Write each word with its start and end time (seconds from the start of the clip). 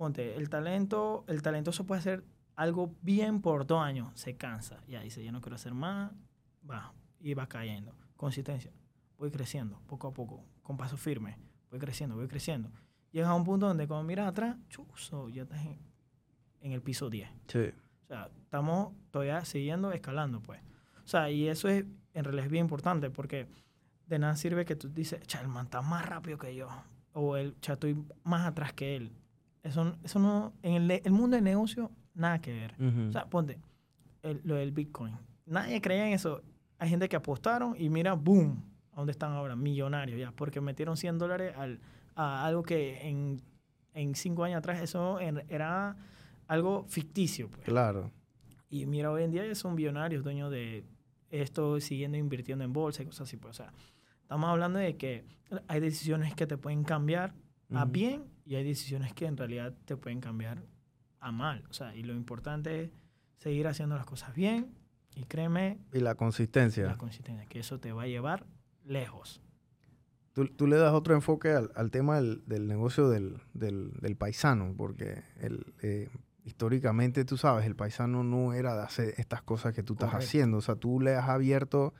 ponte, 0.00 0.34
el 0.34 0.48
talento, 0.48 1.26
el 1.28 1.42
talentoso 1.42 1.84
puede 1.84 1.98
hacer 1.98 2.24
algo 2.56 2.94
bien 3.02 3.42
por 3.42 3.66
dos 3.66 3.82
años, 3.82 4.10
se 4.14 4.34
cansa, 4.34 4.82
ya 4.88 5.02
dice, 5.02 5.22
ya 5.22 5.30
no 5.30 5.42
quiero 5.42 5.56
hacer 5.56 5.74
más, 5.74 6.10
va, 6.68 6.94
y 7.20 7.34
va 7.34 7.46
cayendo. 7.46 7.94
Consistencia, 8.16 8.72
voy 9.18 9.30
creciendo, 9.30 9.78
poco 9.86 10.08
a 10.08 10.14
poco, 10.14 10.42
con 10.62 10.78
paso 10.78 10.96
firme, 10.96 11.36
voy 11.70 11.78
creciendo, 11.78 12.16
voy 12.16 12.28
creciendo. 12.28 12.70
Llegas 13.12 13.28
a 13.28 13.34
un 13.34 13.44
punto 13.44 13.66
donde 13.66 13.86
cuando 13.86 14.04
miras 14.04 14.26
atrás, 14.26 14.56
chuzo, 14.70 15.28
ya 15.28 15.42
estás 15.42 15.60
en, 15.66 15.78
en 16.62 16.72
el 16.72 16.80
piso 16.80 17.10
10. 17.10 17.28
Sí. 17.48 17.58
O 17.58 18.06
sea, 18.06 18.30
estamos 18.42 18.94
todavía 19.10 19.44
siguiendo 19.44 19.92
escalando, 19.92 20.40
pues. 20.40 20.62
O 21.04 21.08
sea, 21.08 21.30
y 21.30 21.46
eso 21.46 21.68
es, 21.68 21.84
en 22.14 22.24
realidad 22.24 22.46
es 22.46 22.50
bien 22.50 22.64
importante 22.64 23.10
porque 23.10 23.48
de 24.06 24.18
nada 24.18 24.34
sirve 24.34 24.64
que 24.64 24.76
tú 24.76 24.88
dices, 24.88 25.20
cha, 25.26 25.42
el 25.42 25.48
man 25.48 25.66
está 25.66 25.82
más 25.82 26.06
rápido 26.06 26.38
que 26.38 26.54
yo. 26.54 26.70
O 27.12 27.36
el, 27.36 27.60
cha, 27.60 27.74
estoy 27.74 28.02
más 28.24 28.46
atrás 28.46 28.72
que 28.72 28.96
él. 28.96 29.12
Eso, 29.62 29.96
eso 30.02 30.18
no, 30.18 30.52
en 30.62 30.74
el, 30.74 30.90
el 31.04 31.12
mundo 31.12 31.36
del 31.36 31.44
negocio, 31.44 31.90
nada 32.14 32.40
que 32.40 32.52
ver. 32.52 32.74
Ujú. 32.78 33.08
O 33.08 33.12
sea, 33.12 33.26
ponte, 33.26 33.58
el- 34.22 34.40
lo 34.44 34.54
del 34.56 34.72
Bitcoin. 34.72 35.16
Nadie 35.46 35.80
creía 35.80 36.06
en 36.06 36.12
eso. 36.14 36.42
Hay 36.78 36.88
gente 36.88 37.08
que 37.08 37.16
apostaron 37.16 37.74
y 37.78 37.90
mira, 37.90 38.14
boom, 38.14 38.62
a 38.92 38.96
dónde 38.96 39.12
están 39.12 39.32
ahora, 39.32 39.56
millonarios 39.56 40.18
ya, 40.18 40.32
porque 40.32 40.60
metieron 40.60 40.96
100 40.96 41.18
dólares 41.18 41.54
al, 41.56 41.80
a 42.14 42.44
algo 42.46 42.62
que 42.62 43.06
en, 43.08 43.40
en 43.92 44.14
cinco 44.14 44.44
años 44.44 44.58
atrás 44.58 44.80
eso 44.82 45.20
en- 45.20 45.44
era 45.48 45.96
algo 46.46 46.84
ficticio. 46.88 47.48
Pues. 47.50 47.62
claro. 47.64 48.10
Y 48.72 48.86
mira, 48.86 49.10
hoy 49.10 49.24
en 49.24 49.32
día 49.32 49.44
ya 49.44 49.54
son 49.56 49.74
billonarios, 49.74 50.22
dueños 50.22 50.48
de 50.50 50.84
esto, 51.28 51.80
siguiendo 51.80 52.16
invirtiendo 52.16 52.64
en 52.64 52.72
bolsa 52.72 53.02
y 53.02 53.06
cosas 53.06 53.22
así. 53.28 53.36
Pues. 53.36 53.50
O 53.60 53.62
sea, 53.64 53.72
estamos 54.22 54.48
hablando 54.48 54.78
de 54.78 54.96
que 54.96 55.24
hay 55.66 55.80
decisiones 55.80 56.34
que 56.34 56.46
te 56.46 56.56
pueden 56.56 56.84
cambiar 56.84 57.34
a 57.72 57.84
Ujú. 57.84 57.92
bien 57.92 58.24
y 58.44 58.54
hay 58.56 58.64
decisiones 58.64 59.12
que 59.12 59.26
en 59.26 59.36
realidad 59.36 59.74
te 59.84 59.96
pueden 59.96 60.20
cambiar 60.20 60.62
a 61.20 61.32
mal. 61.32 61.64
O 61.70 61.72
sea, 61.72 61.94
y 61.94 62.02
lo 62.02 62.14
importante 62.14 62.84
es 62.84 62.90
seguir 63.38 63.66
haciendo 63.68 63.96
las 63.96 64.06
cosas 64.06 64.34
bien 64.34 64.74
y 65.14 65.24
créeme, 65.24 65.78
Y 65.92 66.00
la 66.00 66.14
consistencia. 66.14 66.86
la 66.86 66.96
consistencia, 66.98 67.46
que 67.46 67.60
eso 67.60 67.78
te 67.80 67.92
va 67.92 68.02
a 68.02 68.06
llevar 68.06 68.46
lejos. 68.84 69.40
Tú, 70.32 70.46
tú 70.46 70.66
le 70.66 70.76
das 70.76 70.92
otro 70.94 71.14
enfoque 71.14 71.50
al, 71.50 71.72
al 71.74 71.90
tema 71.90 72.16
del, 72.16 72.42
del 72.46 72.68
negocio 72.68 73.08
del, 73.08 73.36
del- 73.52 73.92
del 74.00 74.16
paisano, 74.16 74.74
porque 74.76 75.22
el, 75.40 75.74
eh, 75.82 76.08
históricamente, 76.44 77.24
tú 77.24 77.36
sabes, 77.36 77.66
el 77.66 77.74
paisano 77.76 78.22
no 78.22 78.52
era 78.54 78.74
de 78.76 78.82
hacer 78.82 79.14
estas 79.18 79.42
cosas 79.42 79.74
que 79.74 79.82
tú 79.82 79.94
estás 79.94 80.10
Correcto. 80.10 80.26
haciendo. 80.28 80.56
O 80.58 80.60
sea, 80.60 80.76
tú 80.76 81.00
le 81.00 81.16
has 81.16 81.28
abierto, 81.28 81.94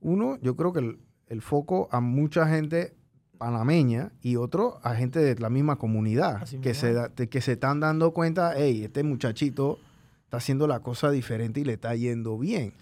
uno, 0.00 0.38
yo 0.40 0.56
creo 0.56 0.72
que 0.72 0.80
el, 0.80 1.00
el 1.26 1.42
foco 1.42 1.88
a 1.90 2.00
mucha 2.00 2.46
gente 2.48 2.96
panameña 3.36 4.12
y 4.22 4.36
otro 4.36 4.78
a 4.82 4.94
gente 4.94 5.18
de 5.20 5.38
la 5.40 5.50
misma 5.50 5.76
comunidad, 5.76 6.36
Así 6.42 6.58
que 6.58 6.74
se, 6.74 6.92
da- 6.92 7.08
que 7.10 7.40
se 7.40 7.52
están 7.52 7.80
dando 7.80 8.12
cuenta, 8.12 8.54
hey, 8.56 8.84
este 8.84 9.02
muchachito 9.02 9.78
está 10.24 10.38
haciendo 10.38 10.66
la 10.66 10.80
cosa 10.80 11.10
diferente 11.10 11.60
y 11.60 11.64
le 11.64 11.74
está 11.74 11.94
yendo 11.94 12.38
bien. 12.38 12.72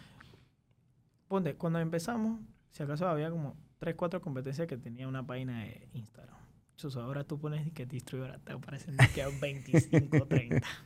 Ponte, 1.29 1.55
cuando 1.55 1.79
empezamos, 1.81 2.41
si 2.71 2.83
acaso 2.83 3.09
había 3.09 3.31
como 3.31 3.57
3, 3.79 3.95
4 3.97 4.21
competencias 4.21 4.67
que 4.67 4.77
tenía 4.77 5.09
una 5.09 5.27
página 5.27 5.61
de 5.65 5.89
Instagram. 5.93 6.37
Entonces, 6.77 7.01
ahora 7.01 7.25
tú 7.25 7.39
pones 7.39 7.71
que 7.73 7.87
distribuidora, 7.87 8.39
te 8.39 8.53
aparecen 8.53 8.97
que 9.15 9.25
25, 9.41 10.27
30. 10.27 10.61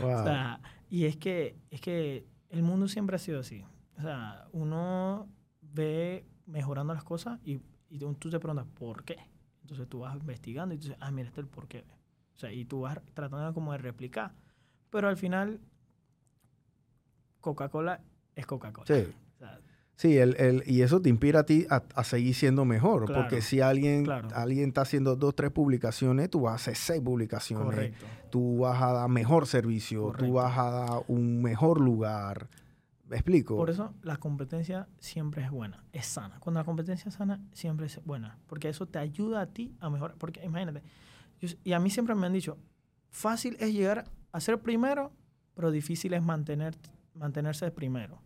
Wow. 0.00 0.20
O 0.20 0.24
sea, 0.24 0.60
y 0.88 1.04
es 1.04 1.18
que, 1.18 1.54
es 1.70 1.82
que 1.82 2.24
el 2.48 2.62
mundo 2.62 2.88
siempre 2.88 3.16
ha 3.16 3.18
sido 3.18 3.40
así. 3.40 3.62
O 3.98 4.00
sea, 4.00 4.46
uno 4.52 5.28
ve 5.60 6.24
mejorando 6.46 6.94
las 6.94 7.04
cosas 7.04 7.38
y, 7.44 7.60
y 7.92 7.98
tú 7.98 8.12
tú 8.14 8.30
te 8.30 8.38
preguntas, 8.40 8.66
¿por 8.78 9.04
qué? 9.04 9.16
Entonces 9.62 9.86
tú 9.88 10.00
vas 10.00 10.14
investigando 10.16 10.74
y 10.74 10.78
tú 10.78 10.84
dices, 10.88 10.98
ah, 11.00 11.10
mira, 11.10 11.28
este 11.28 11.40
es 11.40 11.44
el 11.46 11.50
por 11.50 11.68
qué. 11.68 11.84
O 12.34 12.38
sea, 12.38 12.50
y 12.50 12.64
tú 12.64 12.80
vas 12.80 12.98
tratando 13.14 13.52
como 13.54 13.72
de 13.72 13.78
replicar. 13.78 14.32
Pero 14.90 15.08
al 15.08 15.16
final, 15.16 15.60
Coca-Cola 17.40 18.00
es 18.34 18.46
Coca-Cola. 18.46 18.86
Sí. 18.86 19.12
O 19.36 19.38
sea, 19.38 19.60
Sí, 19.94 20.16
el, 20.18 20.34
el- 20.40 20.62
y 20.66 20.82
eso 20.82 21.00
te 21.00 21.10
inspira 21.10 21.40
a 21.40 21.46
ti 21.46 21.66
a, 21.70 21.82
a 21.94 22.02
seguir 22.02 22.34
siendo 22.34 22.64
mejor. 22.64 23.04
Claro, 23.04 23.20
porque 23.22 23.40
si 23.42 23.60
alguien, 23.60 24.04
claro. 24.04 24.28
alguien 24.34 24.68
está 24.68 24.80
haciendo 24.80 25.14
dos, 25.14 25.36
tres 25.36 25.50
publicaciones, 25.52 26.28
tú 26.30 26.40
vas 26.40 26.52
a 26.52 26.54
hacer 26.56 26.76
seis 26.76 27.00
publicaciones. 27.02 27.66
correcto. 27.66 28.06
Tú 28.30 28.58
vas 28.60 28.82
a 28.82 28.92
dar 28.92 29.08
mejor 29.08 29.46
servicio, 29.46 30.04
Correcto. 30.04 30.24
tú 30.26 30.32
vas 30.32 30.58
a 30.58 30.70
dar 30.70 30.90
un 31.08 31.42
mejor 31.42 31.80
lugar. 31.80 32.48
¿Me 33.12 33.18
explico? 33.18 33.56
Por 33.56 33.68
eso 33.68 33.92
la 34.02 34.16
competencia 34.16 34.88
siempre 34.98 35.44
es 35.44 35.50
buena, 35.50 35.84
es 35.92 36.06
sana. 36.06 36.40
Cuando 36.40 36.60
la 36.60 36.64
competencia 36.64 37.10
es 37.10 37.14
sana, 37.14 37.38
siempre 37.52 37.84
es 37.84 38.00
buena, 38.06 38.38
porque 38.46 38.70
eso 38.70 38.86
te 38.86 38.98
ayuda 38.98 39.42
a 39.42 39.46
ti 39.46 39.76
a 39.80 39.90
mejorar. 39.90 40.16
Porque 40.16 40.42
imagínate, 40.42 40.82
yo- 41.38 41.48
y 41.62 41.74
a 41.74 41.78
mí 41.78 41.90
siempre 41.90 42.14
me 42.14 42.26
han 42.26 42.32
dicho, 42.32 42.56
fácil 43.10 43.58
es 43.60 43.70
llegar 43.74 44.06
a 44.32 44.40
ser 44.40 44.58
primero, 44.62 45.12
pero 45.54 45.70
difícil 45.70 46.14
es 46.14 46.22
mantener, 46.22 46.74
mantenerse 47.14 47.70
primero. 47.70 48.18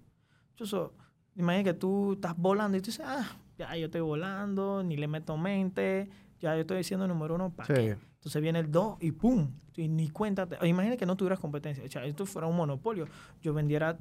Yo 0.57 0.93
imagínate 1.35 1.73
que 1.73 1.75
tú 1.81 2.13
estás 2.13 2.37
volando 2.37 2.77
y 2.79 2.81
tú 2.81 2.87
dices, 2.87 3.05
ah, 3.05 3.27
ya 3.59 3.75
yo 3.77 3.87
estoy 3.87 4.03
volando, 4.03 4.85
ni 4.85 4.97
le 4.97 5.09
meto 5.09 5.37
mente, 5.37 6.09
ya 6.39 6.55
yo 6.55 6.61
estoy 6.61 6.85
siendo 6.85 7.09
número 7.09 7.35
uno, 7.35 7.51
¿para 7.51 7.67
Sí. 7.67 7.75
qué? 7.75 7.97
Entonces 8.19 8.41
viene 8.41 8.61
el 8.61 8.71
2 8.71 8.99
y 9.01 9.11
¡pum! 9.11 9.51
Y 9.75 9.89
ni 9.89 10.11
cuenta. 10.11 10.47
te- 10.47 10.65
Imagina 10.69 10.97
que 10.97 11.07
no 11.07 11.17
tuvieras 11.17 11.41
competencia. 11.41 11.83
O 11.85 11.89
sea, 11.89 12.05
esto 12.05 12.25
fuera 12.25 12.47
un 12.47 12.57
monopolio. 12.57 13.07
Yo 13.43 13.53
vendiera 13.53 13.99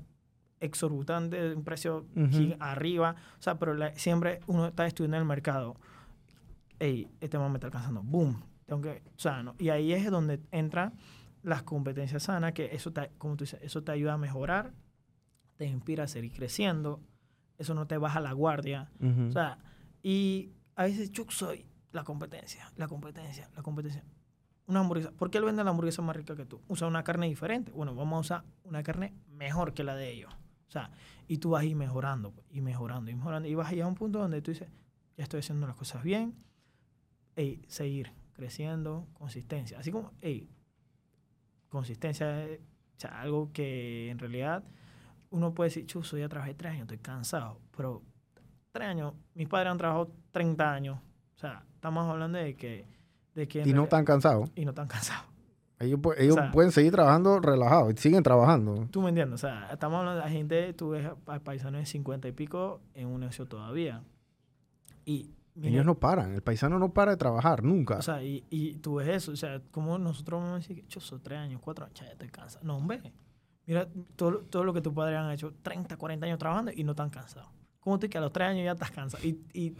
exorbitante, 0.65 1.53
un 1.55 1.63
precio 1.63 2.05
Ujú. 2.15 2.27
gi- 2.29 2.55
arriba. 2.59 3.15
O 3.39 3.41
sea, 3.41 3.57
pero 3.57 3.73
la- 3.73 3.93
siempre 3.95 4.39
uno 4.47 4.67
está 4.67 4.85
estudiando 4.85 5.17
el 5.17 5.25
mercado. 5.25 5.75
Ey, 6.79 7.07
este 7.21 7.37
man 7.39 7.51
me 7.51 7.57
está 7.57 7.67
alcanzando. 7.67 8.03
¡Boom! 8.03 8.41
Tengo 8.65 8.81
que, 8.81 9.01
o 9.05 9.19
sea, 9.19 9.43
¿no? 9.43 9.55
Y 9.59 9.69
ahí 9.69 9.93
es 9.93 10.09
donde 10.11 10.41
entran 10.51 10.93
las 11.43 11.63
competencias 11.63 12.23
sanas, 12.23 12.53
que 12.53 12.65
eso, 12.73 12.91
te, 12.91 13.11
como 13.17 13.37
tú 13.37 13.43
dices, 13.43 13.59
eso 13.61 13.83
te 13.83 13.91
ayuda 13.91 14.13
a 14.13 14.17
mejorar, 14.17 14.73
te 15.57 15.65
inspira 15.67 16.05
a 16.05 16.07
seguir 16.07 16.33
creciendo, 16.33 16.99
eso 17.57 17.73
no 17.75 17.85
te 17.87 17.97
baja 17.97 18.19
la 18.19 18.33
guardia. 18.33 18.89
Ujú. 18.99 19.27
O 19.27 19.31
sea, 19.31 19.59
y 20.03 20.51
a 20.75 20.83
veces 20.85 21.11
yo 21.11 21.25
soy 21.29 21.65
la 21.91 22.03
competencia, 22.03 22.71
la 22.75 22.87
competencia, 22.87 23.49
la 23.55 23.61
competencia. 23.61 24.03
Una 24.67 24.79
hamburguesa. 24.79 25.11
¿Por 25.11 25.29
qué 25.29 25.37
él 25.37 25.45
vende 25.45 25.63
la 25.63 25.69
hamburguesa 25.69 26.01
más 26.01 26.15
rica 26.15 26.35
que 26.35 26.45
tú? 26.45 26.59
Usa 26.67 26.87
una 26.87 27.03
carne 27.03 27.27
diferente. 27.27 27.71
Bueno, 27.71 27.93
vamos 27.93 28.17
a 28.17 28.19
usar 28.21 28.43
una 28.63 28.81
carne 28.81 29.13
mejor 29.29 29.75
que 29.75 29.83
la 29.83 29.95
de 29.95 30.11
ellos. 30.11 30.35
O 30.67 30.71
sea, 30.71 30.91
y 31.27 31.37
tú 31.37 31.51
vas 31.51 31.63
a 31.63 31.65
ir 31.65 31.75
mejorando, 31.75 32.31
pues, 32.31 32.45
y 32.51 32.61
mejorando, 32.61 33.11
y 33.11 33.15
mejorando. 33.15 33.47
Y 33.47 33.55
vas 33.55 33.67
a 33.67 33.71
llegar 33.71 33.85
a 33.85 33.89
un 33.89 33.95
punto 33.95 34.19
donde 34.19 34.41
tú 34.41 34.51
dices, 34.51 34.69
ya 35.17 35.23
estoy 35.23 35.39
haciendo 35.39 35.67
las 35.67 35.75
cosas 35.75 36.03
bien. 36.03 36.35
Ey, 37.35 37.63
seguir 37.67 38.11
creciendo, 38.33 39.07
consistencia. 39.13 39.79
Así 39.79 39.91
como, 39.91 40.11
ey, 40.21 40.49
consistencia 41.69 42.45
es 42.45 42.59
o 42.59 42.99
sea, 42.99 43.21
algo 43.21 43.51
que 43.51 44.09
en 44.09 44.19
realidad 44.19 44.63
uno 45.29 45.53
puede 45.53 45.69
decir, 45.69 45.85
chuzo, 45.85 46.17
ya 46.17 46.29
trabajé 46.29 46.53
tres 46.53 46.73
años, 46.73 46.83
estoy 46.83 46.99
cansado. 46.99 47.59
Pero 47.75 48.03
tres 48.71 48.87
años, 48.87 49.13
mis 49.33 49.47
padres 49.47 49.71
han 49.71 49.77
trabajado 49.77 50.11
30 50.31 50.73
años. 50.73 50.99
O 51.35 51.39
sea, 51.39 51.65
estamos 51.73 52.09
hablando 52.09 52.37
de 52.37 52.55
que... 52.55 52.87
De 53.33 53.47
que 53.49 53.63
y 53.67 53.73
no 53.73 53.83
están 53.83 54.05
cansados. 54.05 54.49
y 54.55 54.63
no 54.63 54.71
están 54.71 54.87
cansados. 54.87 55.25
Ellos, 55.79 55.99
sea- 56.35 56.51
pueden 56.51 56.71
seguir 56.71 56.91
trabajando 56.93 57.39
relajados 57.39 57.93
siguen 57.97 58.23
trabajando. 58.23 58.87
¿Tú 58.91 59.01
me 59.01 59.09
entiendes? 59.09 59.35
O 59.43 59.47
sea, 59.47 59.67
estamos 59.71 59.99
hablando 59.99 60.19
de 60.19 60.25
la 60.25 60.31
gente, 60.31 60.73
tú 60.73 60.89
ves 60.91 61.05
a 61.25 61.39
paisanos 61.39 61.79
de 61.81 61.85
50 61.85 62.27
y 62.27 62.31
pico 62.31 62.81
en 62.93 63.07
un 63.07 63.19
negocio 63.19 63.45
todavía. 63.45 64.01
Y, 65.05 65.29
mira, 65.53 65.69
Ellos 65.73 65.85
no 65.85 65.95
paran. 65.95 66.33
El 66.33 66.41
paisano 66.41 66.79
no 66.79 66.93
para 66.93 67.11
de 67.11 67.17
trabajar 67.17 67.63
nunca. 67.63 67.97
o 67.97 68.01
sea, 68.01 68.23
y, 68.23 68.43
y 68.49 68.75
tú 68.75 68.95
ves 68.95 69.07
eso. 69.09 69.31
O 69.31 69.35
sea, 69.35 69.61
como 69.71 69.97
nosotros 69.97 70.39
vamos 70.41 70.53
a 70.55 70.57
decir 70.59 70.77
que, 70.77 70.87
chuzo, 70.87 71.19
tres 71.19 71.39
años, 71.39 71.61
cuatro 71.63 71.85
años, 71.85 71.99
ya 71.99 72.07
estoy 72.07 72.29
cansado. 72.29 72.65
No, 72.65 72.77
hombre. 72.77 73.13
Mira 73.67 73.87
todo, 74.15 74.39
todo 74.41 74.63
lo 74.63 74.73
que 74.73 74.81
tus 74.81 74.93
padres 74.93 75.17
han 75.17 75.31
hecho, 75.31 75.53
30, 75.63 75.97
40 75.97 76.25
años 76.25 76.37
trabajando 76.39 76.71
y 76.75 76.83
no 76.83 76.91
están 76.91 77.09
cansados. 77.09 77.49
¿Cómo 77.79 77.99
tú 77.99 78.07
que 78.09 78.17
a 78.17 78.21
los 78.21 78.31
tres 78.31 78.47
años 78.49 78.63
ya 78.63 78.71
estás 78.73 78.91
cansado? 78.91 79.23
Y, 79.25 79.39
y 79.53 79.75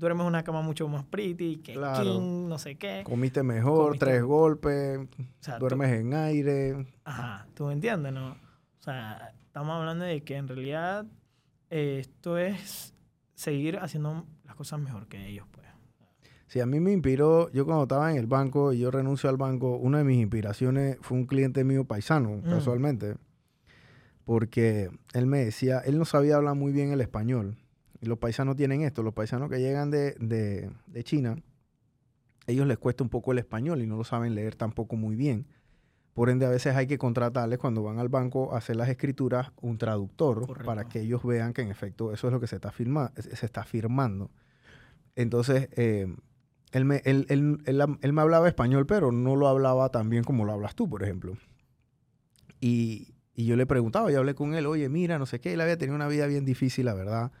duermes 0.00 0.22
en 0.22 0.28
una 0.28 0.42
cama 0.42 0.62
mucho 0.62 0.88
más 0.88 1.04
pretty, 1.04 1.58
que 1.58 1.74
Claro. 1.74 2.02
king, 2.02 2.48
no 2.48 2.58
sé 2.58 2.74
qué. 2.76 3.02
Comiste 3.04 3.42
mejor, 3.44 3.92
Comiste- 3.92 4.06
tres 4.06 4.22
golpes, 4.24 4.98
O 4.98 5.06
sea, 5.40 5.54
tú- 5.58 5.60
duermes 5.60 5.92
en 6.00 6.14
aire. 6.14 6.86
Ajá, 7.04 7.46
tú 7.54 7.66
me 7.66 7.74
entiendes, 7.74 8.12
¿no? 8.12 8.30
O 8.32 8.82
sea, 8.82 9.32
estamos 9.46 9.76
hablando 9.78 10.04
de 10.04 10.22
que 10.22 10.36
en 10.36 10.48
realidad 10.48 11.06
eh, 11.70 11.98
esto 12.00 12.36
es 12.38 12.94
seguir 13.34 13.78
haciendo 13.78 14.26
las 14.44 14.56
cosas 14.56 14.80
mejor 14.80 15.06
que 15.06 15.28
ellos, 15.28 15.46
pues. 15.52 15.60
Sí, 16.48 16.58
a 16.58 16.66
mí 16.66 16.80
me 16.80 16.90
inspiró, 16.90 17.48
yo 17.52 17.64
cuando 17.64 17.84
estaba 17.84 18.10
en 18.10 18.16
el 18.16 18.26
banco 18.26 18.72
y 18.72 18.80
yo 18.80 18.90
renuncio 18.90 19.30
al 19.30 19.36
banco, 19.36 19.76
una 19.76 19.98
de 19.98 20.04
mis 20.04 20.18
inspiraciones 20.18 20.98
fue 21.00 21.16
un 21.16 21.26
cliente 21.26 21.62
mío 21.62 21.84
paisano, 21.84 22.38
Mm. 22.38 22.50
casualmente, 22.50 23.14
porque 24.24 24.90
él 25.14 25.26
me 25.26 25.44
decía, 25.44 25.78
él 25.78 25.98
no 25.98 26.04
sabía 26.04 26.36
hablar 26.36 26.54
muy 26.56 26.72
bien 26.72 26.90
el 26.92 27.00
español. 27.00 27.56
Y 28.00 28.06
los 28.06 28.18
paisanos 28.18 28.56
tienen 28.56 28.82
esto, 28.82 29.02
los 29.02 29.12
paisanos 29.14 29.50
que 29.50 29.58
llegan 29.58 29.90
de, 29.90 30.12
de, 30.20 30.70
de 30.86 31.04
China, 31.04 31.36
ellos 32.46 32.66
les 32.66 32.78
cuesta 32.78 33.04
un 33.04 33.10
poco 33.10 33.32
el 33.32 33.38
español 33.38 33.82
y 33.82 33.86
no 33.86 33.96
lo 33.96 34.04
saben 34.04 34.34
leer 34.34 34.56
tampoco 34.56 34.96
muy 34.96 35.14
bien. 35.16 35.46
Por 36.14 36.28
ende, 36.30 36.44
a 36.46 36.50
veces 36.50 36.74
hay 36.74 36.86
que 36.86 36.98
contratarles 36.98 37.58
cuando 37.58 37.82
van 37.82 37.98
al 37.98 38.08
banco 38.08 38.54
a 38.54 38.58
hacer 38.58 38.76
las 38.76 38.88
escrituras 38.88 39.52
un 39.60 39.78
traductor 39.78 40.46
Correcto. 40.46 40.64
para 40.64 40.84
que 40.88 41.00
ellos 41.00 41.22
vean 41.22 41.52
que 41.52 41.62
en 41.62 41.70
efecto 41.70 42.12
eso 42.12 42.26
es 42.26 42.32
lo 42.32 42.40
que 42.40 42.46
se 42.46 42.56
está, 42.56 42.72
firma, 42.72 43.12
se 43.16 43.46
está 43.46 43.64
firmando. 43.64 44.30
Entonces, 45.14 45.68
eh, 45.76 46.12
él 46.72 46.84
me, 46.84 47.02
él, 47.04 47.26
él- 47.28 47.58
él- 47.66 47.98
él 48.00 48.12
me 48.12 48.22
hablaba 48.22 48.48
español, 48.48 48.86
pero 48.86 49.12
no 49.12 49.36
lo 49.36 49.46
hablaba 49.46 49.90
tan 49.90 50.08
bien 50.10 50.24
como 50.24 50.44
lo 50.44 50.52
hablas 50.52 50.74
tú, 50.74 50.88
por 50.88 51.02
ejemplo. 51.02 51.34
Y, 52.60 53.14
y 53.34 53.46
yo 53.46 53.56
le 53.56 53.66
preguntaba, 53.66 54.10
yo 54.10 54.18
hablé 54.18 54.34
con 54.34 54.54
él, 54.54 54.66
oye, 54.66 54.88
mira, 54.88 55.18
no 55.18 55.26
sé 55.26 55.40
qué, 55.40 55.52
él 55.54 55.60
había 55.60 55.78
tenido 55.78 55.94
una 55.96 56.08
vida 56.08 56.26
bien 56.26 56.44
difícil, 56.44 56.86
la 56.86 56.94
verdad. 56.94 57.32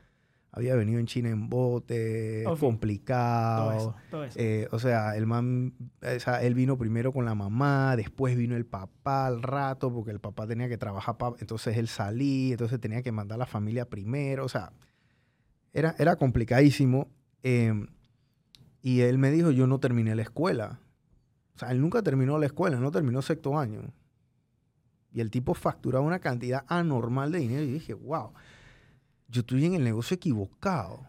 Había 0.52 0.74
venido 0.74 0.98
en 0.98 1.06
China 1.06 1.28
en 1.30 1.48
bote, 1.48 2.42
complicado. 2.66 3.68
Todo 3.68 3.76
eso, 3.78 3.94
todo 4.10 4.24
eso. 4.24 4.38
Eh, 4.40 4.66
o 4.72 4.78
sea, 4.80 5.16
el 5.16 5.24
man, 5.26 5.74
o 6.02 6.18
sea, 6.20 6.42
él 6.42 6.54
vino 6.54 6.76
primero 6.76 7.12
con 7.12 7.24
la 7.24 7.36
mamá, 7.36 7.94
después 7.96 8.36
vino 8.36 8.56
el 8.56 8.66
papá 8.66 9.26
al 9.26 9.42
rato, 9.42 9.92
porque 9.92 10.10
el 10.10 10.18
papá 10.20 10.48
tenía 10.48 10.68
que 10.68 10.76
trabajar, 10.76 11.16
pa- 11.18 11.34
entonces 11.38 11.76
él 11.76 11.86
salía, 11.86 12.50
entonces 12.52 12.80
tenía 12.80 13.02
que 13.02 13.12
mandar 13.12 13.36
a 13.36 13.38
la 13.38 13.46
familia 13.46 13.88
primero, 13.88 14.44
o 14.44 14.48
sea, 14.48 14.72
era, 15.72 15.94
era 15.98 16.16
complicadísimo. 16.16 17.08
eh, 17.44 17.72
y 18.82 19.02
él 19.02 19.18
me 19.18 19.30
dijo, 19.30 19.50
yo 19.50 19.66
no 19.66 19.78
terminé 19.78 20.14
la 20.16 20.22
escuela. 20.22 20.80
O 21.54 21.58
sea, 21.58 21.70
él 21.70 21.80
nunca 21.82 22.02
terminó 22.02 22.38
la 22.38 22.46
escuela, 22.46 22.80
no 22.80 22.90
terminó 22.90 23.20
sexto 23.20 23.58
año. 23.58 23.82
Y 25.12 25.20
el 25.20 25.30
tipo 25.30 25.52
facturaba 25.54 26.04
una 26.04 26.18
cantidad 26.20 26.64
anormal 26.66 27.30
de 27.30 27.40
dinero 27.40 27.62
y 27.62 27.72
dije, 27.72 27.92
wow, 27.94 28.32
yo 29.30 29.40
estoy 29.40 29.64
en 29.64 29.74
el 29.74 29.84
negocio 29.84 30.14
equivocado. 30.14 31.06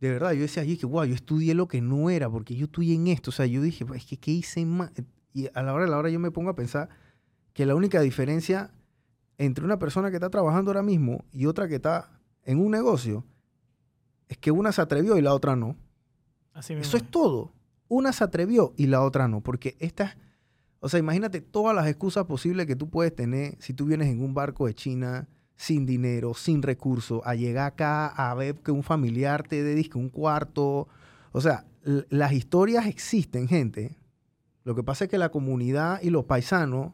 De 0.00 0.10
verdad, 0.10 0.32
yo 0.32 0.42
decía, 0.42 0.64
yo 0.64 0.78
que 0.78 0.86
wow, 0.86 1.04
yo 1.04 1.14
estudié 1.14 1.54
lo 1.54 1.66
que 1.66 1.80
no 1.80 2.10
era, 2.10 2.28
porque 2.28 2.54
yo 2.54 2.66
estoy 2.66 2.94
en 2.94 3.08
esto. 3.08 3.30
O 3.30 3.32
sea, 3.32 3.46
yo 3.46 3.62
dije, 3.62 3.86
pues, 3.86 4.02
es 4.02 4.08
que, 4.08 4.18
¿qué 4.18 4.32
hice 4.32 4.64
más? 4.66 4.90
Y 5.32 5.48
a 5.54 5.62
la 5.62 5.72
hora 5.72 5.84
de 5.84 5.90
la 5.90 5.98
hora 5.98 6.10
yo 6.10 6.20
me 6.20 6.30
pongo 6.30 6.50
a 6.50 6.54
pensar 6.54 6.88
que 7.52 7.64
la 7.64 7.74
única 7.74 8.00
diferencia 8.00 8.70
entre 9.38 9.64
una 9.64 9.78
persona 9.78 10.10
que 10.10 10.16
está 10.16 10.30
trabajando 10.30 10.70
ahora 10.70 10.82
mismo 10.82 11.24
y 11.32 11.46
otra 11.46 11.66
que 11.66 11.76
está 11.76 12.20
en 12.44 12.60
un 12.60 12.70
negocio 12.70 13.24
es 14.28 14.38
que 14.38 14.50
una 14.50 14.72
se 14.72 14.82
atrevió 14.82 15.16
y 15.16 15.22
la 15.22 15.34
otra 15.34 15.56
no. 15.56 15.76
Así 16.52 16.74
mismo. 16.74 16.86
Eso 16.86 16.96
es 16.96 17.10
todo. 17.10 17.52
Una 17.88 18.12
se 18.12 18.24
atrevió 18.24 18.74
y 18.76 18.86
la 18.86 19.02
otra 19.02 19.28
no, 19.28 19.40
porque 19.40 19.76
estas, 19.78 20.16
o 20.80 20.88
sea, 20.88 21.00
imagínate 21.00 21.40
todas 21.40 21.74
las 21.74 21.86
excusas 21.86 22.24
posibles 22.26 22.66
que 22.66 22.76
tú 22.76 22.88
puedes 22.88 23.14
tener 23.14 23.56
si 23.60 23.74
tú 23.74 23.86
vienes 23.86 24.08
en 24.08 24.22
un 24.22 24.34
barco 24.34 24.66
de 24.66 24.74
China 24.74 25.28
sin 25.56 25.86
dinero, 25.86 26.34
sin 26.34 26.62
recursos, 26.62 27.20
a 27.24 27.34
llegar 27.34 27.66
acá 27.72 28.06
a 28.08 28.34
ver 28.34 28.56
que 28.56 28.72
un 28.72 28.82
familiar 28.82 29.42
te 29.46 29.62
dedique 29.62 29.96
un 29.98 30.08
cuarto. 30.08 30.88
O 31.32 31.40
sea, 31.40 31.64
las 31.82 32.32
historias 32.32 32.86
existen, 32.86 33.46
gente. 33.48 33.96
Lo 34.64 34.74
que 34.74 34.82
pasa 34.82 35.04
es 35.04 35.10
que 35.10 35.18
la 35.18 35.28
comunidad 35.30 36.00
y 36.02 36.10
los 36.10 36.24
paisanos 36.24 36.92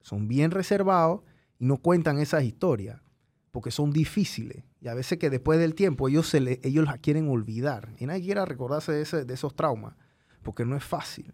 son 0.00 0.28
bien 0.28 0.50
reservados 0.50 1.22
y 1.58 1.64
no 1.66 1.78
cuentan 1.78 2.18
esas 2.18 2.44
historias 2.44 3.00
porque 3.50 3.70
son 3.70 3.92
difíciles. 3.92 4.62
Y 4.80 4.88
a 4.88 4.94
veces 4.94 5.18
que 5.18 5.30
después 5.30 5.58
del 5.58 5.74
tiempo 5.74 6.08
ellos, 6.08 6.28
se 6.28 6.60
ellos 6.62 6.84
las 6.84 6.98
quieren 7.00 7.28
olvidar. 7.28 7.92
Y 7.98 8.06
nadie 8.06 8.22
quiere 8.22 8.44
recordarse 8.44 8.92
de, 8.92 9.02
ese- 9.02 9.24
de 9.24 9.34
esos 9.34 9.56
traumas, 9.56 9.94
porque 10.42 10.64
no 10.64 10.76
es 10.76 10.84
fácil. 10.84 11.32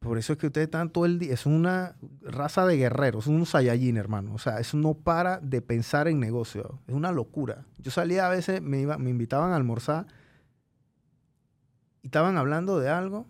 Por 0.00 0.16
eso 0.16 0.32
es 0.32 0.38
que 0.38 0.46
ustedes 0.46 0.66
están 0.66 0.90
todo 0.90 1.04
el 1.04 1.18
día. 1.18 1.34
Es 1.34 1.44
una 1.44 1.94
raza 2.22 2.64
de 2.66 2.76
guerreros, 2.78 3.26
un 3.26 3.44
Saiyajin, 3.44 3.98
hermano. 3.98 4.34
O 4.34 4.38
sea, 4.38 4.58
eso 4.58 4.78
no 4.78 4.94
para 4.94 5.38
de 5.40 5.60
pensar 5.60 6.08
en 6.08 6.18
negocio. 6.18 6.80
Es 6.86 6.94
una 6.94 7.12
locura. 7.12 7.66
Yo 7.78 7.90
salía 7.90 8.26
a 8.26 8.30
veces, 8.30 8.62
me, 8.62 8.80
iba, 8.80 8.96
me 8.96 9.10
invitaban 9.10 9.52
a 9.52 9.56
almorzar 9.56 10.06
y 12.02 12.06
estaban 12.06 12.38
hablando 12.38 12.78
de 12.80 12.88
algo 12.88 13.26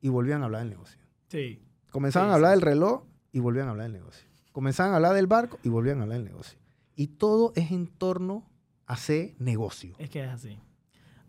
y 0.00 0.08
volvían 0.08 0.42
a 0.42 0.46
hablar 0.46 0.62
del 0.62 0.70
negocio. 0.70 0.98
Sí. 1.28 1.62
Comenzaban 1.90 2.28
Sí, 2.28 2.32
a 2.32 2.34
hablar 2.34 2.50
sí, 2.50 2.54
del 2.56 2.62
reloj 2.62 3.04
y 3.30 3.38
volvían 3.38 3.68
a 3.68 3.70
hablar 3.70 3.84
del 3.84 3.92
negocio. 4.00 4.28
Comenzaban 4.50 4.92
a 4.92 4.96
hablar 4.96 5.14
del 5.14 5.28
barco 5.28 5.60
y 5.62 5.68
volvían 5.68 6.00
a 6.00 6.02
hablar 6.02 6.18
del 6.18 6.26
negocio. 6.26 6.58
Y 6.96 7.06
todo 7.06 7.52
es 7.54 7.70
en 7.70 7.86
torno 7.86 8.50
a 8.86 8.94
hacer 8.94 9.36
negocio. 9.38 9.94
Es 9.98 10.10
que 10.10 10.24
es 10.24 10.30
así. 10.30 10.58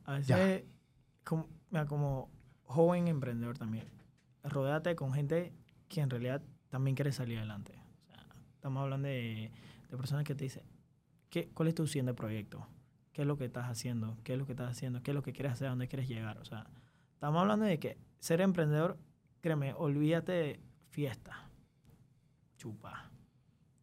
A 0.06 0.14
veces, 0.14 0.64
como, 1.24 1.48
mira, 1.70 1.86
como 1.86 2.30
joven 2.64 3.08
emprendedor 3.08 3.58
también, 3.58 3.86
rodéate 4.44 4.96
con 4.96 5.14
gente 5.14 5.54
que 5.88 6.02
en 6.02 6.10
realidad 6.10 6.42
también 6.70 6.96
quiere 6.96 7.12
salir 7.12 7.38
adelante. 7.38 7.74
O 8.02 8.06
sea, 8.06 8.26
estamos 8.56 8.84
hablando 8.84 9.08
de, 9.08 9.52
de 9.90 9.98
personas 9.98 10.24
que 10.24 10.36
te 10.36 10.46
dicen, 10.46 10.64
¿qué, 11.30 11.50
¿cuál 11.54 11.70
es 11.70 11.76
tu 11.76 11.88
siguiente 11.88 12.14
proyecto? 12.14 12.68
¿Qué 13.12 13.22
es 13.22 13.28
lo 13.28 13.38
que 13.38 13.46
estás 13.46 13.66
haciendo? 13.66 14.18
¿Qué 14.24 14.34
es 14.34 14.40
lo 14.40 14.46
que 14.46 14.54
estás 14.54 14.72
haciendo? 14.72 15.04
¿Qué 15.04 15.12
es 15.12 15.16
lo 15.16 15.22
que 15.22 15.34
quieres 15.34 15.54
hacer? 15.54 15.68
¿A 15.68 15.70
dónde 15.72 15.88
quieres 15.88 16.08
llegar? 16.08 16.40
O 16.40 16.46
sea, 16.46 16.66
estamos 17.14 17.42
hablando 17.42 17.66
de 17.66 17.80
que 17.80 17.98
ser 18.20 18.42
emprendedor, 18.42 18.98
créeme, 19.40 19.74
olvídate 19.74 20.32
de 20.32 20.60
fiesta, 20.90 21.50
chupa, 22.58 23.12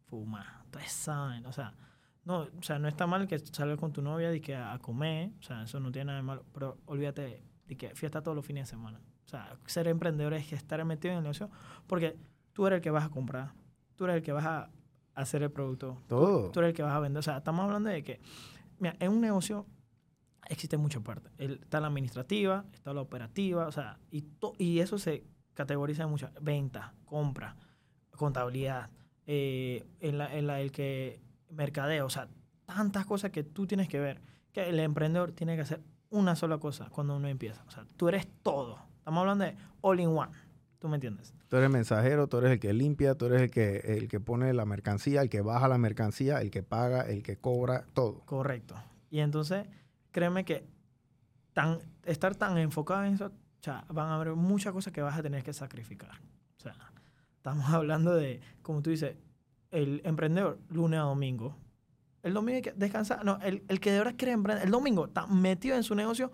fuma, 0.07 0.63
ustedes 0.65 0.91
saben, 0.91 1.45
o 1.45 1.53
sea, 1.53 1.73
no, 2.25 2.39
o 2.41 2.61
sea, 2.61 2.77
no 2.77 2.87
está 2.87 3.07
mal 3.07 3.27
que 3.27 3.39
salgas 3.39 3.79
con 3.79 3.93
tu 3.93 4.01
novia 4.01 4.33
y 4.33 4.41
que 4.41 4.55
a, 4.55 4.73
a 4.73 4.79
comer, 4.79 5.31
o 5.39 5.43
sea, 5.43 5.63
eso 5.63 5.79
no 5.79 5.91
tiene 5.91 6.05
nada 6.05 6.17
de 6.17 6.23
malo, 6.23 6.45
pero 6.53 6.77
olvídate 6.85 7.43
de 7.67 7.77
que 7.77 7.95
fiesta 7.95 8.21
todos 8.21 8.35
los 8.35 8.45
fines 8.45 8.67
de 8.67 8.75
semana. 8.75 8.99
O 9.31 9.37
sea, 9.37 9.57
ser 9.65 9.87
emprendedor 9.87 10.33
es 10.33 10.45
que 10.47 10.55
estar 10.55 10.83
metido 10.83 11.13
en 11.13 11.19
el 11.19 11.23
negocio 11.23 11.49
porque 11.87 12.17
tú 12.51 12.67
eres 12.67 12.77
el 12.77 12.81
que 12.81 12.91
vas 12.91 13.05
a 13.05 13.09
comprar, 13.09 13.53
tú 13.95 14.03
eres 14.03 14.17
el 14.17 14.21
que 14.23 14.33
vas 14.33 14.45
a 14.45 14.69
hacer 15.15 15.41
el 15.43 15.51
producto, 15.51 16.01
Todo. 16.07 16.51
tú 16.51 16.59
eres 16.59 16.69
el 16.71 16.75
que 16.75 16.83
vas 16.83 16.93
a 16.93 16.99
vender. 16.99 17.19
O 17.19 17.23
sea, 17.23 17.37
estamos 17.37 17.63
hablando 17.63 17.89
de 17.89 18.03
que, 18.03 18.19
mira, 18.79 18.95
en 18.99 19.09
un 19.11 19.21
negocio 19.21 19.65
existen 20.49 20.81
muchas 20.81 21.01
partes. 21.01 21.31
Está 21.37 21.79
la 21.79 21.87
administrativa, 21.87 22.65
está 22.73 22.93
la 22.93 22.99
operativa, 23.01 23.67
o 23.67 23.71
sea, 23.71 23.99
y, 24.09 24.21
to- 24.21 24.53
y 24.57 24.79
eso 24.79 24.97
se 24.97 25.23
categoriza 25.53 26.03
en 26.03 26.09
muchas. 26.09 26.31
Venta, 26.41 26.93
compra, 27.05 27.55
contabilidad, 28.17 28.89
eh, 29.27 29.85
en 30.01 30.17
la, 30.17 30.35
en 30.35 30.47
la- 30.47 30.59
el 30.59 30.71
que 30.73 31.21
mercadeo, 31.49 32.05
o 32.05 32.09
sea, 32.09 32.27
tantas 32.65 33.05
cosas 33.05 33.31
que 33.31 33.43
tú 33.43 33.65
tienes 33.65 33.87
que 33.87 33.99
ver. 33.99 34.21
Que 34.51 34.67
el 34.69 34.79
emprendedor 34.79 35.31
tiene 35.31 35.55
que 35.55 35.61
hacer 35.61 35.81
una 36.09 36.35
sola 36.35 36.57
cosa 36.57 36.89
cuando 36.89 37.15
uno 37.15 37.27
empieza. 37.29 37.63
O 37.67 37.71
sea, 37.71 37.85
tú 37.95 38.09
eres 38.09 38.27
todo. 38.43 38.79
Estamos 39.01 39.21
hablando 39.21 39.45
de 39.45 39.55
all 39.81 39.99
in 39.99 40.09
one. 40.09 40.31
¿Tú 40.77 40.87
me 40.87 40.97
entiendes? 40.97 41.33
Tú 41.47 41.57
eres 41.57 41.71
mensajero, 41.71 42.27
tú 42.27 42.37
eres 42.37 42.51
el 42.51 42.59
que 42.59 42.71
limpia, 42.71 43.15
tú 43.15 43.25
eres 43.25 43.41
el 43.41 43.49
que, 43.49 43.77
el 43.77 44.07
que 44.07 44.19
pone 44.19 44.53
la 44.53 44.63
mercancía, 44.65 45.23
el 45.23 45.29
que 45.29 45.41
baja 45.41 45.67
la 45.67 45.79
mercancía, 45.79 46.39
el 46.39 46.51
que 46.51 46.61
paga, 46.61 47.01
el 47.01 47.23
que 47.23 47.35
cobra, 47.35 47.83
todo. 47.93 48.19
Correcto. 48.25 48.75
Y 49.09 49.19
entonces, 49.19 49.65
créeme 50.11 50.45
que 50.45 50.67
tan, 51.53 51.79
estar 52.05 52.35
tan 52.35 52.59
enfocado 52.59 53.03
en 53.03 53.15
eso, 53.15 53.25
o 53.25 53.63
sea, 53.63 53.85
van 53.89 54.09
a 54.09 54.15
haber 54.15 54.35
muchas 54.35 54.71
cosas 54.71 54.93
que 54.93 55.01
vas 55.01 55.17
a 55.17 55.23
tener 55.23 55.43
que 55.43 55.51
sacrificar. 55.51 56.21
O 56.57 56.61
sea, 56.61 56.75
estamos 57.37 57.65
hablando 57.73 58.13
de, 58.13 58.39
como 58.61 58.83
tú 58.83 58.91
dices, 58.91 59.15
el 59.71 60.01
emprendedor, 60.05 60.59
lunes 60.69 60.99
a 60.99 61.03
domingo. 61.03 61.57
El 62.21 62.35
domingo 62.35 62.57
hay 62.57 62.61
que 62.61 62.73
descansar. 62.73 63.25
No, 63.25 63.39
el, 63.41 63.63
el 63.67 63.79
que 63.79 63.91
de 63.91 63.97
verdad 63.97 64.13
quiere 64.15 64.33
emprender, 64.33 64.63
el 64.63 64.71
domingo 64.71 65.05
está 65.05 65.25
metido 65.25 65.75
en 65.75 65.81
su 65.81 65.95
negocio 65.95 66.31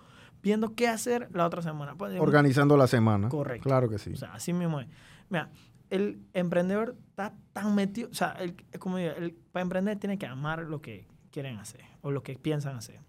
viendo 0.47 0.73
qué 0.73 0.88
hacer 0.88 1.29
la 1.33 1.45
otra 1.45 1.61
semana. 1.61 1.95
Pues, 1.95 2.19
Organizando 2.19 2.75
la 2.77 2.88
semana. 2.88 3.29
Correcto. 3.29 3.67
Claro 3.67 3.89
que 3.89 3.99
sí. 3.99 4.11
o 4.13 4.15
sea, 4.15 4.33
así 4.33 4.53
mismo 4.53 4.79
es. 4.79 4.88
Mira, 5.29 5.51
el 5.89 6.21
emprendedor 6.33 6.95
está 7.09 7.33
tan 7.53 7.75
metido, 7.75 8.10
o 8.10 8.13
sea, 8.13 8.31
el, 8.33 8.55
como 8.79 8.98
digo, 8.98 9.12
el, 9.12 9.33
para 9.51 9.62
emprender 9.62 9.98
tiene 10.00 10.17
que 10.17 10.25
amar 10.25 10.63
lo 10.63 10.81
que 10.81 11.07
quieren 11.31 11.57
hacer 11.57 11.81
o 12.01 12.12
lo 12.12 12.24
que 12.24 12.36
piensan 12.36 12.75
hacer. 12.75 13.00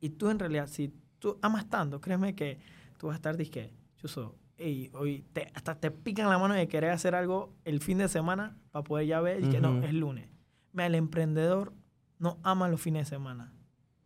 Y 0.00 0.10
tú 0.10 0.30
en 0.30 0.38
realidad, 0.38 0.66
si 0.66 0.92
tú 1.18 1.38
amas 1.42 1.68
tanto, 1.68 2.00
créeme 2.00 2.34
que 2.34 2.58
tú 2.98 3.08
vas 3.08 3.14
a 3.14 3.16
estar 3.16 3.36
disque, 3.36 3.72
yo 3.96 4.08
soy, 4.08 4.28
ey, 4.56 4.90
hoy 4.94 5.24
te, 5.32 5.50
hasta 5.54 5.74
te 5.74 5.90
pican 5.90 6.28
la 6.28 6.38
mano 6.38 6.54
de 6.54 6.68
querer 6.68 6.90
hacer 6.90 7.14
algo 7.14 7.54
el 7.64 7.80
fin 7.80 7.98
de 7.98 8.08
semana 8.08 8.56
para 8.70 8.84
poder 8.84 9.06
ya 9.06 9.20
ver 9.20 9.44
y 9.44 9.48
que 9.48 9.60
no, 9.60 9.82
es 9.82 9.92
lunes. 9.92 10.28
Mira, 10.72 10.86
el 10.86 10.94
emprendedor 10.94 11.72
no 12.18 12.38
ama 12.42 12.68
los 12.68 12.80
fines 12.80 13.08
de 13.08 13.16
semana, 13.16 13.52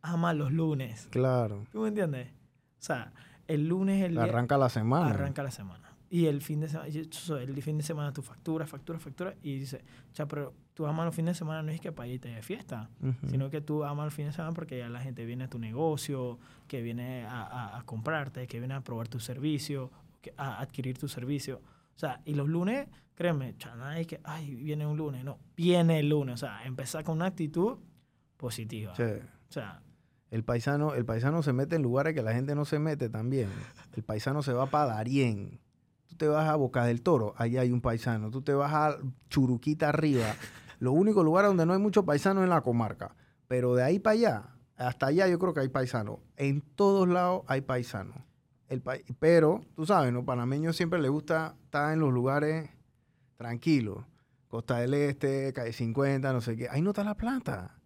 ama 0.03 0.33
los 0.33 0.53
lunes. 0.53 1.09
Claro. 1.11 1.65
¿Tú 1.71 1.83
me 1.83 1.89
entiendes? 1.89 2.29
O 2.85 2.87
sea, 2.87 3.13
el 3.49 3.67
lunes 3.67 4.01
es 4.03 4.07
el 4.09 4.13
día- 4.13 4.25
Arranca 4.25 4.59
la 4.59 4.69
semana. 4.69 5.07
arranca 5.09 5.43
la 5.43 5.51
semana. 5.51 5.91
Y 6.11 6.27
el 6.27 6.43
fin 6.43 6.61
de 6.61 6.69
semana, 6.69 6.89
el 6.89 7.63
fin 7.63 7.79
de 7.79 7.83
semana 7.83 8.13
tu 8.13 8.21
factura, 8.21 8.67
factura, 8.67 8.99
factura. 8.99 9.35
Y 9.43 9.59
dice, 9.59 9.83
o 10.13 10.15
sea, 10.15 10.27
pero 10.29 10.53
tú 10.75 10.87
amas 10.87 11.07
los 11.07 11.15
fines 11.15 11.35
de 11.35 11.39
semana 11.39 11.63
no 11.63 11.73
es 11.73 11.81
que 11.81 11.93
para 11.93 12.07
irte 12.09 12.29
de 12.29 12.43
fiesta, 12.43 12.91
sino 13.31 13.49
que 13.49 13.63
tú 13.63 13.85
amas 13.85 14.05
los 14.05 14.15
fines 14.15 14.33
de 14.33 14.37
semana 14.37 14.53
porque 14.55 14.77
ya 14.79 14.91
la 14.91 15.01
gente 15.01 15.25
viene 15.25 15.45
a 15.45 15.49
tu 15.49 15.59
negocio, 15.59 16.39
que 16.69 16.83
viene 16.83 17.25
a, 17.25 17.43
a- 17.43 17.79
a 17.79 17.83
comprarte, 17.85 18.47
que 18.47 18.59
viene 18.59 18.75
a 18.75 18.83
probar 18.83 19.09
tu 19.09 19.19
servicio, 19.19 19.91
a 20.37 20.61
adquirir 20.61 20.99
tu 20.99 21.09
servicio. 21.09 21.63
O 21.97 21.99
sea, 21.99 22.21
y 22.27 22.35
los 22.35 22.49
lunes, 22.51 22.87
créeme, 23.15 23.55
nada 23.65 23.99
es 23.99 24.07
que, 24.07 24.21
ay, 24.25 24.55
viene 24.55 24.87
un 24.87 24.99
lunes. 24.99 25.25
No, 25.25 25.39
viene 25.57 26.01
el 26.01 26.11
lunes. 26.11 26.35
O 26.35 26.37
sea, 26.47 26.65
empezar 26.67 27.03
con 27.03 27.17
una 27.17 27.27
actitud 27.27 27.79
positiva. 28.37 28.95
Sí. 28.95 29.03
O 29.03 29.53
sea, 29.53 29.81
El 30.31 30.43
paisano, 30.45 30.95
el 30.95 31.05
paisano 31.05 31.43
se 31.43 31.53
mete 31.53 31.77
en 31.77 31.83
lugares 31.83 32.15
que 32.15 32.23
la 32.23 32.33
gente 32.33 32.55
no 32.55 32.65
se 32.65 32.79
mete 32.79 33.09
también. 33.09 33.49
El 33.95 34.03
paisano 34.03 34.43
se 34.43 34.53
va 34.53 34.67
para 34.67 34.87
Darién. 34.95 35.61
Tú 36.09 36.17
te 36.17 36.27
vas 36.29 36.49
a 36.49 36.57
Boca 36.57 36.85
del 36.85 37.03
Toro, 37.03 37.35
allá 37.37 37.61
hay 37.63 37.71
un 37.71 37.81
paisano. 37.81 38.31
Tú 38.31 38.43
te 38.43 38.53
vas 38.53 38.73
a 38.73 38.99
Churuquita 39.29 39.89
arriba. 39.91 40.27
Lo 40.81 40.93
único 40.93 41.23
lugar 41.23 41.45
donde 41.47 41.65
no 41.67 41.73
hay 41.73 41.79
muchos 41.79 42.05
paisanos 42.05 42.43
es 42.43 42.45
en 42.45 42.51
la 42.51 42.61
comarca. 42.63 43.15
Pero 43.49 43.75
de 43.75 43.85
ahí 43.85 43.99
para 44.01 44.15
allá, 44.15 44.43
hasta 44.77 45.07
allá 45.07 45.29
yo 45.29 45.39
creo 45.39 45.55
que 45.55 45.61
hay 45.61 45.69
paisanos. 45.69 46.19
En 46.37 46.61
todos 46.63 47.09
lados 47.09 47.43
hay 47.47 47.61
paisanos. 47.61 48.17
El 48.69 48.81
pa- 48.81 48.97
pero, 49.21 49.61
tú 49.77 49.87
sabes, 49.87 50.13
¿no? 50.13 50.25
Panameños 50.25 50.77
siempre 50.77 51.01
les 51.01 51.11
gusta 51.11 51.55
estar 51.65 51.93
en 51.93 52.01
los 52.01 52.13
lugares 52.13 52.71
tranquilos. 53.37 54.05
Costa 54.49 54.79
del 54.79 54.95
Este, 54.95 55.53
Calle 55.53 55.73
50, 55.73 56.33
no 56.33 56.41
sé 56.41 56.57
qué. 56.57 56.69
Ahí 56.71 56.81
no 56.83 56.91
está 56.91 57.05
la 57.05 57.15
plata. 57.17 57.77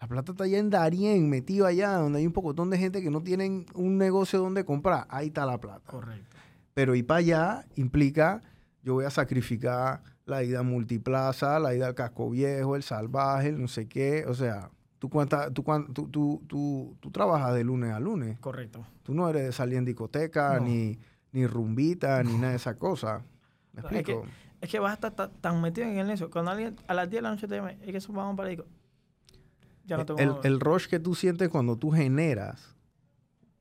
La 0.00 0.06
plata 0.08 0.32
está 0.32 0.44
allá 0.44 0.58
en 0.58 0.68
Darien, 0.70 1.28
metido 1.30 1.66
allá, 1.66 1.92
donde 1.94 2.18
hay 2.18 2.26
un 2.26 2.32
pocotón 2.32 2.68
de 2.70 2.78
gente 2.78 3.02
que 3.02 3.10
no 3.10 3.22
tienen 3.22 3.66
un 3.74 3.96
negocio 3.96 4.38
donde 4.40 4.64
comprar. 4.64 5.06
Ahí 5.08 5.28
está 5.28 5.46
la 5.46 5.58
plata. 5.58 5.90
Correcto. 5.90 6.36
Pero 6.74 6.94
ir 6.94 7.06
para 7.06 7.18
allá 7.18 7.66
implica, 7.76 8.42
yo 8.82 8.94
voy 8.94 9.06
a 9.06 9.10
sacrificar 9.10 10.02
la 10.26 10.42
ida 10.44 10.60
a 10.60 10.62
multiplaza, 10.62 11.58
la 11.58 11.74
ida 11.74 11.86
al 11.86 11.94
casco 11.94 12.28
viejo, 12.30 12.76
el 12.76 12.82
salvaje, 12.82 13.48
el 13.48 13.60
no 13.60 13.68
sé 13.68 13.88
qué. 13.88 14.24
O 14.28 14.34
sea, 14.34 14.70
tú, 14.98 15.08
cuánta, 15.08 15.50
tú, 15.50 15.62
tú, 15.94 16.08
tú, 16.08 16.42
tú, 16.46 16.96
tú 17.00 17.10
trabajas 17.10 17.54
de 17.54 17.64
lunes 17.64 17.92
a 17.92 17.98
lunes. 18.00 18.38
Correcto. 18.40 18.84
Tú 19.02 19.14
no 19.14 19.28
eres 19.30 19.44
de 19.44 19.52
salir 19.52 19.78
en 19.78 19.86
discoteca, 19.86 20.58
No. 20.58 20.66
ni, 20.66 20.98
ni 21.32 21.46
rumbita, 21.46 22.22
ni 22.22 22.34
nada 22.34 22.50
de 22.50 22.56
esas 22.56 22.76
cosas. 22.76 23.22
¿Me 23.72 23.80
No, 23.82 23.88
es 23.88 23.92
que- 23.92 23.98
explico? 24.12 24.26
Es 24.60 24.70
que 24.70 24.78
vas 24.78 24.90
a 24.90 24.94
estar 24.94 25.12
ta- 25.12 25.30
tan 25.30 25.60
metido 25.62 25.86
en 25.86 26.10
eso. 26.10 26.30
Cuando 26.30 26.50
alguien 26.50 26.76
a 26.88 26.94
las 26.94 27.08
10 27.10 27.18
de 27.18 27.22
la 27.22 27.30
noche 27.30 27.46
te 27.46 27.56
llama, 27.56 27.72
es 27.72 27.78
que 27.90 27.96
eso 27.98 28.12
vamos 28.12 28.36
para 28.36 28.48
ahí. 28.48 28.58
Ya 29.86 29.96
no 29.96 30.04
tengo. 30.06 30.20
el, 30.20 30.34
el 30.44 30.60
rush 30.60 30.86
que 30.86 30.98
tú 30.98 31.14
sientes 31.14 31.48
cuando 31.48 31.76
tú 31.76 31.90
generas, 31.90 32.74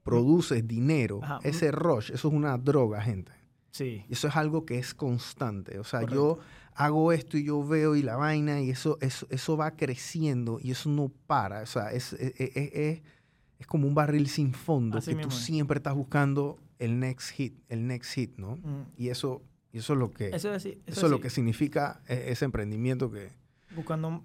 produces 0.03 0.67
dinero, 0.67 1.19
Ajá. 1.23 1.39
ese 1.43 1.71
rush, 1.71 2.11
eso 2.11 2.27
es 2.27 2.33
una 2.33 2.57
droga, 2.57 3.01
gente. 3.01 3.31
Sí. 3.71 4.05
Eso 4.09 4.27
es 4.27 4.35
algo 4.35 4.65
que 4.65 4.77
es 4.77 4.93
constante. 4.93 5.79
O 5.79 5.83
sea, 5.83 6.01
Correcto. 6.01 6.37
yo 6.37 6.39
hago 6.75 7.11
esto 7.11 7.37
y 7.37 7.43
yo 7.45 7.65
veo 7.65 7.95
y 7.95 8.01
la 8.03 8.15
vaina 8.15 8.61
y 8.61 8.69
eso, 8.69 8.97
eso, 9.01 9.27
eso 9.29 9.57
va 9.57 9.71
creciendo 9.71 10.59
y 10.61 10.71
eso 10.71 10.89
no 10.89 11.11
para. 11.27 11.61
O 11.61 11.65
sea, 11.65 11.91
es, 11.91 12.13
es, 12.13 12.33
es- 12.39 12.73
es- 12.73 13.67
como 13.67 13.87
un 13.87 13.95
barril 13.95 14.27
sin 14.27 14.53
fondo 14.53 14.99
Así 14.99 15.11
que 15.15 15.21
tú 15.23 15.27
mismo 15.29 15.31
siempre 15.41 15.77
estás 15.77 15.95
buscando 15.95 16.59
el 16.77 16.99
next 16.99 17.31
hit, 17.31 17.55
el 17.67 17.87
next 17.87 18.13
hit, 18.13 18.37
¿no? 18.37 18.57
Mm. 18.57 18.83
Y 18.97 19.09
eso, 19.09 19.41
y 19.73 19.79
eso 19.79 19.93
es 19.93 19.99
lo 19.99 20.11
que, 20.13 20.27
eso, 20.27 20.53
Eso. 20.53 20.69
Eso, 20.85 21.05
es 21.07 21.11
lo 21.11 21.19
que 21.19 21.29
significa 21.31 21.99
e- 22.07 22.25
ese 22.27 22.45
emprendimiento 22.45 23.09
que... 23.11 23.29
buscando 23.75 24.23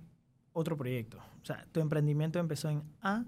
otro 0.52 0.76
proyecto. 0.76 1.18
O 1.42 1.44
sea, 1.44 1.66
tu 1.72 1.80
emprendimiento 1.80 2.38
empezó 2.38 2.68
en 2.68 2.82
A, 3.00 3.24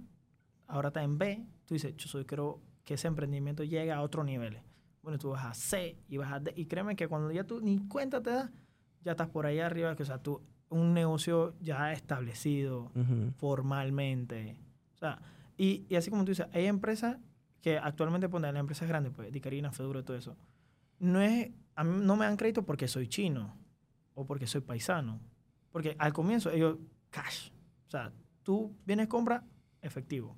ahora 0.66 0.88
está 0.88 1.02
en 1.02 1.19
B. 1.19 1.47
Tú 1.64 1.75
dices, 1.75 1.97
yo 1.97 2.09
soy, 2.09 2.25
quiero 2.25 2.61
que 2.85 2.95
ese 2.95 3.09
emprendimiento 3.09 3.64
llegue 3.64 3.92
a 3.92 4.02
otro 4.02 4.25
nivel. 4.25 4.59
Bueno, 5.02 5.19
tú 5.19 5.31
vas 5.31 5.45
a 5.45 5.54
C 5.54 5.99
y 6.09 6.16
vas 6.16 6.33
a 6.33 6.40
D. 6.40 6.52
Y 6.57 6.66
créeme 6.66 6.97
que 6.97 7.09
cuando 7.09 7.31
ya 7.31 7.45
tú 7.45 7.61
ni 7.61 7.78
cuenta 7.88 8.23
te 8.23 8.31
das, 8.31 8.50
ya 9.02 9.12
estás 9.12 9.28
por 9.28 9.47
ahí 9.47 9.59
arriba. 9.59 9.97
Que, 9.97 10.02
o 10.02 10.07
sea, 10.07 10.19
tú, 10.19 10.42
un 10.69 10.95
negocio 10.95 11.54
ya 11.61 11.92
establecido 11.92 12.92
formalmente. 13.37 14.57
O 14.95 14.99
sea, 14.99 15.21
y, 15.57 15.87
y 15.88 15.97
así 15.97 16.11
como 16.11 16.25
tú 16.25 16.31
dices, 16.31 16.47
hay 16.52 16.66
empresas 16.66 17.19
que 17.61 17.78
actualmente 17.78 18.28
ponen 18.28 18.54
las 18.54 18.61
empresas 18.61 18.88
grandes, 18.88 19.12
pues, 19.14 19.33
Dicarina, 19.33 19.71
Feduro, 19.71 20.04
todo 20.04 20.16
eso. 20.16 20.37
No 20.99 21.21
es, 21.21 21.50
a 21.76 21.85
mí 21.85 22.04
no 22.04 22.16
me 22.16 22.25
dan 22.25 22.37
crédito 22.37 22.64
porque 22.64 22.88
soy 22.88 23.09
chino 23.09 23.57
o 24.14 24.26
porque 24.26 24.47
soy 24.47 24.61
paisano. 24.61 25.21
Porque 25.71 25.95
al 25.99 26.12
comienzo 26.12 26.50
ellos, 26.50 26.78
cash. 27.11 27.50
O 27.92 27.94
sea, 27.94 28.11
tú 28.42 28.75
vienes, 28.87 29.06
compra, 29.06 29.44
efectivo. 29.82 30.34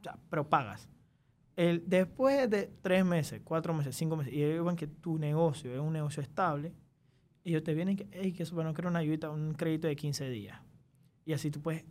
O 0.00 0.02
sea, 0.02 0.18
pero 0.28 0.46
pagas. 0.46 0.86
El, 1.56 1.82
después 1.88 2.50
de 2.50 2.70
tres 2.82 3.02
meses, 3.02 3.40
cuatro 3.42 3.72
meses, 3.72 3.96
cinco 3.96 4.14
meses, 4.14 4.34
y 4.34 4.44
ellos 4.44 4.66
ven 4.66 4.76
que 4.76 4.86
tu 4.86 5.18
negocio 5.18 5.72
es 5.72 5.80
un 5.80 5.94
negocio 5.94 6.22
estable, 6.22 6.74
ellos 7.44 7.64
te 7.64 7.72
vienen 7.72 7.96
que, 7.96 8.06
hey, 8.12 8.32
que 8.34 8.42
eso, 8.42 8.54
bueno, 8.54 8.74
quiero 8.74 8.90
una 8.90 8.98
ayuda, 8.98 9.30
un 9.30 9.54
crédito 9.54 9.88
de 9.88 9.96
15 9.96 10.28
días. 10.28 10.60
Y 11.24 11.32
así 11.32 11.50
tú 11.50 11.62
puedes 11.62 11.82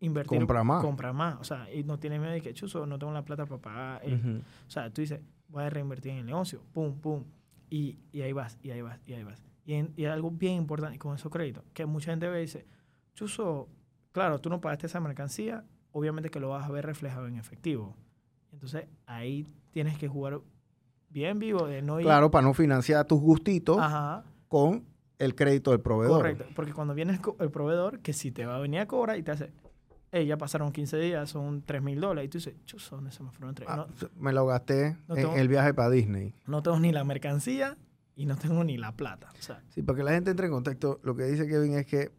invertir. 0.00 0.38
Compra 0.38 0.64
más. 0.64 0.82
Compra 0.82 1.12
más. 1.12 1.36
O 1.40 1.44
sea, 1.44 1.72
y 1.72 1.84
no 1.84 2.00
tienes 2.00 2.18
miedo 2.18 2.32
de 2.32 2.40
que, 2.42 2.52
chuzo, 2.54 2.86
no 2.86 2.98
tengo 2.98 3.12
la 3.12 3.24
plata 3.24 3.46
para 3.46 3.60
pagar. 3.62 4.02
Ujú. 4.04 4.42
o 4.66 4.70
sea, 4.70 4.90
tú 4.90 5.00
dices, 5.00 5.20
voy 5.46 5.62
a 5.62 5.70
reinvertir 5.70 6.10
en 6.10 6.18
el 6.18 6.26
negocio, 6.26 6.60
pum, 6.72 6.98
pum, 6.98 7.22
y, 7.70 8.00
y 8.10 8.22
ahí 8.22 8.32
vas, 8.32 8.58
y 8.62 8.70
ahí 8.72 8.82
vas, 8.82 9.00
y 9.06 9.12
ahí 9.12 9.22
vas. 9.22 9.42
Y, 9.64 9.74
en- 9.74 9.92
y 9.96 10.06
algo 10.06 10.30
bien 10.32 10.54
importante 10.56 10.98
con 10.98 11.14
esos 11.14 11.30
créditos, 11.30 11.62
que 11.72 11.86
mucha 11.86 12.10
gente 12.10 12.28
ve 12.28 12.38
y 12.40 12.42
dice, 12.42 12.66
Chuso, 13.14 13.68
claro, 14.12 14.40
tú 14.40 14.48
no 14.50 14.60
pagaste 14.60 14.86
esa 14.86 15.00
mercancía, 15.00 15.64
obviamente 15.92 16.30
que 16.30 16.40
lo 16.40 16.48
vas 16.50 16.64
a 16.66 16.70
ver 16.72 16.86
reflejado 16.86 17.26
en 17.26 17.36
efectivo. 17.36 17.94
Entonces, 18.52 18.86
ahí 19.06 19.46
tienes 19.70 19.98
que 19.98 20.08
jugar 20.08 20.40
bien 21.10 21.38
vivo 21.38 21.66
de 21.66 21.82
no 21.82 22.00
ir... 22.00 22.06
Claro, 22.06 22.30
para 22.30 22.46
no 22.46 22.54
financiar 22.54 23.06
tus 23.06 23.20
gustitos 23.20 23.78
Ajá, 23.78 24.24
con 24.48 24.84
el 25.18 25.34
crédito 25.34 25.70
del 25.70 25.80
proveedor. 25.80 26.18
correcto. 26.18 26.44
Porque 26.54 26.72
cuando 26.72 26.94
viene 26.94 27.18
el, 27.38 27.50
proveedor, 27.50 28.00
que 28.00 28.12
si 28.12 28.30
te 28.32 28.44
va 28.46 28.56
a 28.56 28.60
venir 28.60 28.80
a 28.80 28.86
cobrar 28.86 29.18
y 29.18 29.22
te 29.22 29.30
hace, 29.30 29.52
hey, 30.10 30.26
ya 30.26 30.36
pasaron 30.36 30.72
15 30.72 30.96
días, 30.98 31.28
son 31.30 31.62
3 31.62 31.82
mil 31.82 32.00
dólares, 32.00 32.26
y 32.26 32.28
tú 32.30 32.38
dices, 32.38 32.54
Chuso, 32.64 32.96
¿dónde 32.96 33.12
se 33.12 33.22
me 33.22 33.30
fueron 33.30 33.54
3? 33.54 33.68
Ah, 33.70 33.86
me 34.16 34.32
lo 34.32 34.46
gasté 34.46 34.96
No 35.08 35.16
en 35.16 35.38
el 35.38 35.48
viaje 35.48 35.74
para 35.74 35.90
Disney. 35.90 36.34
no 36.46 36.62
tengo 36.62 36.78
ni 36.80 36.92
la 36.92 37.04
mercancía 37.04 37.76
y 38.16 38.26
no 38.26 38.36
tengo 38.36 38.64
ni 38.64 38.76
la 38.78 38.92
plata. 38.96 39.30
O 39.38 39.42
sea, 39.42 39.62
Sí, 39.70 39.82
para 39.82 39.98
que 39.98 40.04
la 40.04 40.12
gente 40.12 40.30
entre 40.30 40.46
en 40.46 40.52
contexto, 40.52 41.00
lo 41.02 41.14
que 41.14 41.24
dice 41.24 41.46
Kevin 41.46 41.74
es 41.74 41.86
que 41.86 42.10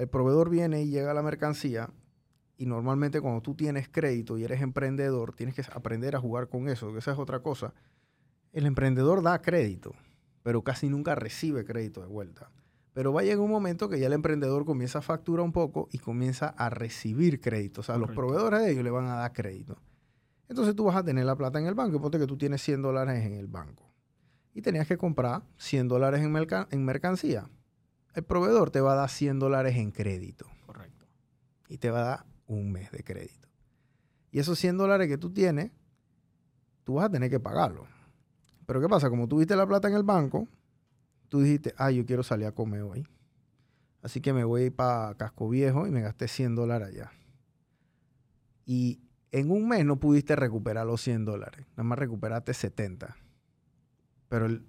el 0.00 0.08
proveedor 0.08 0.48
viene 0.48 0.80
y 0.80 0.88
llega 0.88 1.12
la 1.12 1.22
mercancía 1.22 1.90
y 2.56 2.64
normalmente 2.64 3.20
cuando 3.20 3.42
tú 3.42 3.54
tienes 3.54 3.86
crédito 3.90 4.38
y 4.38 4.44
eres 4.44 4.62
emprendedor, 4.62 5.34
tienes 5.34 5.54
que 5.54 5.62
aprender 5.70 6.16
a 6.16 6.20
jugar 6.20 6.48
con 6.48 6.70
eso, 6.70 6.90
que 6.90 7.00
esa 7.00 7.12
es 7.12 7.18
otra 7.18 7.40
cosa. 7.40 7.74
El 8.54 8.64
emprendedor 8.64 9.22
da 9.22 9.42
crédito, 9.42 9.92
pero 10.42 10.64
casi 10.64 10.88
nunca 10.88 11.14
recibe 11.16 11.66
crédito 11.66 12.00
de 12.00 12.06
vuelta. 12.06 12.50
Pero 12.94 13.12
va 13.12 13.20
a 13.20 13.24
llegar 13.24 13.40
un 13.40 13.50
momento 13.50 13.90
que 13.90 14.00
ya 14.00 14.06
el 14.06 14.14
emprendedor 14.14 14.64
comienza 14.64 15.00
a 15.00 15.02
facturar 15.02 15.44
un 15.44 15.52
poco 15.52 15.90
y 15.92 15.98
comienza 15.98 16.48
a 16.48 16.70
recibir 16.70 17.38
crédito. 17.38 17.82
O 17.82 17.84
sea, 17.84 17.98
los 17.98 18.10
proveedores 18.12 18.60
de 18.60 18.70
ellos 18.70 18.84
le 18.84 18.90
van 18.90 19.04
a 19.04 19.16
dar 19.16 19.34
crédito. 19.34 19.76
Entonces 20.48 20.74
tú 20.74 20.84
vas 20.84 20.96
a 20.96 21.04
tener 21.04 21.26
la 21.26 21.36
plata 21.36 21.58
en 21.58 21.66
el 21.66 21.74
banco. 21.74 21.98
y 21.98 22.00
Ponte 22.00 22.18
que 22.18 22.26
tú 22.26 22.38
tienes 22.38 22.62
100 22.62 22.80
dólares 22.80 23.22
en 23.22 23.34
el 23.34 23.48
banco. 23.48 23.86
Y 24.54 24.62
tenías 24.62 24.88
que 24.88 24.96
comprar 24.96 25.42
100 25.58 25.88
dólares 25.88 26.22
en 26.22 26.84
mercancía. 26.86 27.50
El 28.14 28.24
proveedor 28.24 28.70
te 28.70 28.80
va 28.80 28.92
a 28.92 28.96
dar 28.96 29.10
100 29.10 29.38
dólares 29.38 29.76
en 29.76 29.92
crédito. 29.92 30.46
correcto. 30.66 31.06
Y 31.68 31.78
te 31.78 31.90
va 31.90 32.00
a 32.00 32.04
dar 32.04 32.26
un 32.46 32.72
mes 32.72 32.90
de 32.90 33.04
crédito. 33.04 33.48
Y 34.32 34.38
esos 34.38 34.58
100 34.58 34.78
dólares 34.78 35.08
que 35.08 35.18
tú 35.18 35.30
tienes, 35.32 35.70
tú 36.84 36.94
vas 36.94 37.06
a 37.06 37.10
tener 37.10 37.30
que 37.30 37.40
pagarlo. 37.40 37.86
Pero 38.66 38.80
¿qué 38.80 38.88
pasa? 38.88 39.10
Como 39.10 39.28
tú 39.28 39.38
viste 39.38 39.56
la 39.56 39.66
plata 39.66 39.88
en 39.88 39.94
el 39.94 40.02
banco, 40.02 40.48
tú 41.28 41.40
dijiste, 41.40 41.74
ah, 41.76 41.90
yo 41.90 42.04
quiero 42.06 42.22
salir 42.22 42.46
a 42.46 42.52
comer 42.52 42.82
hoy. 42.82 43.06
Así 44.02 44.20
que 44.20 44.32
me 44.32 44.44
voy 44.44 44.70
para 44.70 45.14
Casco 45.14 45.48
Viejo 45.48 45.86
y 45.86 45.90
me 45.90 46.00
gasté 46.00 46.28
100 46.28 46.54
dólares 46.54 46.88
allá. 46.88 47.12
Y 48.64 49.00
en 49.32 49.50
un 49.50 49.68
mes 49.68 49.84
no 49.84 49.98
pudiste 49.98 50.36
recuperar 50.36 50.86
los 50.86 51.00
100 51.02 51.24
dólares. 51.24 51.66
Nada 51.70 51.84
más 51.84 51.98
recuperaste 51.98 52.54
70. 52.54 53.16
Pero 54.28 54.46
el 54.46 54.64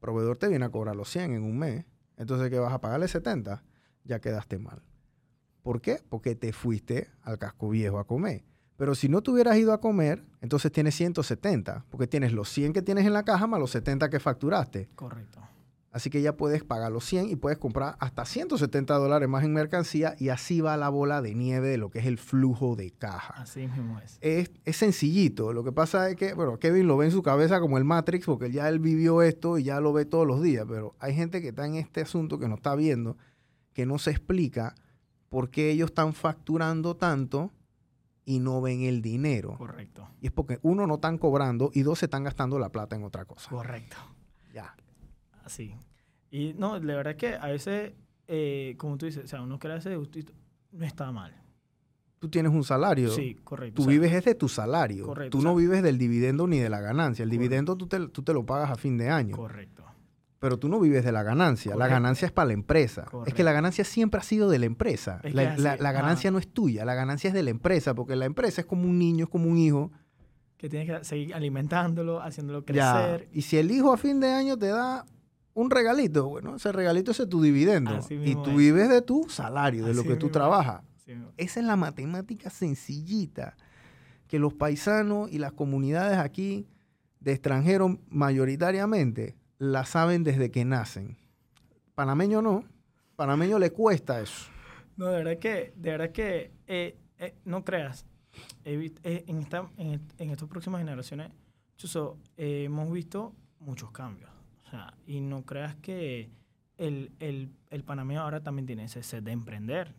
proveedor 0.00 0.36
te 0.36 0.48
viene 0.48 0.64
a 0.64 0.70
cobrar 0.70 0.96
los 0.96 1.08
100 1.08 1.32
en 1.32 1.42
un 1.42 1.58
mes. 1.58 1.86
Entonces, 2.22 2.50
¿qué 2.50 2.58
vas 2.60 2.72
a 2.72 2.80
pagarle 2.80 3.08
70? 3.08 3.64
Ya 4.04 4.20
quedaste 4.20 4.56
mal. 4.56 4.80
¿Por 5.64 5.80
qué? 5.80 6.00
Porque 6.08 6.36
te 6.36 6.52
fuiste 6.52 7.10
al 7.22 7.36
casco 7.36 7.68
viejo 7.68 7.98
a 7.98 8.06
comer. 8.06 8.44
Pero 8.76 8.94
si 8.94 9.08
no 9.08 9.22
te 9.22 9.32
hubieras 9.32 9.56
ido 9.56 9.72
a 9.72 9.80
comer, 9.80 10.24
entonces 10.40 10.70
tienes 10.70 10.94
170, 10.94 11.84
porque 11.90 12.06
tienes 12.06 12.32
los 12.32 12.48
100 12.48 12.74
que 12.74 12.82
tienes 12.82 13.06
en 13.06 13.12
la 13.12 13.24
caja 13.24 13.48
más 13.48 13.58
los 13.58 13.72
70 13.72 14.08
que 14.08 14.20
facturaste. 14.20 14.88
Correcto. 14.94 15.40
Así 15.92 16.08
que 16.08 16.22
ya 16.22 16.38
puedes 16.38 16.64
pagar 16.64 16.90
los 16.90 17.04
100 17.04 17.28
y 17.28 17.36
puedes 17.36 17.58
comprar 17.58 17.96
hasta 18.00 18.24
170 18.24 18.94
dólares 18.94 19.28
más 19.28 19.44
en 19.44 19.52
mercancía 19.52 20.16
y 20.18 20.30
así 20.30 20.62
va 20.62 20.78
la 20.78 20.88
bola 20.88 21.20
de 21.20 21.34
nieve 21.34 21.68
de 21.68 21.76
lo 21.76 21.90
que 21.90 21.98
es 21.98 22.06
el 22.06 22.16
flujo 22.16 22.76
de 22.76 22.90
caja. 22.90 23.34
Así 23.34 23.68
mismo 23.68 23.98
es. 23.98 24.16
Es, 24.22 24.50
es 24.64 24.76
sencillito. 24.76 25.52
Lo 25.52 25.62
que 25.62 25.70
pasa 25.70 26.08
es 26.08 26.16
que, 26.16 26.32
bueno, 26.32 26.58
Kevin 26.58 26.86
lo 26.86 26.96
ve 26.96 27.06
en 27.06 27.12
su 27.12 27.22
cabeza 27.22 27.60
como 27.60 27.76
el 27.76 27.84
Matrix 27.84 28.24
porque 28.24 28.50
ya 28.50 28.70
él 28.70 28.78
vivió 28.78 29.20
esto 29.20 29.58
y 29.58 29.64
ya 29.64 29.80
lo 29.80 29.92
ve 29.92 30.06
todos 30.06 30.26
los 30.26 30.42
días, 30.42 30.64
pero 30.66 30.94
hay 30.98 31.14
gente 31.14 31.42
que 31.42 31.48
está 31.48 31.66
en 31.66 31.74
este 31.74 32.00
asunto 32.00 32.38
que 32.38 32.48
no 32.48 32.54
está 32.54 32.74
viendo, 32.74 33.18
que 33.74 33.84
no 33.84 33.98
se 33.98 34.12
explica 34.12 34.74
por 35.28 35.50
qué 35.50 35.70
ellos 35.70 35.90
están 35.90 36.14
facturando 36.14 36.96
tanto 36.96 37.50
y 38.24 38.38
no 38.38 38.62
ven 38.62 38.82
el 38.82 39.02
dinero. 39.02 39.56
Correcto. 39.58 40.08
Y 40.20 40.26
es 40.26 40.32
porque 40.32 40.58
uno 40.62 40.86
no 40.86 40.94
están 40.94 41.18
cobrando 41.18 41.70
y 41.74 41.82
dos 41.82 41.98
se 41.98 42.06
están 42.06 42.24
gastando 42.24 42.58
la 42.58 42.70
plata 42.70 42.96
en 42.96 43.04
otra 43.04 43.24
cosa. 43.24 43.50
Correcto. 43.50 43.96
Ya. 44.54 44.74
Así. 45.52 45.74
Y 46.30 46.54
no, 46.54 46.78
la 46.78 46.94
verdad 46.96 47.12
es 47.12 47.18
que 47.18 47.34
a 47.34 47.46
veces, 47.48 47.92
eh, 48.26 48.74
como 48.78 48.96
tú 48.96 49.04
dices, 49.06 49.24
o 49.24 49.28
sea, 49.28 49.42
uno 49.42 49.58
quiere 49.58 49.76
hacer 49.76 49.96
justito, 49.98 50.32
no 50.72 50.84
está 50.86 51.12
mal. 51.12 51.34
Tú 52.18 52.28
tienes 52.30 52.52
un 52.52 52.64
salario. 52.64 53.10
Sí, 53.10 53.36
correcto. 53.44 53.76
Tú 53.76 53.82
o 53.82 53.84
sea, 53.86 53.90
vives 53.92 54.12
es 54.12 54.24
de 54.24 54.34
tu 54.34 54.48
salario. 54.48 55.04
Correcto, 55.06 55.36
Tú 55.36 55.40
o 55.40 55.42
no 55.44 55.54
vives 55.56 55.82
del 55.82 55.98
dividendo 55.98 56.46
ni 56.46 56.58
de 56.58 56.70
la 56.70 56.80
ganancia. 56.80 57.22
El 57.24 57.28
Correcto. 57.28 57.42
dividendo 57.42 57.76
tú 57.76 57.86
te, 57.88 58.08
tú 58.08 58.22
te 58.22 58.32
lo 58.32 58.46
pagas 58.46 58.70
a 58.70 58.76
fin 58.76 58.96
de 58.96 59.10
año. 59.10 59.36
Correcto. 59.36 59.84
Pero 60.38 60.56
tú 60.58 60.68
no 60.68 60.80
vives 60.80 61.04
de 61.04 61.12
la 61.12 61.22
ganancia. 61.24 61.72
La 61.72 61.76
Correcto. 61.76 61.94
ganancia 61.94 62.26
es 62.26 62.32
para 62.32 62.46
la 62.46 62.52
empresa. 62.54 63.02
Es 63.02 63.06
que 63.06 63.10
Correcto. 63.10 63.42
la 63.42 63.52
ganancia 63.52 63.84
siempre 63.84 64.20
ha 64.20 64.22
sido 64.22 64.48
de 64.48 64.58
la 64.60 64.66
empresa. 64.66 65.20
Es 65.24 65.34
La, 65.34 65.54
que 65.76 65.78
ganancia 65.82 66.30
no 66.30 66.38
es 66.38 66.48
tuya. 66.48 66.84
La 66.84 66.94
ganancia 66.94 67.28
es 67.28 67.34
de 67.34 67.42
la 67.42 67.50
empresa. 67.50 67.94
Porque 67.94 68.16
la 68.16 68.24
empresa 68.24 68.60
es 68.62 68.66
como 68.66 68.84
un 68.88 68.98
niño, 68.98 69.24
es 69.24 69.28
como 69.30 69.50
un 69.50 69.58
hijo. 69.58 69.90
Que 70.56 70.68
tienes 70.68 70.88
que 71.00 71.04
seguir 71.04 71.34
alimentándolo, 71.34 72.20
haciéndolo 72.22 72.64
Ya. 72.66 72.92
crecer. 73.04 73.28
Y 73.32 73.42
si 73.42 73.56
el 73.56 73.70
hijo 73.72 73.92
a 73.92 73.96
fin 73.96 74.20
de 74.20 74.30
año 74.32 74.56
te 74.56 74.68
da 74.68 75.04
un 75.54 75.70
regalito, 75.70 76.28
bueno, 76.28 76.56
ese 76.56 76.72
regalito 76.72 77.10
ese 77.10 77.24
es 77.24 77.28
tu 77.28 77.42
dividendo. 77.42 77.90
Así 77.96 78.14
Y 78.14 78.34
tú 78.34 78.50
es. 78.50 78.56
vives 78.56 78.88
de 78.88 79.02
tu 79.02 79.28
salario, 79.28 79.84
de 79.84 79.94
lo 79.94 80.02
que 80.04 80.16
tú 80.16 80.30
trabajas. 80.30 80.82
Esa 81.36 81.60
es 81.60 81.66
la 81.66 81.76
matemática 81.76 82.48
sencillita 82.50 83.56
que 84.28 84.38
los 84.38 84.54
paisanos 84.54 85.30
y 85.30 85.38
las 85.38 85.52
comunidades 85.52 86.18
aquí 86.18 86.66
de 87.20 87.32
extranjeros 87.32 87.98
mayoritariamente 88.08 89.36
la 89.58 89.84
saben 89.84 90.24
desde 90.24 90.50
que 90.50 90.64
nacen. 90.64 91.16
Panameño 91.94 92.40
no. 92.42 92.64
Panameño 93.16 93.58
le 93.58 93.70
cuesta 93.70 94.20
eso. 94.20 94.50
No, 94.96 95.06
de 95.08 95.16
verdad 95.22 95.38
que, 95.38 95.72
de 95.76 95.90
verdad 95.90 96.12
que 96.12 96.50
eh, 96.66 96.96
eh, 97.18 97.34
no 97.44 97.62
creas. 97.64 98.06
Eh, 98.64 98.90
en, 99.26 99.38
esta, 99.38 99.68
en, 99.76 100.00
en 100.18 100.30
estas 100.30 100.48
próximas 100.48 100.80
generaciones, 100.80 101.30
Chuso, 101.76 102.16
eh, 102.38 102.64
hemos 102.64 102.90
visto 102.90 103.34
muchos 103.60 103.90
cambios. 103.90 104.30
Sea, 104.72 104.94
y 105.06 105.20
no 105.20 105.44
creas 105.44 105.76
que 105.76 106.30
el, 106.78 107.12
el, 107.20 107.50
el 107.68 107.84
panameño 107.84 108.22
ahora 108.22 108.42
también 108.42 108.64
tiene 108.64 108.84
ese 108.84 109.02
sed 109.02 109.22
de 109.22 109.32
emprender. 109.32 109.94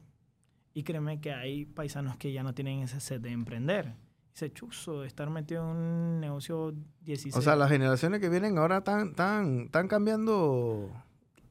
Y 0.74 0.82
créeme 0.82 1.22
que 1.22 1.32
hay 1.32 1.66
paisanos 1.66 2.18
que 2.18 2.34
ya 2.34 2.42
no 2.42 2.56
tienen 2.56 2.80
ese 2.82 3.00
sed 3.00 3.22
de 3.22 3.30
emprender. 3.32 3.94
Ese 4.34 4.52
chuzo 4.52 5.02
de 5.02 5.08
estar 5.08 5.30
metido 5.30 5.70
en 5.70 5.78
un 5.78 6.20
negocio 6.20 6.74
16. 7.02 7.36
O 7.36 7.42
sea, 7.44 7.56
las 7.56 7.70
generaciones 7.70 8.20
que 8.20 8.30
vienen 8.30 8.58
ahora 8.58 8.78
están, 8.80 9.10
están, 9.10 9.60
están 9.66 9.88
cambiando, 9.88 10.90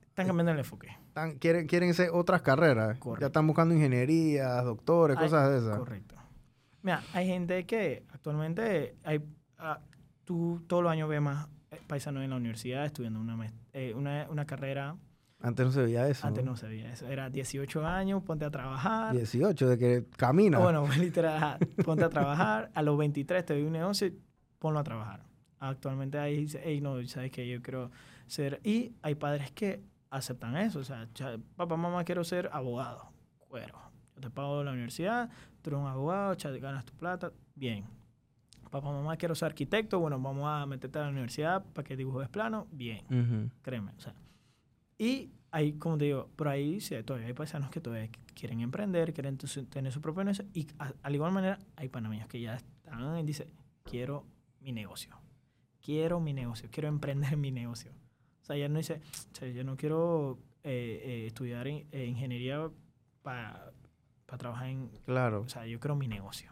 Están 0.08 0.26
cambiando 0.26 0.50
el 0.50 0.58
enfoque. 0.58 0.88
están- 1.06 1.38
quieren, 1.38 1.68
quieren 1.68 1.90
hacer 1.90 2.10
otras 2.12 2.42
carreras. 2.42 2.98
Correcto. 2.98 3.20
Ya 3.20 3.26
están 3.28 3.46
buscando 3.46 3.72
ingenierías, 3.76 4.64
doctores, 4.64 5.16
Hay- 5.16 5.22
cosas 5.26 5.48
de 5.48 5.58
esas. 5.58 5.78
Correcto. 5.78 6.16
Mira, 6.82 7.04
hay 7.12 7.28
gente 7.28 7.64
que 7.66 8.04
actualmente 8.12 8.96
hay, 9.04 9.20
ah, 9.58 9.78
tú 10.24 10.60
todos 10.66 10.82
los 10.82 10.90
años 10.90 11.08
ves 11.08 11.20
más 11.22 11.46
paisanos 11.92 12.24
en 12.24 12.30
la 12.30 12.36
universidad 12.36 12.86
estudiando 12.86 13.20
una, 13.20 13.52
eh, 13.74 13.92
una, 13.94 14.26
una 14.30 14.46
carrera. 14.46 14.96
Antes 15.42 15.66
no 15.66 15.72
se 15.72 15.82
veía 15.82 16.08
eso. 16.08 16.26
Antes 16.26 16.42
no 16.42 16.56
se 16.56 16.66
veía 16.66 16.90
eso. 16.90 17.06
Era 17.06 17.28
18 17.28 17.86
años, 17.86 18.22
ponte 18.22 18.46
a 18.46 18.50
trabajar. 18.50 19.14
18, 19.14 19.68
de 19.68 19.76
que 19.76 20.06
camina. 20.16 20.58
Bueno, 20.58 20.88
literal, 20.98 21.36
ajá, 21.36 21.58
ponte 21.84 22.04
a 22.04 22.08
trabajar. 22.08 22.70
A 22.72 22.80
los 22.80 22.96
23 22.96 23.44
te 23.44 23.52
doy 23.52 23.64
un 23.64 23.72
negocio 23.72 24.10
ponlo 24.58 24.80
a 24.80 24.84
trabajar. 24.84 25.22
Actualmente 25.58 26.18
ahí 26.18 26.38
dice, 26.38 26.62
hey, 26.64 26.80
no, 26.80 27.06
sabes 27.06 27.30
que 27.30 27.46
yo 27.46 27.60
quiero 27.60 27.90
ser. 28.26 28.58
Y 28.64 28.94
hay 29.02 29.14
padres 29.14 29.50
que 29.50 29.82
aceptan 30.08 30.56
eso. 30.56 30.78
O 30.78 30.84
sea, 30.84 31.06
papá, 31.56 31.76
mamá, 31.76 32.04
quiero 32.04 32.24
ser 32.24 32.48
abogado. 32.54 33.12
Cuero. 33.48 33.76
Yo 34.14 34.22
te 34.22 34.30
pago 34.30 34.64
la 34.64 34.72
universidad, 34.72 35.28
tú 35.60 35.68
eres 35.68 35.80
un 35.80 35.88
abogado, 35.88 36.34
ganas 36.58 36.86
tu 36.86 36.94
plata. 36.94 37.32
Bien. 37.54 37.84
Papá, 38.72 38.90
mamá, 38.90 39.16
quiero 39.18 39.34
ser 39.34 39.46
arquitecto. 39.46 40.00
Bueno, 40.00 40.18
vamos 40.18 40.46
a 40.48 40.64
meterte 40.66 40.98
a 40.98 41.02
la 41.02 41.10
universidad 41.10 41.62
para 41.74 41.84
que 41.86 41.94
dibujes 41.94 42.28
plano. 42.30 42.66
Bien 42.72 43.04
créeme. 43.60 43.92
O 43.98 44.00
sea, 44.00 44.14
y 44.98 45.30
hay, 45.50 45.74
como 45.74 45.98
te 45.98 46.06
digo, 46.06 46.28
por 46.36 46.48
ahí 46.48 46.80
sí, 46.80 46.94
todavía 47.02 47.26
hay 47.28 47.34
paisanos 47.34 47.70
que 47.70 47.80
todavía 47.82 48.08
quieren 48.34 48.60
emprender, 48.60 49.12
quieren 49.12 49.36
tener 49.36 49.92
su 49.92 50.00
propio 50.00 50.24
negocio. 50.24 50.46
Y 50.54 50.66
a, 50.78 50.94
al 51.02 51.14
igual 51.14 51.32
manera, 51.32 51.58
hay 51.76 51.90
panameños 51.90 52.28
que 52.28 52.40
ya 52.40 52.54
están 52.54 53.18
y 53.18 53.22
dicen, 53.24 53.48
quiero 53.84 54.24
mi 54.60 54.72
negocio. 54.72 55.14
Quiero 55.82 56.18
mi 56.20 56.32
negocio, 56.32 56.68
quiero 56.70 56.88
emprender 56.88 57.36
mi 57.36 57.50
negocio. 57.50 57.92
O 58.40 58.44
sea, 58.44 58.56
ya 58.56 58.68
no 58.70 58.78
dice, 58.78 59.02
o 59.32 59.36
sea, 59.36 59.48
yo 59.48 59.64
no 59.64 59.76
quiero 59.76 60.38
eh, 60.62 61.02
eh, 61.04 61.26
estudiar 61.26 61.66
in- 61.66 61.86
eh, 61.92 62.06
ingeniería 62.06 62.70
para 63.22 63.72
trabajar 64.38 64.68
en... 64.68 64.88
Claro. 65.04 65.42
O 65.42 65.48
sea, 65.48 65.66
yo 65.66 65.78
quiero 65.78 65.94
mi 65.96 66.08
negocio. 66.08 66.51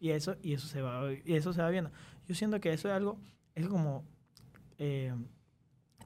Y 0.00 0.10
eso, 0.10 0.34
y 0.42 0.54
eso 0.54 0.66
se 0.66 0.80
va, 0.82 1.12
y 1.12 1.34
eso 1.34 1.52
se 1.52 1.60
va 1.62 1.68
viendo. 1.70 1.90
Yo 2.26 2.34
siento 2.34 2.58
que 2.60 2.72
eso 2.72 2.88
es 2.88 2.94
algo, 2.94 3.18
es 3.54 3.66
como 3.68 4.02
eh, 4.78 5.12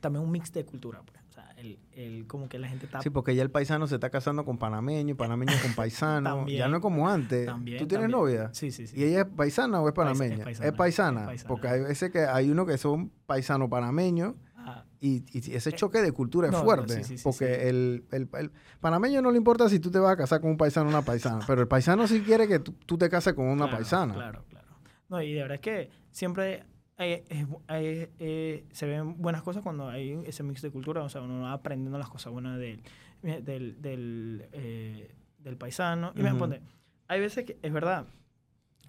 también 0.00 0.24
un 0.24 0.30
mix 0.30 0.52
de 0.52 0.64
cultura, 0.64 1.00
pues. 1.06 1.20
O 1.28 1.32
sea, 1.34 1.50
el, 1.56 1.78
el 1.92 2.26
como 2.28 2.48
que 2.48 2.58
la 2.60 2.68
gente 2.68 2.86
está 2.86 3.02
Sí, 3.02 3.10
porque 3.10 3.34
ya 3.34 3.42
el 3.42 3.50
paisano 3.50 3.86
se 3.88 3.96
está 3.96 4.08
casando 4.10 4.44
con 4.44 4.56
panameño, 4.58 5.16
panameño 5.16 5.52
con 5.62 5.72
paisano. 5.76 6.36
También. 6.36 6.58
ya 6.58 6.68
no 6.68 6.76
es 6.76 6.82
como 6.82 7.08
antes. 7.08 7.46
También, 7.46 7.78
¿Tú 7.78 7.86
tienes 7.88 8.10
también. 8.10 8.20
novia? 8.20 8.50
Sí, 8.54 8.70
sí, 8.70 8.86
sí. 8.86 8.98
¿Y 9.00 9.04
ella 9.04 9.20
es 9.22 9.26
paisana 9.26 9.80
o 9.80 9.88
es 9.88 9.94
Pais- 9.94 10.12
es 10.12 10.18
panameña? 10.18 10.36
Es 10.38 10.44
paisana, 10.44 10.76
paisana. 10.76 11.20
es 11.20 11.26
paisana. 11.26 11.48
Porque 11.48 11.68
hay 11.68 11.80
veces 11.80 12.10
que 12.12 12.20
hay 12.20 12.50
uno 12.50 12.66
que 12.66 12.78
son 12.78 13.10
paisano 13.26 13.68
panameño 13.68 14.36
Ah, 14.66 14.84
y, 15.00 15.24
y 15.36 15.54
ese 15.54 15.70
Eh, 15.70 15.72
choque 15.74 16.00
de 16.00 16.12
cultura 16.12 16.46
es 16.48 16.52
no, 16.52 16.58
no, 16.58 16.64
fuerte. 16.64 16.94
sí, 16.94 17.04
sí, 17.04 17.18
sí, 17.18 17.24
porque 17.24 17.46
sí. 17.46 17.68
El, 17.68 18.04
el- 18.12 18.28
el 18.32 18.50
panameño 18.80 19.20
no 19.22 19.30
le 19.30 19.36
importa 19.38 19.68
si 19.68 19.78
tú 19.78 19.90
te 19.90 19.98
vas 19.98 20.12
a 20.12 20.16
casar 20.16 20.40
con 20.40 20.50
un 20.50 20.56
paisano 20.56 20.86
o 20.86 20.90
una 20.90 21.02
paisana, 21.02 21.44
pero 21.46 21.60
el 21.60 21.68
paisano 21.68 22.06
sí 22.06 22.22
quiere 22.22 22.48
que 22.48 22.58
tú, 22.58 22.72
tú 22.86 22.96
te 22.98 23.08
cases 23.10 23.34
con 23.34 23.46
una 23.46 23.64
claro, 23.64 23.76
paisana. 23.76 24.14
Claro, 24.14 24.44
claro. 24.48 24.68
No, 25.08 25.20
y 25.22 25.32
de 25.34 25.42
verdad 25.42 25.56
es 25.56 25.60
que 25.60 25.90
siempre 26.10 26.64
hay- 26.96 27.24
es- 27.28 27.46
hay- 27.66 28.08
eh, 28.18 28.64
se 28.72 28.86
ven 28.86 29.20
buenas 29.20 29.42
cosas 29.42 29.62
cuando 29.62 29.88
hay 29.88 30.12
ese 30.26 30.42
mix 30.42 30.62
de 30.62 30.70
cultura. 30.70 31.02
O 31.02 31.08
sea, 31.08 31.20
uno 31.20 31.42
va 31.42 31.52
aprendiendo 31.52 31.98
las 31.98 32.08
cosas 32.08 32.32
buenas 32.32 32.58
del, 32.58 32.82
del, 33.22 33.80
del, 33.82 34.46
eh, 34.52 35.14
del 35.38 35.56
paisano. 35.56 36.12
Y 36.16 36.22
me 36.22 36.30
Ujú. 36.30 36.38
ponte, 36.38 36.60
hay 37.08 37.20
veces 37.20 37.44
que 37.44 37.58
es 37.60 37.72
verdad. 37.72 38.06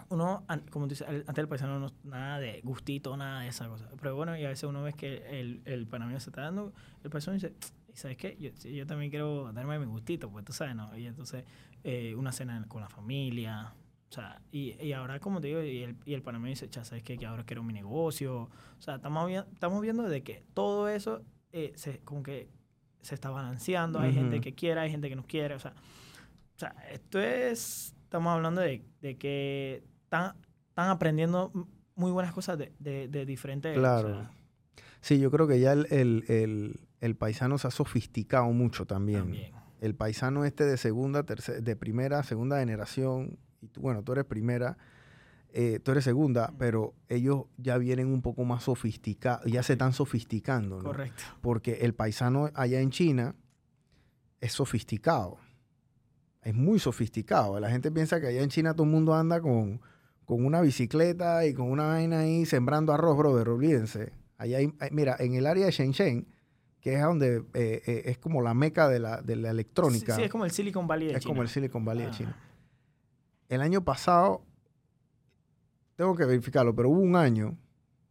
Uno, 0.10 0.46
como 0.70 0.86
tú 0.86 0.90
dices, 0.92 1.08
antes 1.08 1.36
del 1.36 1.48
paisano 1.48 1.80
no 1.80 1.92
nada 2.04 2.40
de 2.40 2.62
gustito, 2.62 3.18
nada 3.18 3.42
de 3.42 3.48
esa 3.48 3.68
cosa. 3.68 3.90
Pero 4.00 4.16
bueno, 4.16 4.38
y 4.38 4.46
a 4.46 4.50
veces 4.50 4.66
uno 4.66 4.84
ve 4.84 4.94
que 4.94 5.40
el, 5.40 5.62
el 5.66 5.88
panameño 5.88 6.20
se 6.20 6.30
está 6.30 6.42
dando, 6.42 6.74
el 7.04 7.10
paisano 7.10 7.34
dice, 7.36 7.54
"¿Y 7.92 7.98
¿sabes 7.98 8.18
qué? 8.18 8.38
Yo, 8.40 8.52
yo 8.70 8.86
también 8.86 9.10
quiero 9.10 9.52
darme 9.52 9.80
mi 9.80 9.86
gustito, 9.86 10.30
pues 10.30 10.46
tú 10.46 10.54
sabes, 10.54 10.76
¿no? 10.76 10.96
Y 10.98 11.08
entonces, 11.08 11.44
eh, 11.84 12.14
una 12.16 12.32
cena 12.32 12.64
con 12.68 12.82
la 12.82 12.90
familia, 12.90 13.74
o 14.10 14.14
sea, 14.14 14.42
y, 14.52 14.82
y 14.82 14.94
ahora, 14.94 15.20
como 15.20 15.42
te 15.42 15.48
digo, 15.48 15.62
y 15.62 15.84
el, 15.84 15.98
y 16.06 16.14
el 16.14 16.22
panameño 16.22 16.52
dice, 16.52 16.70
ya 16.70 16.84
sabes 16.86 17.04
qué? 17.04 17.18
que 17.18 17.26
ahora 17.26 17.44
quiero 17.44 17.64
mi 17.64 17.74
negocio. 17.74 18.44
O 18.44 18.82
sea, 18.82 18.96
estamos, 18.96 19.30
estamos 19.32 19.82
viendo 19.82 20.04
de 20.04 20.24
que 20.24 20.44
todo 20.54 20.88
eso 20.88 21.22
eh, 21.52 21.74
se, 21.76 22.00
como 22.00 22.24
que 22.24 22.48
se 23.02 23.16
está 23.16 23.30
balanceando. 23.30 24.00
Hay 24.00 24.12
Ujú. 24.12 24.20
gente 24.20 24.42
que 24.42 24.54
quiere, 24.54 24.80
hay 24.80 24.92
gente 24.92 25.10
que 25.10 25.16
no 25.16 25.24
quiere. 25.24 25.56
O 25.56 25.60
sea, 25.60 25.72
o 25.72 26.60
sea 26.60 26.76
esto 26.92 27.20
es, 27.20 27.94
estamos 28.04 28.32
hablando 28.32 28.62
de, 28.62 28.86
de 29.02 29.18
que 29.18 29.84
están, 30.16 30.36
están 30.70 30.90
aprendiendo 30.90 31.52
muy 31.96 32.12
buenas 32.12 32.34
cosas 32.34 32.58
de, 32.58 32.74
de, 32.80 33.08
de 33.08 33.26
diferentes... 33.26 33.76
o 33.78 33.80
Claro. 33.80 34.08
sea, 34.10 34.32
Sí, 35.02 35.20
yo 35.20 35.30
creo 35.30 35.48
que 35.48 35.60
ya 35.60 35.72
el, 35.74 35.86
el- 35.92 36.26
el- 36.30 36.80
el 37.00 37.16
paisano 37.16 37.58
se 37.60 37.68
ha 37.68 37.72
sofisticado 37.72 38.46
mucho 38.52 38.86
también. 38.88 39.20
también. 39.22 39.52
El 39.80 39.94
paisano 39.94 40.46
este 40.46 40.64
de 40.66 40.78
segunda, 40.78 41.24
tercera, 41.24 41.60
de 41.62 41.76
primera, 41.76 42.24
segunda 42.24 42.58
generación, 42.60 43.38
y 43.62 43.68
tú, 43.68 43.82
bueno, 43.82 44.02
tú 44.02 44.14
eres 44.14 44.26
primera, 44.26 44.78
eh, 45.54 45.80
tú 45.80 45.92
eres 45.92 46.04
segunda, 46.04 46.52
pero 46.58 46.96
ellos 47.08 47.44
ya 47.58 47.78
vienen 47.78 48.08
un 48.08 48.22
poco 48.24 48.44
más 48.46 48.64
sofisticados, 48.64 49.46
ya 49.46 49.62
se 49.62 49.74
están 49.74 49.94
sofisticando, 49.94 50.78
¿no? 50.78 50.84
Correcto. 50.86 51.22
Porque 51.42 51.74
el 51.82 51.94
paisano 51.94 52.50
allá 52.56 52.80
en 52.82 52.90
China 52.90 53.36
es 54.42 54.54
sofisticado, 54.54 55.38
es 56.42 56.56
muy 56.56 56.80
sofisticado. 56.80 57.60
La 57.60 57.70
gente 57.70 57.92
piensa 57.92 58.20
que 58.20 58.28
allá 58.28 58.42
en 58.42 58.50
China 58.50 58.74
todo 58.74 58.84
el 58.86 58.92
mundo 58.92 59.14
anda 59.14 59.40
con, 59.40 59.82
con 60.26 60.44
una 60.46 60.62
bicicleta 60.62 61.46
y 61.46 61.54
con 61.54 61.70
una 61.72 61.88
vaina 61.88 62.20
ahí 62.20 62.46
sembrando 62.46 62.94
arroz, 62.94 63.18
brother, 63.18 63.50
olvídense. 63.50 64.12
Allá 64.38 64.58
hay- 64.58 64.74
mira, 64.92 65.16
en 65.20 65.34
el 65.36 65.46
área 65.46 65.66
de 65.66 65.72
Shenzhen, 65.72 66.28
que 66.82 66.96
es 66.96 67.02
donde 67.02 67.46
eh, 67.54 67.82
eh, 67.86 68.02
es 68.06 68.18
como 68.18 68.42
la 68.42 68.54
meca 68.54 68.88
de 68.90 69.00
la, 69.00 69.22
de 69.22 69.36
la 69.36 69.50
electrónica, 69.52 70.14
Sí, 70.16 70.22
sí, 70.22 70.26
es 70.26 70.32
como 70.32 70.46
el 70.46 70.52
Silicon 70.52 70.88
Valley 70.88 71.08
de 71.10 71.14
es 71.16 71.24
como 71.24 71.36
China. 71.36 71.44
el 71.44 71.50
Silicon 71.50 71.86
Valley 71.86 72.04
de 72.06 72.10
Ah. 72.10 72.14
China. 72.16 72.38
El 73.50 73.62
año 73.62 73.84
pasado, 73.84 74.42
tengo 75.96 76.16
que 76.16 76.26
verificarlo, 76.26 76.76
pero 76.76 76.90
hubo 76.90 77.00
un 77.00 77.16
año, 77.16 77.58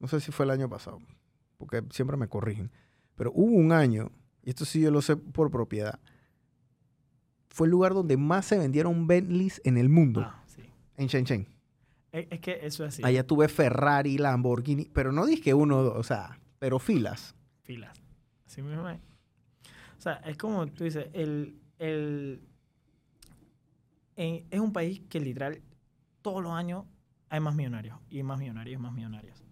no 0.00 0.08
sé 0.08 0.20
si 0.20 0.32
fue 0.32 0.44
el 0.44 0.50
año 0.50 0.68
pasado, 0.68 0.98
porque 1.58 1.82
siempre 1.90 2.16
me 2.16 2.28
corrigen, 2.28 2.70
pero 3.16 3.30
hubo 3.34 3.52
un 3.56 3.72
año, 3.72 4.10
y 4.42 4.50
esto 4.50 4.64
sí 4.64 4.80
yo 4.80 4.90
lo 4.90 5.02
sé 5.02 5.16
por 5.16 5.50
propiedad, 5.50 5.98
fue 7.48 7.66
el 7.66 7.72
lugar 7.72 7.94
donde 7.94 8.16
más 8.16 8.46
se 8.46 8.58
vendieron 8.58 9.06
Bentleys 9.06 9.60
en 9.64 9.76
el 9.76 9.88
mundo, 9.88 10.22
Ah, 10.24 10.42
sí. 10.46 10.62
en 10.96 11.06
Shenzhen. 11.08 11.46
Es, 12.14 12.26
es 12.30 12.40
que 12.40 12.60
eso 12.62 12.84
es 12.84 12.94
así. 12.94 13.02
Allá 13.04 13.26
tuve 13.26 13.48
Ferrari, 13.48 14.18
Lamborghini, 14.18 14.84
pero 14.92 15.10
no 15.10 15.26
dije 15.26 15.52
uno 15.52 15.78
o 15.78 15.82
dos, 15.82 15.96
o 15.96 16.02
sea, 16.04 16.38
pero 16.60 16.78
filas. 16.78 17.34
filas. 17.62 17.96
Así 18.46 18.62
mismo 18.62 18.88
es. 18.88 18.98
O 19.98 20.00
sea, 20.00 20.14
es 20.24 20.36
como 20.36 20.66
tú 20.68 20.84
dices, 20.84 21.08
el, 21.12 21.58
el, 21.78 22.40
en- 24.16 24.46
es 24.50 24.60
un 24.60 24.72
país 24.72 25.00
que 25.08 25.20
literal 25.20 25.60
todos 26.22 26.42
los 26.42 26.52
años 26.52 26.84
hay 27.28 27.40
más 27.40 27.54
millonarios 27.54 27.98
y 28.10 28.22
más 28.22 28.38
millonarios 28.38 28.78
y 28.78 28.82
más 28.82 28.92
millonarios. 28.92 29.42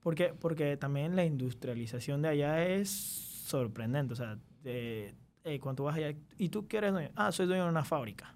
¿Por 0.00 0.14
qué? 0.14 0.32
Porque 0.38 0.76
también 0.76 1.14
la 1.16 1.24
industrialización 1.24 2.22
de 2.22 2.28
allá 2.28 2.64
es 2.66 2.88
sorprendente. 2.88 4.14
O 4.14 4.16
sea, 4.16 4.38
de, 4.62 5.14
eh, 5.44 5.58
cuando 5.60 5.82
tú 5.82 5.84
vas 5.84 5.96
allá 5.96 6.16
y 6.38 6.48
tú 6.48 6.66
quieres 6.66 6.92
dueño, 6.92 7.10
ah, 7.16 7.32
soy 7.32 7.46
dueño 7.46 7.64
de 7.64 7.70
una 7.70 7.84
fábrica. 7.84 8.34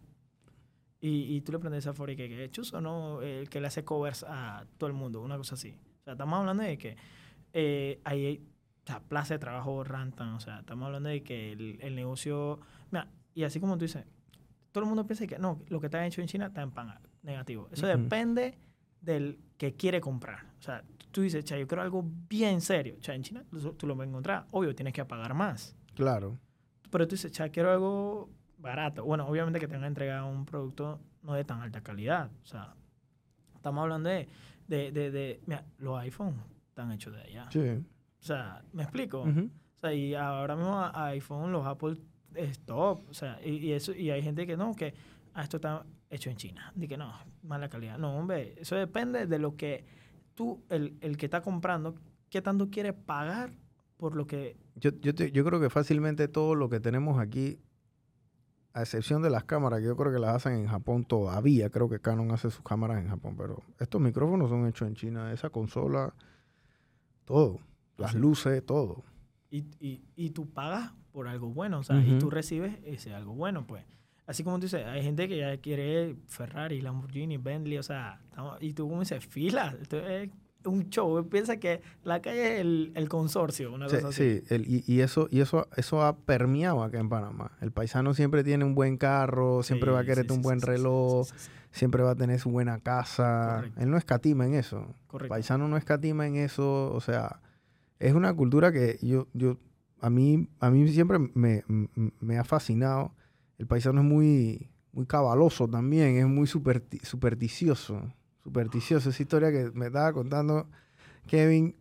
Y, 1.04 1.34
y 1.34 1.40
tú 1.40 1.50
le 1.50 1.58
prendes 1.58 1.84
a 1.88 1.92
fábrica 1.92 2.22
que 2.28 2.44
es 2.44 2.50
chuzo, 2.52 2.80
¿no? 2.80 3.20
El 3.22 3.50
que 3.50 3.60
le 3.60 3.66
hace 3.66 3.84
covers 3.84 4.24
a 4.26 4.64
todo 4.78 4.86
el 4.86 4.94
mundo, 4.94 5.20
una 5.20 5.36
cosa 5.36 5.56
así. 5.56 5.76
O 6.00 6.04
sea, 6.04 6.12
estamos 6.12 6.38
hablando 6.38 6.62
de 6.62 6.78
que 6.78 6.96
eh, 7.52 8.00
ahí 8.04 8.24
hay 8.24 8.46
o 8.84 8.86
sea, 8.86 9.00
plaza 9.00 9.34
de 9.34 9.38
trabajo 9.40 9.82
rantan. 9.82 10.28
O 10.34 10.40
sea, 10.40 10.60
estamos 10.60 10.86
hablando 10.86 11.08
de 11.08 11.24
que 11.24 11.52
el, 11.52 11.78
el 11.80 11.96
negocio. 11.96 12.60
Mira, 12.92 13.08
y 13.34 13.42
así 13.42 13.58
como 13.58 13.76
tú 13.76 13.84
dices, 13.84 14.04
todo 14.70 14.84
el 14.84 14.88
mundo 14.88 15.04
piensa 15.04 15.26
que 15.26 15.38
no, 15.40 15.60
lo 15.68 15.80
que 15.80 15.86
está 15.86 16.06
hecho 16.06 16.20
en 16.20 16.28
China 16.28 16.46
está 16.46 16.62
en 16.62 16.70
pan 16.70 16.94
negativo. 17.22 17.68
Eso 17.72 17.86
Ujú. 17.86 17.98
depende 17.98 18.56
del 19.00 19.40
que 19.58 19.74
quiere 19.74 20.00
comprar. 20.00 20.46
O 20.60 20.62
sea, 20.62 20.84
tú 21.10 21.22
dices, 21.22 21.44
cha, 21.44 21.58
yo 21.58 21.66
quiero 21.66 21.82
algo 21.82 22.04
bien 22.28 22.60
serio. 22.60 22.96
Sea, 23.00 23.16
en 23.16 23.22
China 23.22 23.44
tú, 23.50 23.72
tú 23.74 23.86
lo 23.88 23.96
vas 23.96 24.06
a 24.06 24.08
encontrar. 24.08 24.46
Obvio, 24.52 24.72
tienes 24.74 24.94
que 24.94 25.04
pagar 25.04 25.34
más. 25.34 25.76
Claro. 25.94 26.38
Pero 26.90 27.08
tú 27.08 27.16
dices, 27.16 27.32
cha, 27.32 27.48
quiero 27.48 27.72
algo 27.72 28.30
barato. 28.62 29.04
Bueno, 29.04 29.26
obviamente 29.26 29.60
que 29.60 29.66
te 29.68 29.74
van 29.74 29.84
a 29.84 29.88
entregar 29.88 30.22
un 30.24 30.46
producto 30.46 31.00
no 31.22 31.34
de 31.34 31.44
tan 31.44 31.60
alta 31.60 31.82
calidad. 31.82 32.30
O 32.42 32.46
sea, 32.46 32.74
estamos 33.54 33.82
hablando 33.82 34.08
de, 34.08 34.28
de, 34.68 34.90
de, 34.92 35.10
de- 35.10 35.40
mira, 35.46 35.64
los 35.78 35.98
iPhones 36.00 36.40
están 36.68 36.90
hechos 36.92 37.12
de 37.14 37.20
allá. 37.22 37.48
Sí. 37.50 37.60
O 37.60 38.24
sea, 38.24 38.62
¿me 38.72 38.84
explico? 38.84 39.22
O 39.22 39.78
sea, 39.78 39.92
y 39.92 40.14
ahora 40.14 40.56
mismo 40.56 40.78
a 40.80 41.06
iPhone, 41.08 41.52
los 41.52 41.66
Apple 41.66 41.96
es 42.34 42.60
top. 42.60 43.08
O 43.10 43.14
sea, 43.14 43.38
y, 43.44 43.56
y 43.56 43.72
eso, 43.72 43.92
y 43.92 44.10
hay 44.10 44.22
gente 44.22 44.46
que 44.46 44.56
no, 44.56 44.74
que 44.74 44.94
ah, 45.34 45.42
esto 45.42 45.56
está 45.58 45.84
hecho 46.08 46.30
en 46.30 46.36
China. 46.36 46.72
Dice 46.74 46.88
que 46.88 46.96
no, 46.96 47.12
mala 47.42 47.68
calidad. 47.68 47.98
No, 47.98 48.16
hombre, 48.16 48.54
eso 48.58 48.76
depende 48.76 49.26
de 49.26 49.38
lo 49.38 49.56
que 49.56 49.84
tú, 50.34 50.62
el, 50.70 50.96
el 51.00 51.16
que 51.16 51.26
está 51.26 51.42
comprando, 51.42 51.94
qué 52.30 52.40
tanto 52.40 52.70
quiere 52.70 52.92
pagar 52.92 53.50
por 53.96 54.14
lo 54.16 54.26
que... 54.26 54.56
Yo, 54.76 54.90
yo, 55.00 55.14
te- 55.14 55.30
yo 55.32 55.44
creo 55.44 55.60
que 55.60 55.68
fácilmente 55.68 56.26
todo 56.28 56.54
lo 56.54 56.68
que 56.68 56.80
tenemos 56.80 57.18
aquí, 57.20 57.58
a 58.74 58.80
excepción 58.82 59.22
de 59.22 59.30
las 59.30 59.44
cámaras, 59.44 59.80
que 59.80 59.86
yo 59.86 59.96
creo 59.96 60.12
que 60.12 60.18
las 60.18 60.36
hacen 60.36 60.54
en 60.54 60.66
Japón 60.66 61.04
todavía, 61.04 61.70
creo 61.70 61.88
que 61.88 62.00
Canon 62.00 62.30
hace 62.30 62.50
sus 62.50 62.62
cámaras 62.62 63.02
en 63.02 63.08
Japón, 63.08 63.34
pero 63.36 63.62
estos 63.78 64.00
micrófonos 64.00 64.50
son 64.50 64.66
hechos 64.66 64.88
en 64.88 64.94
China, 64.94 65.32
esa 65.32 65.50
consola, 65.50 66.14
todo, 67.24 67.58
las 67.98 68.14
luces, 68.14 68.64
todo. 68.64 69.04
Y, 69.50 69.66
y, 69.78 70.02
y 70.16 70.30
tú 70.30 70.48
pagas 70.48 70.92
por 71.12 71.28
algo 71.28 71.50
bueno, 71.50 71.80
o 71.80 71.82
sea, 71.82 72.00
y 72.00 72.18
tú 72.18 72.30
recibes 72.30 72.78
ese 72.84 73.14
algo 73.14 73.34
bueno, 73.34 73.66
pues. 73.66 73.84
Así 74.26 74.44
como 74.44 74.56
tú 74.58 74.62
dices, 74.62 74.86
hay 74.86 75.02
gente 75.02 75.28
que 75.28 75.36
ya 75.36 75.56
quiere 75.58 76.16
Ferrari, 76.26 76.80
Lamborghini, 76.80 77.36
Bentley, 77.36 77.76
o 77.76 77.82
sea, 77.82 78.20
y 78.60 78.72
tú 78.72 78.88
como 78.88 79.00
dices, 79.00 79.26
fila, 79.26 79.76
esto 79.80 79.98
es 79.98 80.30
un 80.64 80.88
show, 80.90 81.28
piensa 81.28 81.56
que 81.58 81.80
la 82.04 82.20
calle 82.22 82.54
es 82.54 82.60
el, 82.60 82.92
el 82.94 83.08
consorcio, 83.08 83.72
una 83.72 83.88
Sí, 83.88 83.96
cosa 83.96 84.08
así. 84.08 84.40
sí, 84.40 84.44
el- 84.54 84.66
y, 84.68 84.84
y 84.86 85.00
eso, 85.00 85.28
y 85.30 85.40
eso, 85.40 85.68
eso 85.76 86.02
ha 86.02 86.16
permeado 86.16 86.82
acá 86.82 86.98
en 86.98 87.08
Panamá. 87.08 87.52
El 87.60 87.72
paisano 87.72 88.14
siempre 88.14 88.44
tiene 88.44 88.64
un 88.64 88.74
buen 88.74 88.96
carro, 88.96 89.62
siempre 89.62 89.90
va 89.90 90.00
a 90.00 90.04
querer 90.04 90.26
sí, 90.26 90.32
un 90.32 90.42
buen 90.42 90.60
reloj, 90.60 91.28
siempre 91.70 92.02
va 92.02 92.10
a 92.12 92.14
tener 92.16 92.38
su 92.40 92.50
buena 92.50 92.78
casa. 92.80 93.56
Correcto. 93.56 93.80
Él 93.80 93.90
no 93.90 93.96
escatima 93.96 94.46
en 94.46 94.54
eso. 94.54 94.94
El 95.20 95.28
paisano 95.28 95.68
no 95.68 95.76
escatima 95.76 96.26
en 96.26 96.36
eso. 96.36 96.92
O 96.92 97.00
sea, 97.00 97.40
es 97.98 98.14
una 98.14 98.32
cultura 98.34 98.72
que 98.72 98.98
yo, 99.02 99.28
yo, 99.32 99.56
a 100.00 100.10
mí, 100.10 100.48
a 100.60 100.70
mí 100.70 100.88
siempre 100.88 101.18
me, 101.34 101.64
me 102.20 102.38
ha 102.38 102.44
fascinado. 102.44 103.14
El 103.58 103.66
paisano 103.66 104.00
es 104.00 104.06
muy, 104.06 104.68
muy 104.92 105.06
cabaloso 105.06 105.68
también, 105.68 106.16
es 106.16 106.26
muy 106.26 106.46
superti- 106.46 107.02
supersticioso. 107.04 108.12
Supersticioso. 108.42 109.10
Esa 109.10 109.22
historia 109.22 109.50
que 109.50 109.70
me 109.72 109.86
estaba 109.86 110.12
contando 110.12 110.68
Kevin, 111.26 111.76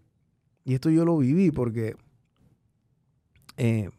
y 0.64 0.74
esto 0.76 0.90
yo 0.90 1.06
lo 1.06 1.18
viví 1.18 1.52
porque 1.52 1.96
eh, 3.58 3.90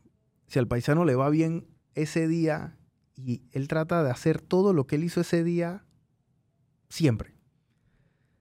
si 0.47 0.59
al 0.59 0.69
paisano 0.69 1.05
le 1.05 1.15
va 1.15 1.29
bien 1.31 1.67
ese 1.95 2.29
día 2.29 2.77
y 3.17 3.43
él 3.53 3.69
trata 3.69 4.03
de 4.03 4.11
hacer 4.11 4.41
todo 4.41 4.73
lo 4.73 4.87
que 4.87 4.97
él 4.97 5.05
hizo 5.05 5.21
ese 5.21 5.45
día 5.45 5.85
siempre. 6.89 7.35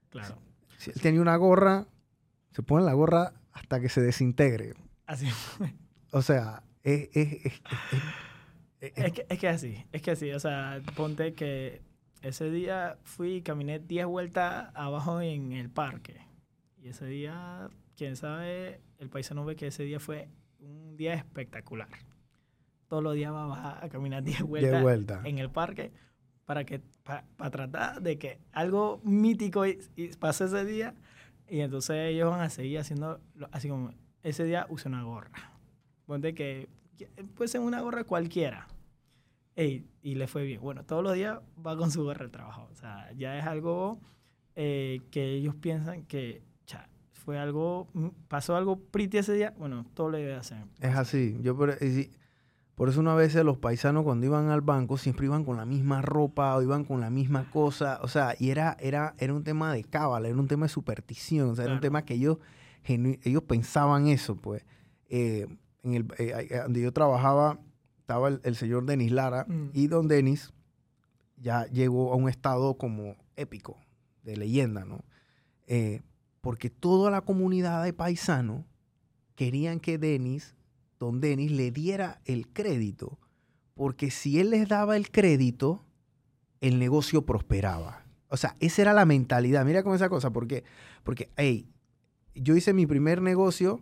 Claro. 0.09 0.37
Si 0.77 0.91
él 0.91 1.01
tenía 1.01 1.21
una 1.21 1.35
gorra, 1.35 1.87
se 2.51 2.63
pone 2.63 2.85
la 2.85 2.93
gorra 2.93 3.33
hasta 3.51 3.79
que 3.79 3.89
se 3.89 4.01
desintegre. 4.01 4.73
Así. 5.05 5.27
O 6.11 6.21
sea, 6.21 6.63
es, 6.83 7.09
es, 7.13 7.33
es- 7.33 7.45
es- 7.45 7.61
es- 8.81 8.93
es- 8.97 9.05
es, 9.05 9.13
que, 9.13 9.25
es 9.29 9.39
que 9.39 9.47
así, 9.47 9.85
es 9.91 10.01
que 10.01 10.11
así, 10.11 10.31
o 10.31 10.39
sea, 10.39 10.81
ponte 10.95 11.33
que 11.33 11.81
ese 12.21 12.51
día 12.51 12.97
fui 13.03 13.35
y 13.35 13.41
caminé 13.41 13.79
10 13.79 14.05
vueltas 14.05 14.71
abajo 14.75 15.21
en 15.21 15.51
el 15.53 15.69
parque. 15.69 16.21
Y 16.81 16.89
ese 16.89 17.05
día, 17.05 17.69
quién 17.95 18.15
sabe, 18.15 18.81
el 18.99 19.09
paisano 19.09 19.45
ve 19.45 19.55
que 19.55 19.67
ese 19.67 19.83
día 19.83 19.99
fue 19.99 20.29
un 20.59 20.97
día 20.97 21.13
espectacular. 21.13 21.89
Todos 22.87 23.03
los 23.03 23.15
días 23.15 23.31
va 23.31 23.45
a 23.45 23.47
bajar 23.47 23.85
a 23.85 23.89
caminar 23.89 24.23
10 24.23 24.43
vueltas 24.43 25.25
en 25.25 25.39
el 25.39 25.49
parque 25.49 25.91
para 26.45 26.65
que 26.65 26.81
para 27.03 27.49
tratar 27.49 28.01
de 28.01 28.17
que 28.17 28.39
algo 28.51 28.99
mítico 29.03 29.65
y, 29.65 29.79
y 29.95 30.09
pase 30.09 30.45
ese 30.45 30.65
día 30.65 30.95
y 31.47 31.61
entonces 31.61 31.95
ellos 32.09 32.29
van 32.29 32.41
a 32.41 32.49
seguir 32.49 32.79
haciendo 32.79 33.21
así 33.51 33.69
como 33.69 33.93
ese 34.21 34.43
día 34.43 34.65
usa 34.69 34.89
una 34.89 35.03
gorra 35.03 35.53
ponte 36.05 36.35
que 36.35 36.67
que 36.97 37.07
puede 37.35 37.47
ser 37.47 37.61
una 37.61 37.81
gorra 37.81 38.03
cualquiera 38.03 38.67
Y 39.55 40.15
le 40.15 40.27
fue 40.27 40.43
bien 40.43 40.61
bueno 40.61 40.83
todos 40.85 41.03
los 41.03 41.13
días 41.13 41.39
va 41.65 41.77
con 41.77 41.91
su 41.91 42.03
gorra 42.03 42.23
al 42.25 42.31
trabajo 42.31 42.67
o 42.71 42.75
sea 42.75 43.11
ya 43.13 43.37
es 43.37 43.45
algo 43.45 43.99
eh, 44.55 45.01
que 45.11 45.33
ellos 45.33 45.55
piensan 45.55 46.03
que 46.05 46.41
cha, 46.65 46.89
fue 47.11 47.37
algo 47.37 47.87
mm, 47.93 48.07
pasó 48.27 48.55
algo 48.55 48.79
pretty 48.79 49.17
ese 49.19 49.33
día 49.33 49.53
bueno 49.57 49.85
todo 49.93 50.09
lo 50.09 50.17
debe 50.17 50.33
hacer 50.35 50.63
Es 50.79 50.95
así. 50.95 51.37
Yo 51.41 51.55
por, 51.55 51.73
si- 51.79 52.11
por 52.75 52.89
eso 52.89 52.99
una 52.99 53.13
vez 53.13 53.35
los 53.35 53.57
paisanos 53.59 54.03
cuando 54.03 54.25
iban 54.25 54.49
al 54.49 54.61
banco 54.61 54.97
siempre 54.97 55.27
iban 55.27 55.43
con 55.45 55.57
la 55.57 55.65
misma 55.65 56.01
ropa 56.01 56.55
o 56.55 56.63
iban 56.63 56.83
con 56.83 56.99
la 56.99 57.11
misma 57.11 57.47
cosa. 57.51 57.99
O 58.01 58.07
sea, 58.07 58.33
y 58.39 58.49
era, 58.49 58.75
era, 58.79 59.13
era 59.19 59.33
un 59.35 59.43
tema 59.43 59.71
de 59.71 59.83
cábala, 59.83 60.27
era 60.29 60.37
un 60.39 60.47
tema 60.47 60.65
de 60.65 60.69
superstición. 60.69 61.49
O 61.51 61.55
sea, 61.55 61.65
era 61.65 61.75
un 61.75 61.79
tema 61.81 62.03
que 62.05 62.15
ellos, 62.15 62.37
ellos 62.85 63.43
pensaban 63.43 64.07
eso, 64.07 64.35
pues. 64.35 64.65
Eh, 65.09 65.45
en 65.83 65.93
el, 65.93 66.05
eh, 66.17 66.47
eh, 66.49 66.59
donde 66.63 66.81
yo 66.81 66.91
trabajaba 66.91 67.59
estaba 68.11 68.27
el, 68.27 68.41
el 68.43 68.55
señor 68.57 68.85
Denis 68.85 69.11
Lara 69.11 69.45
Mm. 69.47 69.69
y 69.73 69.87
don 69.87 70.07
Denis 70.09 70.51
ya 71.37 71.65
llegó 71.67 72.11
a 72.11 72.17
un 72.17 72.27
estado 72.27 72.75
como 72.75 73.15
épico, 73.37 73.77
de 74.23 74.35
leyenda, 74.35 74.83
¿no? 74.83 75.03
Eh, 75.65 76.01
porque 76.41 76.69
toda 76.69 77.09
la 77.09 77.21
comunidad 77.21 77.83
de 77.83 77.93
paisanos 77.93 78.65
querían 79.35 79.79
que 79.79 79.97
Denis, 79.97 80.55
don 80.99 81.21
Denis, 81.21 81.51
le 81.51 81.71
diera 81.71 82.19
el 82.25 82.47
crédito, 82.49 83.17
porque 83.75 84.11
si 84.11 84.39
él 84.39 84.49
les 84.49 84.67
daba 84.67 84.97
el 84.97 85.09
crédito, 85.09 85.83
el 86.59 86.77
negocio 86.77 87.25
prosperaba. 87.25 88.03
O 88.27 88.35
sea, 88.37 88.55
esa 88.59 88.81
era 88.81 88.93
la 88.93 89.05
mentalidad. 89.05 89.65
Mira 89.65 89.83
cómo 89.83 89.95
esa 89.95 90.09
cosa, 90.09 90.31
porque, 90.31 90.63
porque, 91.03 91.29
hey, 91.37 91.65
yo 92.35 92.55
hice 92.55 92.73
mi 92.73 92.85
primer 92.85 93.21
negocio 93.21 93.79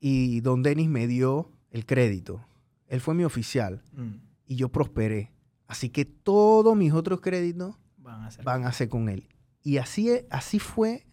y 0.00 0.40
don 0.40 0.62
Denis 0.62 0.88
me 0.88 1.06
dio 1.06 1.50
el 1.70 1.84
crédito. 1.86 2.44
Él 2.92 3.00
fue 3.00 3.14
mi 3.14 3.24
oficial 3.24 3.82
Mm, 3.92 4.16
y 4.46 4.56
yo 4.56 4.68
prosperé. 4.70 5.32
Así 5.66 5.88
que 5.88 6.04
todos 6.04 6.76
mis 6.76 6.92
otros 6.92 7.20
créditos 7.20 7.76
van 7.96 8.22
a 8.22 8.26
hacer 8.26 8.44
van 8.44 8.64
a 8.66 8.72
ser 8.72 8.88
con 8.88 9.08
él. 9.08 9.28
Y 9.62 9.78
así, 9.78 10.10
así 10.30 10.58
fue 10.58 11.06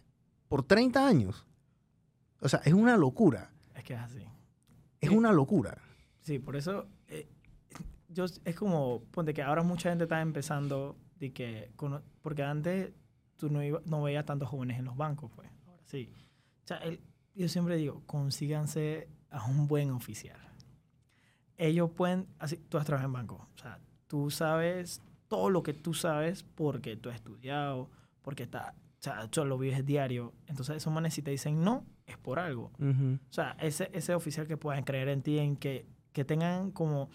por 0.48 0.62
30 0.62 1.06
años. 1.06 1.46
O 2.40 2.48
sea, 2.48 2.60
es 2.64 2.72
una 2.74 2.96
locura. 2.96 3.50
es 3.74 3.84
que 3.84 3.94
es 3.94 4.00
así 4.00 4.22
Es 5.00 5.08
Sí. 5.08 5.16
una 5.16 5.32
locura. 5.32 5.78
Sí, 6.20 6.38
por 6.38 6.56
eso 6.56 6.86
eh, 7.08 7.26
yo 8.08 8.24
es 8.44 8.54
como 8.56 9.02
ponte 9.10 9.32
que 9.32 9.42
ahora 9.42 9.62
mucha 9.62 9.88
gente 9.88 10.04
está 10.04 10.20
empezando 10.20 10.98
de 11.18 11.32
que 11.32 11.70
porque 12.22 12.42
antes 12.42 12.92
tú 13.36 13.48
no 13.48 13.62
iba- 13.62 13.80
no 13.86 14.02
veías 14.02 14.26
tantos 14.26 14.48
jóvenes 14.50 14.78
en 14.78 14.84
los 14.84 14.96
bancos, 14.98 15.30
pues. 15.34 15.48
Ahora 15.66 15.82
sí. 15.86 16.12
O 16.64 16.66
sea, 16.66 16.76
el- 16.78 17.00
yo 17.34 17.48
siempre 17.48 17.76
digo, 17.76 18.02
consíganse 18.06 19.08
a 19.30 19.46
un 19.46 19.66
buen 19.66 19.90
oficial. 19.92 20.38
Ellos 21.62 21.90
pueden, 21.90 22.26
así, 22.38 22.56
tú 22.56 22.78
has 22.78 22.86
trabajado 22.86 23.08
en 23.08 23.12
banco, 23.12 23.48
o 23.54 23.58
sea, 23.58 23.78
tú 24.06 24.30
sabes 24.30 25.02
todo 25.28 25.50
lo 25.50 25.62
que 25.62 25.74
tú 25.74 25.92
sabes 25.92 26.42
porque 26.54 26.96
tú 26.96 27.10
has 27.10 27.16
estudiado, 27.16 27.90
porque 28.22 28.44
está, 28.44 28.74
o 28.98 29.02
sea, 29.02 29.28
tú 29.28 29.44
lo 29.44 29.58
vives 29.58 29.84
diario. 29.84 30.32
Entonces, 30.46 30.76
esos 30.78 30.90
manes 30.92 31.12
si 31.14 31.22
te 31.22 31.30
dicen 31.30 31.62
no, 31.62 31.84
es 32.06 32.16
por 32.16 32.38
algo. 32.38 32.72
O 33.30 33.32
sea, 33.32 33.56
ese, 33.60 33.90
ese 33.92 34.14
oficial 34.14 34.46
que 34.46 34.56
puedan 34.56 34.84
creer 34.84 35.08
en 35.08 35.22
ti, 35.22 35.38
en 35.38 35.56
que, 35.56 35.86
que 36.12 36.24
tengan 36.24 36.70
como 36.72 37.10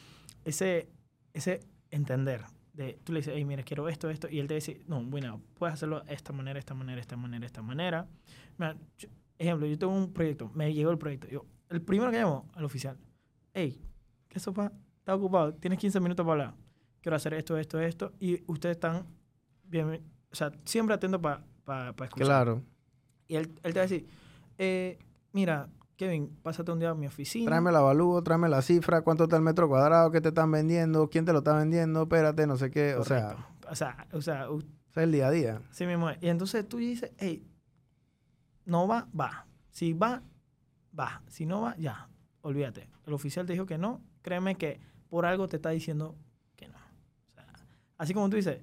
ese, 0.45 0.89
ese 1.34 1.60
entender. 1.89 2.43
De, 2.73 2.99
tú 3.03 3.13
le 3.13 3.19
dices, 3.19 3.34
hey, 3.36 3.45
mira, 3.45 3.63
quiero 3.63 3.89
esto, 3.89 4.10
esto, 4.10 4.29
y 4.29 4.39
él 4.39 4.47
te 4.47 4.53
dice, 4.53 4.81
no, 4.88 5.01
bueno, 5.03 5.41
puedes 5.55 5.73
hacerlo 5.73 6.01
de 6.01 6.13
esta 6.13 6.34
manera, 6.34 6.60
esta 6.60 6.73
manera, 6.75 7.01
esta 7.01 7.17
manera, 7.17 7.45
esta 7.45 7.62
manera. 7.62 8.08
Mira, 8.58 8.77
yo- 8.97 9.10
ejemplo, 9.39 9.65
yo 9.65 9.77
tengo 9.79 9.93
un 9.93 10.13
proyecto, 10.13 10.51
me 10.53 10.71
llegó 10.73 10.91
el 10.91 10.97
proyecto. 10.97 11.27
Yo, 11.27 11.45
el 11.69 11.81
primero 11.81 12.12
que 12.12 12.19
llamo 12.19 12.47
al 12.53 12.63
oficial, 12.65 12.97
hey, 13.53 13.81
¿qué 14.35 14.41
sopa? 14.41 14.69
¿Estás 14.99 15.15
ocupado? 15.15 15.53
¿Tienes 15.53 15.79
15 15.79 16.01
minutos 16.01 16.25
para 16.25 16.33
hablar? 16.33 16.53
Quiero 16.99 17.15
hacer 17.15 17.35
esto, 17.35 17.57
esto, 17.57 17.79
esto, 17.79 18.11
y 18.19 18.43
ustedes 18.51 18.75
están 18.75 19.05
bien, 19.63 20.03
o 20.29 20.35
sea, 20.35 20.51
siempre 20.65 20.93
atento 20.93 21.21
para 21.21 21.41
escuchar. 22.03 22.27
Claro. 22.27 22.61
Y 23.29 23.35
él, 23.37 23.57
él 23.63 23.73
te 23.73 23.79
va 23.79 23.85
a 23.85 23.87
decir, 23.87 24.05
eh, 24.57 24.99
mira, 25.31 25.69
Kevin, 25.95 26.37
pásate 26.43 26.69
un 26.69 26.79
día 26.79 26.89
a 26.89 26.95
mi 26.95 27.07
oficina. 27.07 27.45
Tráeme 27.45 27.71
la 27.71 27.79
avalúo, 27.79 28.21
tráeme 28.23 28.49
la 28.49 28.61
cifra, 28.61 29.03
cuánto 29.03 29.23
está 29.23 29.37
el 29.37 29.41
metro 29.41 29.69
cuadrado, 29.69 30.11
qué 30.11 30.19
te 30.19 30.27
están 30.27 30.51
vendiendo, 30.51 31.09
quién 31.09 31.23
te 31.23 31.31
lo 31.31 31.37
está 31.37 31.55
vendiendo, 31.55 32.01
espérate, 32.01 32.45
no 32.45 32.57
sé 32.57 32.69
qué. 32.71 32.95
O 32.95 33.05
sea, 33.05 33.37
o 33.69 33.75
sea, 33.75 34.05
o 34.11 34.21
sea, 34.21 34.47
ese 34.47 34.65
es 34.91 34.97
el 34.97 35.13
día 35.13 35.27
a 35.27 35.31
día. 35.31 35.61
sí 35.71 35.85
mismo. 35.85 36.09
Y 36.19 36.27
entonces 36.27 36.67
tú 36.67 36.75
dices, 36.75 37.13
hey, 37.19 37.47
no 38.65 38.85
va, 38.85 39.07
va. 39.17 39.47
Si 39.69 39.93
va, 39.93 40.23
va. 40.99 41.21
Si 41.29 41.45
no 41.45 41.61
va, 41.61 41.77
ya. 41.77 42.09
Olvídate. 42.41 42.89
El 43.05 43.13
oficial 43.13 43.45
te 43.45 43.53
dijo 43.53 43.65
que 43.65 43.77
no. 43.77 44.01
Créeme 44.25 44.55
que 44.55 44.79
por 45.07 45.27
algo 45.27 45.47
te 45.47 45.57
está 45.57 45.69
diciendo 45.69 46.15
que 46.55 46.67
no. 46.67 46.79
O 47.29 47.33
sea, 47.35 47.45
así 47.99 48.11
como 48.11 48.27
tú 48.27 48.38
dices, 48.38 48.59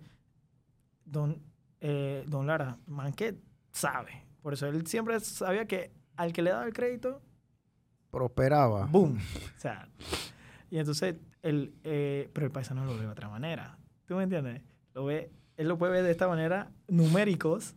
don, 1.04 1.40
eh, 1.80 2.24
don 2.26 2.48
Lara, 2.48 2.78
Manquet 2.88 3.40
sabe. 3.70 4.26
Por 4.42 4.54
eso 4.54 4.66
él 4.66 4.84
siempre 4.88 5.20
sabía 5.20 5.64
que 5.66 5.92
al 6.16 6.32
que 6.32 6.42
le 6.42 6.50
daba 6.50 6.64
el 6.64 6.72
crédito, 6.72 7.22
Prosperaba. 8.10 8.86
¡boom! 8.86 9.18
O 9.56 9.60
sea, 9.60 9.88
y 10.68 10.78
entonces, 10.78 11.14
el, 11.42 11.72
eh, 11.84 12.28
pero 12.32 12.46
el 12.46 12.52
paisano 12.52 12.84
lo 12.84 12.96
ve 12.96 13.02
de 13.02 13.06
otra 13.06 13.28
manera. 13.28 13.78
¿Tú 14.04 14.16
me 14.16 14.24
entiendes? 14.24 14.62
Lo 14.94 15.04
ve, 15.04 15.30
él 15.56 15.68
lo 15.68 15.78
puede 15.78 15.92
ver 15.92 16.02
de 16.02 16.10
esta 16.10 16.26
manera, 16.26 16.72
numéricos, 16.88 17.76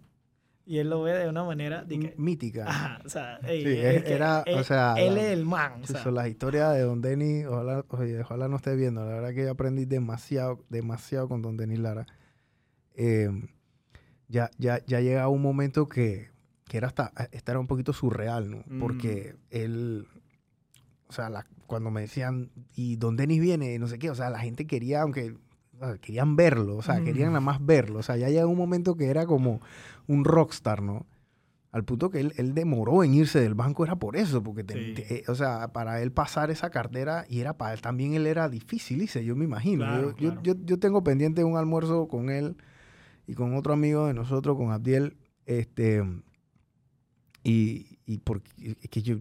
Y 0.67 0.79
él 0.79 0.89
lo 0.89 1.03
ve 1.03 1.13
de 1.13 1.29
una 1.29 1.43
manera 1.43 1.83
de 1.83 1.99
que, 1.99 2.15
mítica. 2.17 2.65
Ajá, 2.67 2.99
o 3.05 3.09
sea, 3.09 3.37
ey, 3.47 3.63
Sí, 3.63 3.69
es 3.79 3.95
es- 3.97 4.03
que 4.03 4.13
era, 4.13 4.39
o 4.41 4.43
él, 4.57 4.63
sea, 4.65 4.95
él 4.97 5.17
es 5.17 5.25
el 5.31 5.45
man. 5.45 5.81
o 5.83 5.85
sea, 5.87 6.09
las 6.11 6.27
historias 6.27 6.73
de 6.73 6.81
Don 6.81 7.01
Denis, 7.01 7.45
ojalá, 7.45 7.85
oye, 7.89 8.19
ojalá 8.21 8.47
no 8.47 8.55
esté 8.57 8.75
viendo. 8.75 9.01
La 9.05 9.13
verdad 9.15 9.33
que 9.33 9.43
yo 9.43 9.51
aprendí 9.51 9.85
demasiado, 9.85 10.65
demasiado 10.69 11.29
con 11.29 11.41
Don 11.43 11.55
Denis 11.55 11.79
Lara. 11.79 12.07
Eh, 12.95 13.29
ya, 14.27 14.49
ya, 14.57 14.83
ya 14.87 15.01
llega 15.01 15.27
un 15.27 15.41
momento 15.43 15.87
que, 15.87 16.29
que 16.67 16.77
era 16.77 16.87
hasta, 16.87 17.11
esta 17.31 17.51
era 17.51 17.59
un 17.59 17.67
poquito 17.67 17.93
surreal, 17.93 18.49
¿no? 18.49 18.63
Mm. 18.65 18.79
Porque 18.79 19.35
él, 19.51 20.07
o 21.07 21.13
sea, 21.13 21.29
la- 21.29 21.45
cuando 21.67 21.91
me 21.91 22.01
decían, 22.01 22.49
y 22.75 22.95
Don 22.95 23.15
Denis 23.17 23.39
viene, 23.41 23.77
no 23.77 23.87
sé 23.87 23.99
qué, 23.99 24.09
o 24.09 24.15
sea, 24.15 24.29
la 24.31 24.39
gente 24.39 24.65
quería, 24.65 25.01
aunque, 25.03 25.35
querían 26.01 26.35
verlo, 26.35 26.77
o 26.77 26.81
sea, 26.81 27.03
querían 27.03 27.29
Mm. 27.29 27.33
nada 27.33 27.41
más 27.41 27.65
verlo. 27.65 27.99
O 27.99 28.03
sea, 28.03 28.17
ya 28.17 28.29
llega 28.29 28.45
un 28.47 28.57
momento 28.57 28.95
que 28.95 29.05
era 29.07 29.25
como 29.25 29.61
un 30.07 30.23
rockstar, 30.25 30.81
¿no? 30.81 31.05
Al 31.71 31.83
punto 31.83 32.09
que 32.09 32.21
él, 32.21 32.33
él 32.37 32.53
demoró 32.53 33.03
en 33.03 33.13
irse 33.13 33.41
del 33.41 33.53
banco 33.53 33.83
era 33.83 33.97
por 33.97 34.15
eso, 34.15 34.41
porque, 34.41 34.63
te- 34.63 34.73
Sí. 34.73 34.93
te- 34.93 35.23
o 35.29 35.35
sea, 35.35 35.73
para 35.73 36.01
él 36.01 36.11
pasar 36.13 36.49
esa 36.49 36.69
cartera, 36.69 37.25
y 37.27 37.41
era 37.41 37.57
para 37.57 37.73
él 37.73 37.81
también, 37.81 38.13
él 38.13 38.27
era 38.27 38.47
difícil, 38.47 38.99
dice, 38.99 39.25
yo 39.25 39.35
me 39.35 39.43
imagino. 39.43 39.83
Claro, 39.83 40.11
yo, 40.11 40.17
yo- 40.17 40.29
claro. 40.29 40.41
yo, 40.43 40.53
yo 40.65 40.79
tengo 40.79 41.03
pendiente 41.03 41.43
un 41.43 41.57
almuerzo 41.57 42.07
con 42.07 42.29
él 42.29 42.55
y 43.27 43.33
con 43.33 43.55
otro 43.57 43.73
amigo 43.73 44.07
de 44.07 44.13
nosotros, 44.13 44.55
con 44.55 44.71
Abdiel, 44.71 45.17
este, 45.45 46.01
y, 47.43 47.99
y 48.05 48.17
porque 48.19 48.49
es 48.81 48.89
que 48.89 49.01
yo, 49.01 49.17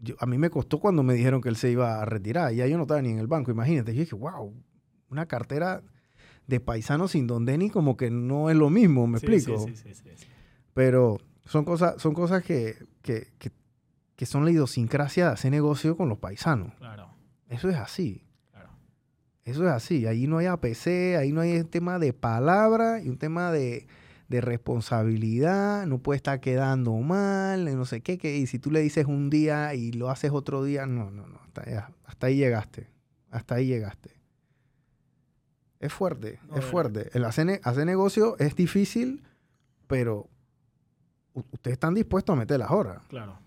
yo- 0.00 0.14
a 0.20 0.26
mí 0.26 0.38
me 0.38 0.50
costó 0.50 0.78
cuando 0.78 1.02
me 1.02 1.14
dijeron 1.14 1.40
que 1.40 1.48
él 1.48 1.56
se 1.56 1.70
iba 1.70 2.00
a 2.00 2.04
retirar, 2.04 2.52
y 2.52 2.56
ya 2.56 2.66
yo 2.66 2.76
no 2.76 2.82
estaba 2.84 3.02
ni 3.02 3.10
en 3.10 3.18
el 3.18 3.26
banco, 3.26 3.50
imagínate, 3.50 3.92
yo 3.94 4.00
dije, 4.00 4.14
wow, 4.14 4.54
una 5.12 5.26
cartera 5.26 5.82
de 6.46 6.58
paisano 6.58 7.06
sin 7.06 7.26
Don 7.26 7.44
Denis 7.44 7.70
como 7.70 7.96
que 7.96 8.10
no 8.10 8.50
es 8.50 8.56
lo 8.56 8.70
mismo, 8.70 9.06
me 9.06 9.18
sí, 9.18 9.26
explico. 9.26 9.66
Sí, 9.66 9.76
sí, 9.76 9.94
sí. 9.94 10.26
Pero 10.74 11.18
son 11.44 11.64
cosas, 11.64 12.00
son 12.00 12.14
cosas 12.14 12.42
que, 12.42 12.76
que, 13.02 13.28
que, 13.38 13.52
que 14.16 14.26
son 14.26 14.44
la 14.44 14.50
idiosincrasia 14.50 15.26
de 15.26 15.32
hacer 15.32 15.50
negocio 15.50 15.96
con 15.96 16.08
los 16.08 16.18
paisanos. 16.18 16.74
Claro, 16.78 17.10
Eso 17.48 17.68
es 17.68 17.76
así. 17.76 18.24
claro. 18.50 18.70
Eso 19.44 19.64
es 19.66 19.70
así. 19.70 20.06
Ahí 20.06 20.26
no 20.26 20.38
hay 20.38 20.46
APC, 20.46 21.16
ahí 21.18 21.32
no 21.32 21.42
hay 21.42 21.58
un 21.58 21.68
tema 21.68 21.98
de 21.98 22.12
palabra 22.12 23.02
y 23.02 23.08
un 23.08 23.18
tema 23.18 23.52
de, 23.52 23.86
de 24.28 24.40
responsabilidad. 24.40 25.86
No 25.86 25.98
puede 25.98 26.16
estar 26.16 26.40
quedando 26.40 26.94
mal, 26.94 27.64
no 27.76 27.84
sé 27.84 28.00
qué, 28.00 28.16
que, 28.18 28.38
Y 28.38 28.46
si 28.46 28.58
tú 28.58 28.70
le 28.70 28.80
dices 28.80 29.06
un 29.06 29.28
día 29.30 29.74
y 29.74 29.92
lo 29.92 30.10
haces 30.10 30.30
otro 30.32 30.64
día, 30.64 30.86
no, 30.86 31.10
no, 31.10 31.26
no. 31.26 31.40
Hasta 32.06 32.26
ahí 32.28 32.36
llegaste. 32.36 32.88
Hasta 33.30 33.56
ahí 33.56 33.66
llegaste. 33.66 34.21
Es 35.82 35.92
fuerte, 35.92 36.38
No, 36.48 36.56
es 36.56 36.64
fuerte. 36.64 37.10
El 37.12 37.24
hacer, 37.24 37.60
hacer 37.64 37.86
negocio 37.86 38.36
es 38.38 38.54
difícil, 38.54 39.20
pero 39.88 40.30
ustedes 41.34 41.74
están 41.74 41.92
dispuestos 41.92 42.34
a 42.34 42.38
meter 42.38 42.60
las 42.60 42.70
horas. 42.70 43.04
Claro, 43.08 43.40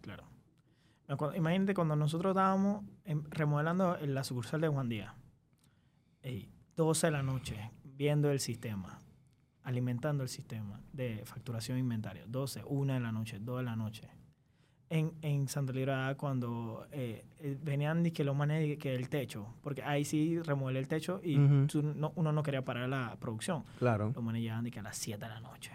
claro. 0.00 0.24
Imagínate 1.36 1.74
cuando 1.74 1.94
nosotros 1.94 2.30
estábamos 2.30 2.82
remodelando 3.28 3.98
en 3.98 4.14
la 4.14 4.24
sucursal 4.24 4.62
de 4.62 4.68
Juan 4.68 4.88
Díaz. 4.88 5.12
Ey, 6.22 6.50
12 6.76 7.08
de 7.08 7.10
la 7.10 7.22
noche, 7.22 7.70
viendo 7.84 8.30
el 8.30 8.40
sistema, 8.40 8.98
alimentando 9.62 10.22
el 10.22 10.30
sistema 10.30 10.80
de 10.94 11.22
facturación 11.26 11.76
e 11.76 11.80
inventario. 11.80 12.24
12, 12.26 12.62
1 12.64 12.94
de 12.94 13.00
la 13.00 13.12
noche, 13.12 13.38
2 13.38 13.58
de 13.58 13.64
la 13.64 13.76
noche. 13.76 14.08
En, 14.94 15.14
en 15.22 15.48
Santa 15.48 15.72
Librada 15.72 16.14
cuando 16.16 16.86
eh, 16.92 17.24
eh, 17.38 17.56
venían 17.62 18.02
que 18.10 18.24
los 18.24 18.36
manes 18.36 18.76
que 18.76 18.94
el 18.94 19.08
techo, 19.08 19.46
porque 19.62 19.82
ahí 19.82 20.04
sí 20.04 20.38
remodelé 20.42 20.80
el 20.80 20.86
techo 20.88 21.18
y 21.24 21.36
tú 21.66 21.82
no- 21.82 22.12
uno 22.16 22.30
no 22.30 22.42
quería 22.42 22.62
parar 22.62 22.88
la 22.90 23.16
producción. 23.18 23.64
Claro. 23.78 24.12
Los 24.14 24.22
manes 24.22 24.42
llegaban 24.42 24.70
que 24.70 24.80
a 24.80 24.82
las 24.82 24.96
7 24.98 25.24
de 25.24 25.30
la 25.30 25.40
noche. 25.40 25.72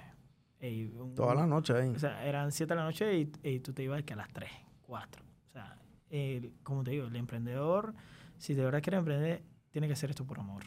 Un- 0.61 1.15
Toda 1.15 1.33
la 1.35 1.47
noche 1.47 1.73
ahí. 1.73 1.89
o 1.89 1.99
sea, 1.99 2.23
eran 2.25 2.51
7 2.51 2.73
de 2.73 2.79
la 2.79 2.83
noche 2.85 3.17
y, 3.17 3.31
y 3.43 3.59
tú 3.59 3.73
te 3.73 3.81
ibas 3.83 4.03
que 4.03 4.13
a 4.13 4.17
las 4.17 4.29
3, 4.31 4.51
4. 4.83 5.23
O 5.49 5.51
sea, 5.51 5.77
el- 6.09 6.53
como 6.63 6.83
te 6.83 6.91
digo, 6.91 7.07
el 7.07 7.15
emprendedor, 7.15 7.95
si 8.37 8.53
de 8.53 8.63
verdad 8.65 8.81
quiere 8.83 8.97
emprender, 8.97 9.43
tiene 9.71 9.87
que 9.87 9.93
hacer 9.93 10.09
esto 10.11 10.25
por 10.25 10.39
amor. 10.39 10.63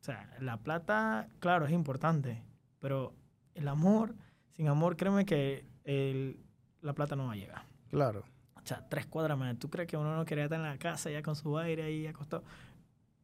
O 0.00 0.04
sea, 0.04 0.28
la 0.40 0.58
plata, 0.58 1.28
claro, 1.40 1.64
es 1.66 1.72
importante, 1.72 2.42
pero 2.78 3.14
el 3.54 3.68
amor, 3.68 4.14
sin 4.52 4.68
amor, 4.68 4.96
créeme 4.96 5.24
que 5.24 5.64
el- 5.84 6.38
la 6.82 6.92
plata 6.92 7.16
no 7.16 7.26
va 7.26 7.32
a 7.32 7.36
llegar. 7.36 7.62
Claro. 7.90 8.22
O 8.56 8.60
sea, 8.66 8.84
tres 8.88 9.06
cuadras 9.06 9.38
más. 9.38 9.56
¿Tú 9.58 9.70
crees 9.70 9.88
que 9.88 9.96
uno 9.96 10.14
no 10.16 10.24
quería 10.24 10.44
estar 10.44 10.58
en 10.58 10.64
la 10.66 10.76
casa 10.78 11.10
ya 11.10 11.22
con 11.22 11.36
su 11.36 11.56
aire 11.58 11.84
ahí 11.84 12.06
acostado? 12.06 12.42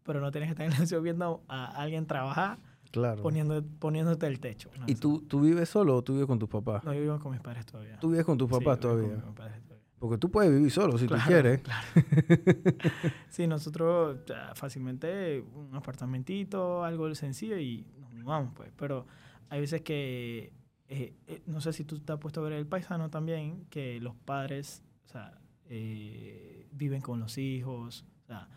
Pero 0.05 0.21
no 0.21 0.31
tienes 0.31 0.49
que 0.49 0.53
estar 0.53 0.67
en 0.67 0.73
negocio 0.73 1.01
viendo 1.03 1.43
a 1.49 1.67
alguien 1.81 2.07
trabajar 2.07 2.59
Claro. 2.91 3.23
poniendo, 3.23 3.63
poniéndote 3.79 4.27
el 4.27 4.39
techo. 4.41 4.71
No, 4.79 4.85
¿Y 4.87 4.95
tú, 4.97 5.23
tú 5.23 5.41
vives 5.41 5.69
solo 5.69 5.97
o 5.97 6.03
tú 6.03 6.13
vives 6.13 6.27
con 6.27 6.39
tus 6.39 6.49
papás? 6.49 6.85
No, 6.85 6.93
yo 6.93 7.01
vivo 7.01 7.19
con 7.19 7.33
mis 7.33 7.41
padres 7.41 7.65
todavía. 7.67 7.99
Tú 7.99 8.11
vives 8.11 8.25
con 8.25 8.37
tus 8.39 8.49
Sí, 8.49 8.55
papás 8.59 8.79
yo 8.81 8.91
vivo 8.97 9.01
con 9.01 9.09
todavía. 9.09 9.27
mis 9.27 9.37
padres 9.37 9.63
todavía. 9.63 9.83
Porque 9.99 10.19
tú 10.19 10.31
puedes 10.31 10.51
vivir 10.53 10.71
solo 10.71 10.99
si 10.99 11.07
Claro, 11.07 11.23
tú 11.23 11.29
quieres. 11.29 11.61
claro. 11.63 11.87
sí, 13.31 13.47
nosotros 13.47 14.19
fácilmente 14.55 15.41
un 15.55 15.75
apartamentito, 15.75 16.85
algo 16.85 17.15
sencillo 17.15 17.57
y 17.59 17.87
nos 18.01 18.13
mudamos, 18.15 18.53
pues. 18.55 18.71
Pero 18.77 19.07
hay 19.49 19.61
veces 19.61 19.83
que, 19.83 20.53
eh, 20.93 21.15
eh, 21.27 21.43
no 21.47 21.61
sé 21.61 21.73
si 21.73 21.85
tú 21.85 21.99
te 22.01 22.13
has 22.13 22.19
puesto 22.19 22.41
a 22.41 22.45
ver 22.45 22.53
el 22.55 22.67
paisano 22.67 23.09
también, 23.11 23.65
que 23.71 23.99
los 24.01 24.15
padres, 24.15 24.83
o 25.07 25.09
sea, 25.09 25.39
eh, 25.69 26.67
viven 26.73 27.01
con 27.01 27.19
los 27.21 27.39
hijos, 27.39 28.05
o 28.25 28.27
sea, 28.27 28.49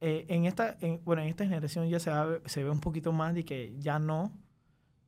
eh, 0.00 0.26
en 0.28 0.44
esta, 0.44 0.76
en- 0.80 1.00
bueno, 1.04 1.22
en 1.22 1.28
esta 1.28 1.44
generación 1.44 1.88
ya 1.88 1.98
se, 1.98 2.10
va- 2.10 2.40
se 2.46 2.62
ve 2.64 2.70
un 2.70 2.80
poquito 2.80 3.12
más 3.12 3.34
de 3.34 3.44
que 3.44 3.74
ya 3.78 3.98
no, 3.98 4.32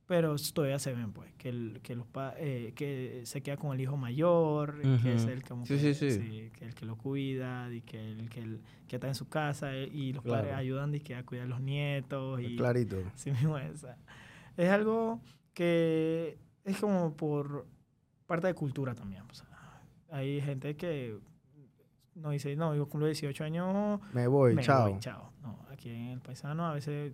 pero 0.05 0.35
todavía 0.53 0.79
se 0.79 0.93
ven, 0.93 1.13
pues, 1.13 1.31
que, 1.37 1.49
el, 1.49 1.79
que, 1.81 1.95
los 1.95 2.05
pa- 2.07 2.33
eh, 2.37 2.73
que 2.75 3.21
se 3.25 3.41
queda 3.41 3.57
con 3.57 3.73
el 3.73 3.81
hijo 3.81 3.95
mayor, 3.97 4.81
que 5.01 5.13
es 5.15 5.25
el 5.25 5.43
como 5.43 5.65
Sí, 5.65 5.77
que, 5.77 5.93
sí, 5.93 6.11
sí. 6.11 6.49
que 6.53 6.65
el 6.65 6.75
que 6.75 6.85
lo 6.85 6.97
cuida, 6.97 7.73
y 7.73 7.81
que 7.81 8.11
el 8.11 8.29
que, 8.29 8.39
el, 8.41 8.61
que 8.87 8.97
está 8.97 9.07
en 9.07 9.15
su 9.15 9.29
casa, 9.29 9.73
eh, 9.75 9.89
y 9.91 10.11
los 10.13 10.23
Claro. 10.23 10.41
padres 10.43 10.57
ayudan 10.57 10.93
y 10.93 10.99
que 10.99 11.15
a 11.15 11.23
cuidar 11.25 11.45
a 11.45 11.49
los 11.49 11.61
nietos. 11.61 12.41
Y, 12.41 12.55
Clarito. 12.57 12.97
Sí 13.15 13.31
mismo 13.31 13.57
es. 13.57 13.85
Es 14.57 14.69
algo 14.69 15.21
que 15.53 16.37
es 16.63 16.77
como 16.79 17.15
por 17.15 17.65
parte 18.25 18.47
de 18.47 18.53
cultura 18.53 18.93
también. 18.95 19.23
o 19.29 19.33
sea, 19.33 19.47
hay 20.11 20.41
gente 20.41 20.75
que 20.75 21.17
no 22.15 22.29
dice, 22.29 22.55
no, 22.55 22.75
yo 22.75 22.87
cumplo 22.87 23.07
18 23.07 23.43
años, 23.43 23.99
Me 24.13 24.27
voy, 24.27 24.53
me 24.53 24.61
chao. 24.61 24.89
voy, 24.91 24.99
chao. 24.99 25.31
No, 25.41 25.59
aquí 25.71 25.89
en 25.89 26.09
el 26.09 26.21
paisano 26.21 26.65
a 26.67 26.73
veces 26.73 27.13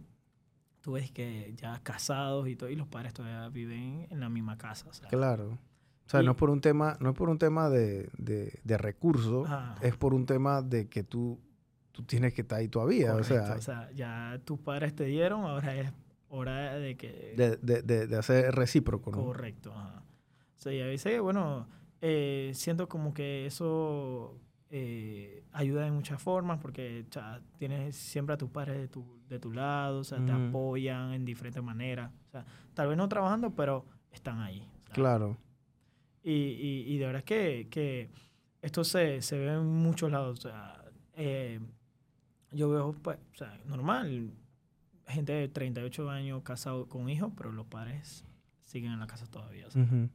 tú 0.82 0.94
ves 0.94 1.12
que 1.12 1.54
ya 1.56 1.80
casados 1.84 2.48
y 2.48 2.56
todo, 2.56 2.70
y 2.70 2.76
los 2.76 2.88
padres 2.88 3.14
todavía 3.14 3.48
viven 3.50 4.08
en 4.10 4.20
la 4.20 4.30
misma 4.30 4.58
casa. 4.58 4.88
O 4.90 4.94
sea, 4.94 5.08
Claro. 5.10 5.58
O 6.06 6.10
sea, 6.10 6.22
Y- 6.22 6.26
no 6.26 6.32
es 6.32 6.38
por 6.38 6.50
un 6.50 6.60
tema, 6.60 6.98
no 7.00 7.10
es 7.12 7.16
por 7.16 7.30
un 7.30 7.38
tema 7.38 7.70
de, 7.70 8.10
de, 8.18 8.60
de 8.64 8.78
recursos, 8.78 9.48
es 9.82 9.96
por 9.96 10.14
un 10.14 10.26
tema 10.26 10.62
de 10.62 10.88
que 10.90 11.04
tú, 11.04 11.40
tú 11.92 12.04
tienes 12.04 12.34
que 12.34 12.42
estar 12.42 12.60
ahí 12.60 12.68
todavía. 12.68 13.14
O 13.16 13.24
sea, 13.24 13.54
o 13.56 13.62
sea, 13.62 13.92
ya 13.92 14.40
tus 14.44 14.60
padres 14.60 14.96
te 14.96 15.06
dieron, 15.06 15.42
ahora 15.46 15.76
es 15.76 15.92
hora 16.30 16.76
de 16.76 16.96
que... 16.96 17.34
de, 17.36 17.58
de, 17.58 17.82
de, 17.82 18.08
de 18.08 18.18
hacer 18.18 18.54
recíproco, 18.54 19.12
¿no? 19.12 19.24
Correcto. 19.24 19.72
ajá. 19.74 20.04
O 20.58 20.62
sea, 20.62 20.74
y 20.74 20.82
a 20.82 20.86
veces, 20.86 21.22
bueno, 21.22 21.68
eh, 22.02 22.52
siento 22.54 22.88
como 22.90 23.14
que 23.14 23.46
eso 23.46 24.38
eh, 24.70 25.44
ayuda 25.54 25.86
de 25.86 25.92
muchas 25.92 26.22
formas 26.22 26.60
porque 26.60 27.06
o 27.10 27.14
sea, 27.14 27.42
tienes 27.58 27.96
siempre 27.96 28.36
a 28.36 28.38
tus 28.38 28.50
padres 28.50 28.78
de 28.78 28.88
tu, 28.88 29.20
de 29.28 29.40
tu 29.40 29.52
lado, 29.52 30.00
o 30.00 30.04
sea, 30.04 30.24
te 30.24 30.32
apoyan 30.32 31.14
en 31.14 31.26
diferentes 31.26 31.64
maneras. 31.64 32.12
O 32.28 32.32
sea, 32.32 32.46
tal 32.74 32.90
vez 32.90 32.98
no 32.98 33.08
trabajando, 33.08 33.52
pero 33.56 33.86
están 34.12 34.40
ahí. 34.42 34.68
Claro. 34.92 35.38
Y, 36.24 36.32
y, 36.34 36.84
y 36.88 36.98
de 36.98 37.06
verdad 37.06 37.24
que, 37.24 37.68
que 37.70 38.10
esto 38.62 38.84
se, 38.84 39.22
se 39.22 39.38
ve 39.38 39.54
en 39.54 39.66
muchos 39.66 40.12
lados. 40.12 40.40
O 40.40 40.42
sea, 40.50 40.84
eh, 41.16 41.60
yo 42.52 42.70
veo, 42.70 42.94
pues, 43.02 43.18
o 43.34 43.36
sea, 43.38 43.58
normal, 43.66 44.32
gente 45.10 45.34
de 45.34 45.48
38 45.48 46.10
años 46.10 46.42
casado 46.44 46.88
con 46.88 47.10
hijos, 47.10 47.32
pero 47.36 47.52
los 47.52 47.66
padres 47.68 48.26
siguen 48.64 48.92
en 48.94 49.00
la 49.00 49.08
casa 49.08 49.26
todavía. 49.26 49.68
O 49.68 49.72
sea, 49.72 49.84
Ujú. 49.84 50.10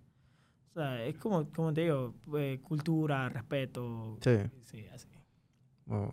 o 0.70 0.74
sea, 0.74 1.04
es 1.04 1.16
como, 1.18 1.50
como 1.50 1.72
te 1.72 1.82
digo, 1.82 2.14
eh, 2.36 2.60
cultura, 2.62 3.28
respeto. 3.28 4.18
Sí. 4.20 4.36
Sí, 4.64 4.86
así. 4.92 5.08
Bueno, 5.86 6.12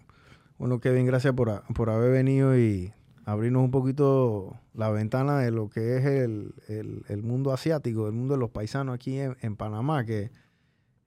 bueno, 0.57 0.79
Kevin, 0.79 1.05
gracias 1.05 1.33
por, 1.33 1.63
por 1.73 1.89
haber 1.89 2.11
venido 2.11 2.57
y 2.57 2.93
abrirnos 3.25 3.63
un 3.63 3.71
poquito 3.71 4.59
la 4.73 4.89
ventana 4.89 5.37
de 5.39 5.51
lo 5.51 5.69
que 5.69 5.97
es 5.97 6.05
el, 6.05 6.53
el- 6.67 7.03
el 7.07 7.23
mundo 7.23 7.51
asiático, 7.53 8.07
el 8.07 8.13
mundo 8.13 8.33
de 8.33 8.39
los 8.39 8.49
paisanos 8.49 8.95
aquí 8.95 9.17
en, 9.19 9.37
en 9.41 9.55
Panamá, 9.55 10.03
que 10.05 10.31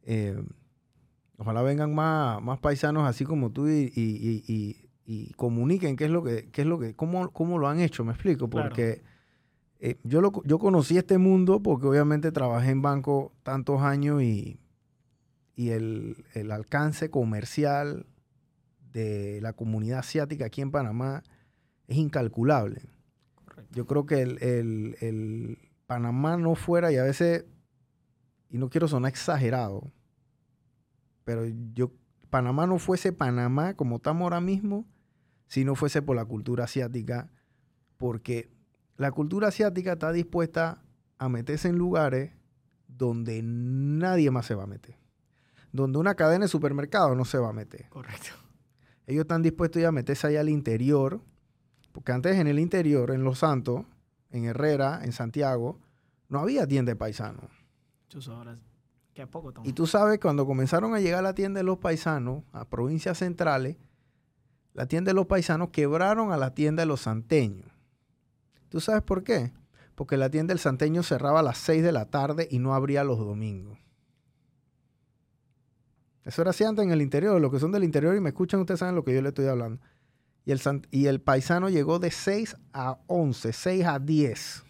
eh, 0.05 0.41
ojalá 1.39 1.63
vengan 1.63 1.95
más, 1.95 2.41
más 2.43 2.59
paisanos 2.61 3.07
así 3.09 3.25
como 3.25 3.51
tú 3.51 3.69
y, 3.69 3.93
y- 3.95 4.45
y- 4.45 4.45
y- 4.53 4.84
y 5.07 5.33
comuniquen 5.35 5.97
qué 5.97 6.05
es 6.07 6.11
lo 6.11 6.23
que, 6.23 6.49
qué 6.51 6.63
es 6.63 6.67
lo 6.67 6.79
que, 6.79 6.95
cómo, 6.95 7.31
cómo 7.31 7.59
lo 7.59 7.69
han 7.69 7.81
hecho, 7.81 8.05
me 8.05 8.13
explico, 8.13 8.49
Claro. 8.49 8.69
porque 8.71 9.03
eh, 9.81 9.97
yo, 10.05 10.21
lo, 10.23 10.33
yo 10.45 10.59
conocí 10.59 10.97
este 10.97 11.19
mundo 11.19 11.63
porque 11.63 11.87
obviamente 11.87 12.33
trabajé 12.33 12.71
en 12.71 12.81
banco 12.83 13.33
tantos 13.43 13.83
años 13.83 14.23
y, 14.23 14.59
y 15.57 15.71
el, 15.71 16.25
el 16.35 16.51
alcance 16.51 17.11
comercial 17.11 18.07
de 18.93 19.41
la 19.43 19.53
comunidad 19.53 19.99
asiática 19.99 20.47
aquí 20.47 20.63
en 20.63 20.71
Panamá 20.71 21.23
es 21.87 21.99
incalculable. 21.99 22.81
Correcto. 23.35 23.75
Yo 23.75 23.87
creo 23.87 24.07
que 24.07 24.23
el, 24.23 24.43
el- 24.43 24.97
el 25.01 25.59
Panamá 25.87 26.39
no 26.39 26.55
fuera, 26.55 26.91
y 26.93 26.97
a 26.97 27.03
veces 27.03 27.45
y 28.49 28.57
no 28.57 28.71
quiero 28.71 28.89
sonar 28.89 29.11
exagerado, 29.11 29.91
pero 31.25 31.45
yo, 31.75 31.91
Panamá 32.31 32.67
no 32.67 32.79
fuese 32.79 33.13
Panamá 33.13 33.75
como 33.75 33.97
estamos 33.97 34.23
ahora 34.23 34.41
mismo 34.41 34.87
si 35.47 35.65
no 35.65 35.75
fuese 35.75 36.03
por 36.03 36.17
la 36.17 36.25
cultura 36.25 36.65
asiática, 36.65 37.31
porque 37.97 38.51
la 38.97 39.11
cultura 39.13 39.49
asiática 39.49 39.93
está 39.93 40.13
dispuesta 40.13 40.83
a 41.19 41.29
meterse 41.29 41.69
en 41.69 41.77
lugares 41.77 42.33
donde 42.87 43.41
nadie 43.43 44.31
más 44.31 44.47
se 44.47 44.55
va 44.55 44.65
a 44.65 44.69
meter. 44.69 44.97
Donde 45.73 45.99
una 45.99 46.15
cadena 46.15 46.45
de 46.45 46.49
supermercados 46.49 47.17
no 47.17 47.25
se 47.25 47.39
va 47.39 47.51
a 47.51 47.53
meter. 47.53 47.89
Correcto. 47.89 48.31
Ellos 49.07 49.23
están 49.23 49.43
dispuestos 49.43 49.83
ya 49.83 49.89
a 49.89 49.93
meterse 49.93 50.27
allá 50.27 50.41
al 50.41 50.49
interior, 50.49 51.21
porque 51.93 52.13
antes 52.13 52.37
en 52.37 52.47
el 52.47 52.59
interior, 52.59 53.11
en 53.11 53.25
Los 53.25 53.41
Santos, 53.41 53.85
en 54.31 54.45
Herrera, 54.45 55.01
en 55.05 55.13
Santiago, 55.13 55.81
no 56.29 56.39
había 56.39 56.67
tienda 56.67 56.93
de 56.93 56.97
paisanos. 56.97 57.51
Y 59.65 59.73
tú 59.73 59.87
sabes, 59.87 60.19
cuando 60.19 60.47
comenzaron 60.47 60.95
a 60.95 61.01
llegar 61.01 61.21
a 61.21 61.23
la 61.23 61.35
tienda 61.35 61.59
de 61.59 61.65
los 61.65 61.79
paisanos, 61.79 62.43
a 62.53 62.69
provincias 62.69 63.19
centrales, 63.19 63.77
la 64.75 64.87
tienda 64.87 65.11
de 65.11 65.15
los 65.15 65.27
paisanos 65.27 65.71
quebraron 65.71 66.33
a 66.33 66.37
la 66.37 66.53
tienda 66.53 66.83
de 66.83 66.87
los 66.87 67.03
santeños. 67.03 67.71
¿Tú 68.69 68.81
sabes 68.81 69.03
por 69.03 69.23
qué? 69.23 69.53
Porque 69.95 70.17
la 70.17 70.31
tienda 70.31 70.53
del 70.53 70.59
santeño 70.59 71.05
cerraba 71.05 71.41
a 71.41 71.43
las 71.45 71.59
6 71.59 71.83
de 71.85 71.93
la 71.93 72.07
tarde 72.07 72.49
y 72.51 72.59
no 72.59 72.75
abría 72.75 73.05
los 73.05 73.19
domingos. 73.19 73.79
Eso 76.25 76.43
era 76.43 76.51
así 76.51 76.65
antes 76.65 76.85
en 76.85 76.91
el 76.91 77.03
interior. 77.03 77.41
Los 77.41 77.53
que 77.53 77.61
son 77.61 77.71
del 77.71 77.85
interior 77.85 78.17
y 78.17 78.21
me 78.21 78.31
escuchan, 78.31 78.61
ustedes 78.61 78.81
saben 78.81 78.97
lo 78.97 79.05
que 79.05 79.15
yo 79.15 79.23
le 79.23 79.29
estoy 79.29 79.47
hablando. 79.47 79.81
Y 80.45 80.51
el, 80.51 80.61
y 80.91 81.07
el 81.07 81.21
paisano 81.21 81.69
llegó 81.69 82.01
de 82.01 82.11
6 82.11 82.57
a 82.73 82.99
11, 83.07 83.53
6 83.53 83.85
a 83.87 83.99
10. 84.01 84.65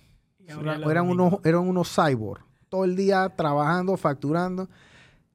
eran, 0.46 1.08
unos, 1.08 1.36
eran 1.44 1.62
unos 1.62 1.94
cyborg. 1.94 2.44
Todo 2.68 2.84
el 2.84 2.94
día 2.94 3.34
trabajando, 3.34 3.96
facturando. 3.96 4.68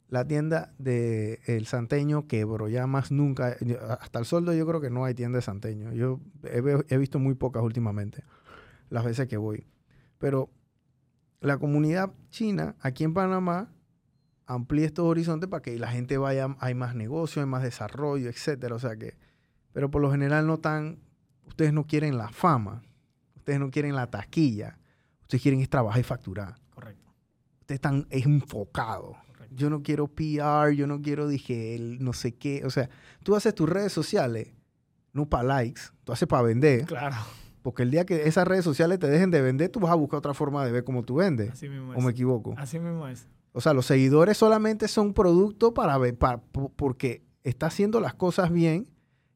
La 0.09 0.27
tienda 0.27 0.73
del 0.79 1.39
el 1.45 1.65
Santeño 1.67 2.27
quebró, 2.27 2.67
ya 2.67 2.87
más 2.87 3.11
nunca. 3.11 3.55
Hasta 3.99 4.19
el 4.19 4.25
soldo 4.25 4.53
yo 4.53 4.65
creo 4.65 4.81
que 4.81 4.89
no 4.89 5.05
hay 5.05 5.13
tienda 5.13 5.37
de 5.37 5.43
Santeño. 5.43 5.93
Yo 5.93 6.19
he, 6.43 6.61
he 6.89 6.97
visto 6.97 7.19
muy 7.19 7.35
pocas 7.35 7.63
últimamente, 7.63 8.23
las 8.89 9.05
veces 9.05 9.27
que 9.27 9.37
voy. 9.37 9.67
Pero 10.17 10.49
la 11.41 11.57
comunidad 11.57 12.11
china 12.29 12.75
aquí 12.81 13.03
en 13.03 13.13
Panamá 13.13 13.69
amplía 14.45 14.87
estos 14.87 15.05
horizontes 15.05 15.47
para 15.47 15.61
que 15.61 15.77
la 15.77 15.89
gente 15.89 16.17
vaya, 16.17 16.55
hay 16.59 16.73
más 16.73 16.95
negocio, 16.95 17.41
hay 17.41 17.47
más 17.47 17.61
desarrollo, 17.61 18.29
etcétera. 18.29 18.75
O 18.75 18.79
sea 18.79 18.97
que, 18.97 19.15
pero 19.71 19.91
por 19.91 20.01
lo 20.01 20.11
general 20.11 20.47
no 20.47 20.57
tan, 20.57 20.99
ustedes 21.45 21.71
no 21.71 21.85
quieren 21.85 22.17
la 22.17 22.29
fama, 22.29 22.81
ustedes 23.35 23.59
no 23.59 23.69
quieren 23.69 23.95
la 23.95 24.07
taquilla, 24.07 24.79
ustedes 25.21 25.43
quieren 25.43 25.61
es 25.61 25.69
trabajar 25.69 26.01
y 26.01 26.03
facturar. 26.03 26.55
Correcto. 26.71 27.13
Ustedes 27.61 27.77
están 27.77 28.07
enfocados. 28.09 29.17
Yo 29.51 29.69
no 29.69 29.81
quiero 29.83 30.07
PR, 30.07 30.71
yo 30.75 30.87
no 30.87 31.01
quiero, 31.01 31.27
dije, 31.27 31.75
el 31.75 32.03
no 32.03 32.13
sé 32.13 32.35
qué. 32.35 32.63
O 32.65 32.69
sea, 32.69 32.89
tú 33.23 33.35
haces 33.35 33.53
tus 33.55 33.67
redes 33.67 33.91
sociales, 33.91 34.53
no 35.13 35.27
para 35.27 35.43
likes, 35.43 35.81
tú 36.03 36.11
haces 36.11 36.27
para 36.27 36.43
vender. 36.43 36.85
Claro. 36.85 37.17
Porque 37.61 37.83
el 37.83 37.91
día 37.91 38.05
que 38.05 38.27
esas 38.27 38.47
redes 38.47 38.63
sociales 38.63 38.99
te 38.99 39.07
dejen 39.07 39.31
de 39.31 39.41
vender, 39.41 39.69
tú 39.69 39.79
vas 39.79 39.91
a 39.91 39.95
buscar 39.95 40.19
otra 40.19 40.33
forma 40.33 40.65
de 40.65 40.71
ver 40.71 40.83
cómo 40.83 41.03
tú 41.03 41.15
vendes. 41.15 41.51
Así 41.51 41.67
mismo 41.67 41.93
¿O 41.93 42.01
me 42.01 42.11
equivoco? 42.11 42.55
Así 42.57 42.79
mismo 42.79 43.07
es. 43.07 43.27
O 43.51 43.61
sea, 43.61 43.73
los 43.73 43.85
seguidores 43.85 44.37
solamente 44.37 44.87
son 44.87 45.13
producto 45.13 45.73
para 45.73 45.97
ver, 45.97 46.17
porque 46.17 47.23
está 47.43 47.67
haciendo 47.67 47.99
las 47.99 48.13
cosas 48.13 48.51
bien 48.51 48.87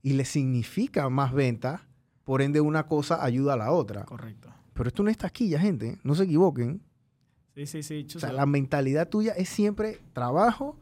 y 0.02 0.14
le 0.14 0.26
significa 0.26 1.10
más 1.10 1.34
ventas, 1.34 1.82
por 2.24 2.42
ende 2.42 2.62
una 2.62 2.88
cosa 2.88 3.24
ayuda 3.24 3.54
a 3.54 3.58
la 3.58 3.72
otra. 3.72 4.06
Correcto. 4.06 4.50
Pero 4.74 4.88
esto 4.88 5.04
no 5.04 5.10
es 5.10 5.18
taquilla, 5.18 5.60
gente, 5.60 6.00
no 6.04 6.16
se 6.16 6.24
equivoquen. 6.24 6.82
Sí, 7.56 7.66
sí, 7.68 7.84
sí. 7.84 8.08
O 8.16 8.20
sea, 8.20 8.32
la 8.32 8.46
mentalidad 8.46 9.08
tuya 9.08 9.34
es 9.34 9.50
siempre 9.50 10.00
trabajo 10.14 10.78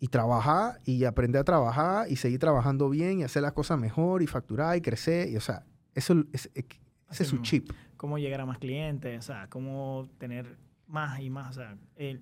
y 0.00 0.08
trabajar 0.08 0.80
y 0.84 1.04
aprender 1.04 1.40
a 1.40 1.44
trabajar 1.44 2.10
y 2.10 2.16
seguir 2.16 2.40
trabajando 2.40 2.90
bien 2.90 3.20
y 3.20 3.22
hacer 3.22 3.42
las 3.42 3.52
cosas 3.52 3.78
mejor 3.78 4.22
y 4.22 4.26
facturar 4.26 4.76
y 4.76 4.80
crecer. 4.80 5.30
Y, 5.30 5.36
o 5.36 5.40
sea, 5.40 5.64
eso 5.94 6.24
es, 6.32 6.50
ese 6.54 7.22
es 7.22 7.28
su 7.28 7.38
chip. 7.38 7.70
Cómo 7.96 8.18
llegar 8.18 8.40
a 8.40 8.46
más 8.46 8.58
clientes, 8.58 9.18
o 9.18 9.22
sea, 9.22 9.48
cómo 9.48 10.08
tener 10.18 10.58
más 10.88 11.20
y 11.20 11.30
más. 11.30 11.50
O 11.50 11.60
sea, 11.60 11.78
el, 11.96 12.20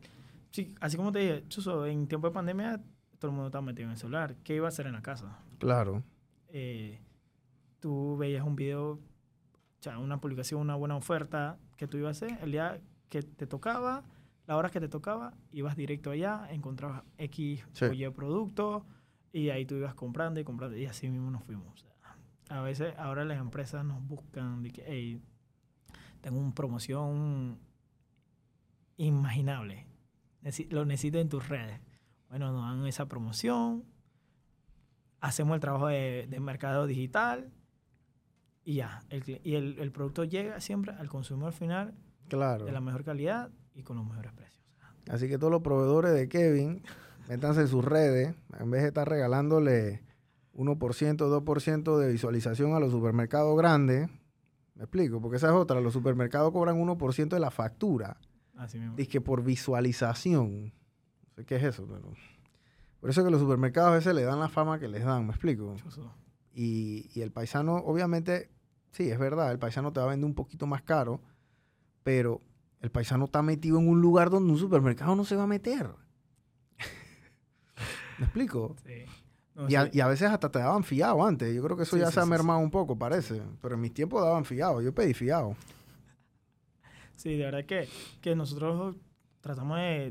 sí, 0.51 0.75
así 0.81 0.97
como 0.97 1.11
te 1.11 1.21
dije, 1.21 1.45
Chuso, 1.49 1.87
en 1.87 2.07
tiempo 2.07 2.29
de 2.29 2.35
pandemia 2.35 2.81
todo 3.19 3.31
el 3.31 3.37
mundo 3.37 3.49
estaba 3.49 3.63
metido 3.63 3.87
en 3.87 3.93
el 3.93 3.99
celular. 3.99 4.35
¿Qué 4.43 4.57
iba 4.57 4.67
a 4.67 4.69
hacer 4.69 4.87
en 4.87 4.93
la 4.93 5.03
casa? 5.03 5.39
Claro. 5.59 6.03
Eh, 6.49 7.01
tú 7.79 8.17
veías 8.17 8.45
un 8.45 8.57
video, 8.57 8.93
o 8.93 9.01
sea, 9.81 9.99
una 9.99 10.21
publicación, 10.21 10.61
una 10.61 10.75
buena 10.75 10.97
oferta 10.97 11.57
que 11.77 11.87
tú 11.87 11.99
ibas 11.99 12.21
a 12.21 12.27
hacer, 12.27 12.39
el 12.43 12.53
día 12.53 12.81
que 13.13 13.23
te 13.23 13.47
tocaba, 13.47 14.05
la 14.47 14.57
hora 14.57 14.71
que 14.71 14.81
te 14.81 14.89
tocaba, 14.89 15.35
ibas 15.53 15.77
directo 15.77 16.13
allá, 16.13 16.49
encontrabas 16.51 17.05
X 17.19 17.63
o 17.83 17.93
Y 17.93 18.09
producto 18.09 18.87
y 19.35 19.51
ahí 19.51 19.67
tú 19.67 19.75
ibas 19.75 19.95
comprando 19.95 20.41
y 20.41 20.45
comprando 20.45 20.79
y 20.79 20.87
así 20.87 21.11
mismo 21.11 21.31
nos 21.31 21.45
fuimos. 21.45 21.85
a 22.49 22.63
veces 22.63 22.95
ahora 22.97 23.27
las 23.27 23.39
empresas 23.39 23.85
nos 23.85 24.03
buscan 24.03 24.63
de 24.63 24.71
que, 24.71 24.83
hey, 24.87 25.21
tengo 26.23 26.39
una 26.39 26.55
promoción 26.55 27.59
imaginable. 28.97 29.87
Lo 30.71 30.87
necesito 30.87 31.19
en 31.19 31.29
tus 31.29 31.47
redes. 31.51 31.81
Bueno, 32.31 32.51
nos 32.51 32.63
dan 32.63 32.87
esa 32.87 33.09
promoción, 33.09 33.85
hacemos 35.21 35.55
el 35.55 35.61
trabajo 35.61 35.89
de, 35.89 36.35
mercado 36.41 36.87
digital 36.87 37.53
y 38.65 38.77
ya. 38.77 39.03
El, 39.11 39.39
y 39.45 39.55
el, 39.55 39.93
producto 39.93 40.25
llega 40.25 40.61
siempre 40.61 40.95
al 40.95 41.11
consumidor 41.11 41.53
final 41.53 41.95
claro. 42.29 42.65
de 42.65 42.73
la 42.73 42.81
mejor 42.81 43.05
calidad 43.05 43.51
y 43.75 43.83
con 43.83 43.97
los 43.97 44.07
mejores 44.07 44.33
precios. 44.33 44.63
Así 45.09 45.29
que 45.29 45.39
todos 45.39 45.51
los 45.51 45.63
proveedores 45.63 46.13
de 46.13 46.29
Kevin, 46.29 46.83
métanse 47.29 47.63
en 47.63 47.69
sus 47.69 47.85
redes, 47.85 48.35
en 48.59 48.71
vez 48.71 48.83
de 48.83 48.89
estar 48.89 49.09
regalándole 49.09 50.03
1%, 50.55 50.77
2% 50.77 51.99
de 51.99 52.13
visualización 52.13 52.75
a 52.75 52.81
los 52.81 52.93
supermercados 52.93 53.57
grandes. 53.57 54.09
Me 54.75 54.85
explico, 54.85 55.21
porque 55.21 55.37
esa 55.37 55.49
es 55.49 55.53
otra. 55.53 55.81
Los 55.81 55.93
supermercados 55.93 56.53
cobran 56.53 56.81
1% 56.81 57.29
de 57.29 57.41
la 57.41 57.51
factura. 57.51 58.19
Así 58.57 58.79
mismo. 58.79 58.97
que 58.97 59.21
por 59.21 59.43
visualización. 59.43 60.67
No 60.67 61.35
sé 61.35 61.45
qué 61.45 61.57
es 61.57 61.65
eso, 61.65 61.87
pero. 61.87 62.13
Por 63.01 63.11
eso 63.11 63.25
que 63.25 63.31
los 63.31 63.41
supermercados 63.41 63.91
a 63.91 63.95
veces 63.97 64.15
le 64.15 64.23
dan 64.23 64.39
la 64.39 64.49
fama 64.49 64.79
que 64.79 64.87
les 64.87 65.05
dan, 65.05 65.27
¿me 65.27 65.33
explico? 65.33 65.75
Y, 66.55 67.11
y, 67.15 67.23
el 67.23 67.33
paisano, 67.33 67.77
obviamente, 67.77 68.51
sí, 68.93 69.11
es 69.11 69.19
verdad, 69.19 69.51
el 69.51 69.59
paisano 69.59 69.93
te 69.93 69.99
va 69.99 70.07
a 70.07 70.11
vender 70.11 70.27
un 70.27 70.35
poquito 70.35 70.69
más 70.69 70.83
caro, 70.83 71.21
pero 72.03 72.41
el 72.81 72.91
paisano 72.91 73.27
está 73.27 73.43
metido 73.43 73.79
en 73.79 73.89
un 73.89 74.01
lugar 74.01 74.31
donde 74.31 74.53
un 74.53 74.59
supermercado 74.59 75.15
no 75.15 75.25
se 75.25 75.37
va 75.37 75.45
a 75.45 75.47
meter. 75.47 75.89
¿Me 78.19 78.25
explico? 78.25 78.77
Sí. 78.85 79.05
y, 79.69 79.75
a, 79.75 79.89
y, 79.93 80.01
a, 80.01 80.09
veces 80.09 80.31
hasta 80.31 80.51
te 80.51 80.59
daban 80.59 80.85
fiado 80.85 81.25
antes. 81.25 81.55
Yo 81.55 81.63
creo 81.63 81.77
que 81.77 81.85
eso 81.85 81.97
ya 81.97 82.11
se 82.11 82.21
ha 82.21 82.27
mermado 82.27 82.59
un 82.61 82.71
poco, 82.71 82.99
parece. 82.99 83.41
Pero 83.61 83.75
en 83.77 83.81
mis 83.81 83.95
tiempos 83.95 84.23
daban 84.23 84.45
fiado. 84.45 84.81
Yo 84.83 84.93
pedí 84.95 85.15
fiado. 85.15 85.57
Sí, 87.15 87.37
de 87.37 87.45
verdad 87.45 87.65
que, 87.65 87.89
que 88.21 88.35
nosotros 88.35 88.97
tratamos 89.41 89.79
de, 89.79 90.11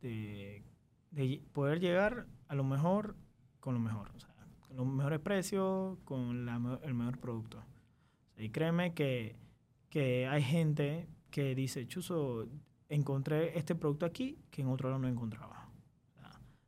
de, 0.00 0.62
poder 1.52 1.80
llegar 1.80 2.26
a 2.48 2.54
lo 2.54 2.64
mejor 2.64 3.16
con 3.60 3.74
lo 3.74 3.80
mejor, 3.80 4.10
o 4.14 4.20
sea, 4.20 4.34
con 4.66 4.76
los 4.76 4.86
mejores 4.86 5.20
precios, 5.20 5.98
con 6.04 6.48
el 6.82 6.94
mejor 6.94 7.18
producto. 7.18 7.62
y 8.36 8.50
créeme 8.50 8.94
que, 8.94 9.36
que 9.94 10.26
hay 10.26 10.42
gente 10.42 11.06
que 11.30 11.54
dice, 11.54 11.86
Chuzo, 11.86 12.48
encontré 12.88 13.56
este 13.56 13.76
producto 13.76 14.04
aquí 14.04 14.40
que 14.50 14.62
en 14.62 14.68
otro 14.68 14.88
lado 14.88 15.00
no 15.00 15.06
encontraba. 15.06 15.70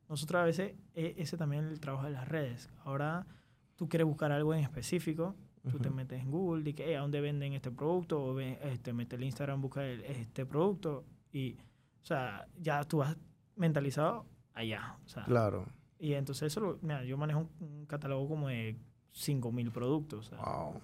nosotros 0.07 0.41
a 0.41 0.45
veces, 0.45 0.75
e, 0.95 1.13
ese 1.17 1.35
también 1.35 1.65
es 1.65 1.73
el 1.73 1.81
trabajo 1.81 2.05
de 2.05 2.11
las 2.11 2.25
redes. 2.25 2.69
Ahora 2.85 3.27
tú 3.75 3.89
quieres 3.89 4.07
buscar 4.07 4.31
algo 4.31 4.53
en 4.53 4.61
específico 4.61 5.35
Tú 5.69 5.79
te 5.79 5.89
metes 5.89 6.21
en 6.21 6.31
Google, 6.31 6.69
y 6.69 6.73
que, 6.73 6.95
¿a 6.95 7.01
dónde 7.01 7.19
venden 7.19 7.51
este 7.51 7.69
producto? 7.69 8.23
O 8.23 8.39
este, 8.39 8.93
metes 8.93 9.19
el 9.19 9.25
Instagram, 9.25 9.59
busca 9.59 9.85
este 9.85 10.45
producto. 10.45 11.03
Y, 11.33 11.57
o 12.01 12.05
sea, 12.05 12.47
ya 12.57 12.85
tú 12.85 12.99
vas 12.99 13.17
mentalizado 13.57 14.25
allá. 14.53 14.97
O 15.05 15.09
sea, 15.09 15.25
claro. 15.25 15.65
Y 15.99 16.13
entonces 16.13 16.53
eso, 16.53 16.79
mira, 16.81 17.03
yo 17.03 17.17
manejo 17.17 17.49
un, 17.59 17.85
catálogo 17.87 18.29
como 18.29 18.47
de 18.47 18.77
5.000 19.13 19.69
productos. 19.73 20.27
O 20.27 20.29
sea, 20.29 20.81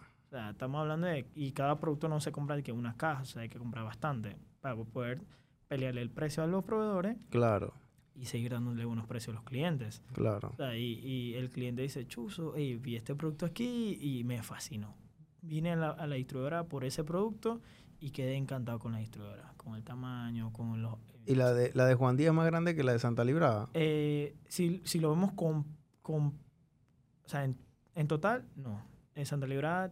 estamos 0.52 0.82
hablando 0.82 1.08
de, 1.08 1.28
y 1.36 1.52
cada 1.52 1.80
producto 1.80 2.08
no 2.10 2.20
se 2.20 2.32
compra 2.32 2.56
de 2.56 2.64
que 2.64 2.72
una 2.72 2.96
caja, 2.96 3.22
o 3.22 3.26
sea, 3.26 3.42
hay 3.44 3.50
que 3.50 3.60
comprar 3.60 3.86
bastante 3.86 4.38
para 4.62 4.76
poder 4.76 5.22
pelearle 5.68 6.02
el 6.02 6.10
precio 6.10 6.44
a 6.44 6.48
los 6.48 6.64
proveedores. 6.64 7.18
Claro 7.30 7.74
y 8.16 8.26
seguir 8.26 8.52
dándole 8.52 8.86
buenos 8.86 9.08
precios 9.08 9.34
a 9.34 9.40
los 9.40 9.44
clientes. 9.44 10.02
Claro. 10.14 10.54
y, 10.76 11.34
el 11.36 11.50
cliente 11.50 11.82
dice, 11.82 12.06
chuzo, 12.08 12.54
vi 12.54 12.96
este 12.96 13.16
producto 13.16 13.46
aquí 13.46 13.98
y 14.00 14.24
me 14.24 14.42
fascinó. 14.44 14.96
Vine 15.42 15.74
a 15.74 15.76
la, 15.76 16.16
distribuidora 16.16 16.66
por 16.66 16.86
ese 16.86 17.04
producto 17.04 17.62
y 18.00 18.12
quedé 18.12 18.36
encantado 18.36 18.80
con 18.80 18.92
la 18.94 19.00
distribuidora, 19.00 19.54
con 19.58 19.76
el 19.76 19.84
tamaño, 19.84 20.52
con 20.54 20.82
los... 20.82 20.96
¿Y 21.26 21.36
la 21.36 21.54
de, 21.54 21.72
la 21.74 21.86
de 21.86 21.96
Juan 21.96 22.18
Díaz 22.18 22.30
es 22.30 22.36
más 22.36 22.46
grande 22.46 22.76
que 22.76 22.84
la 22.84 22.92
de 22.92 23.00
Santa 23.00 23.24
Librada? 23.24 23.70
Eh, 23.74 24.36
si, 24.48 24.82
si, 24.84 25.00
lo 25.00 25.10
vemos 25.10 25.32
con... 25.34 25.66
con 26.02 26.28
o 27.26 27.30
sea, 27.30 27.46
en, 27.46 28.08
total, 28.08 28.46
no. 28.56 28.82
En 29.16 29.26
Santa 29.26 29.48
Librada 29.48 29.92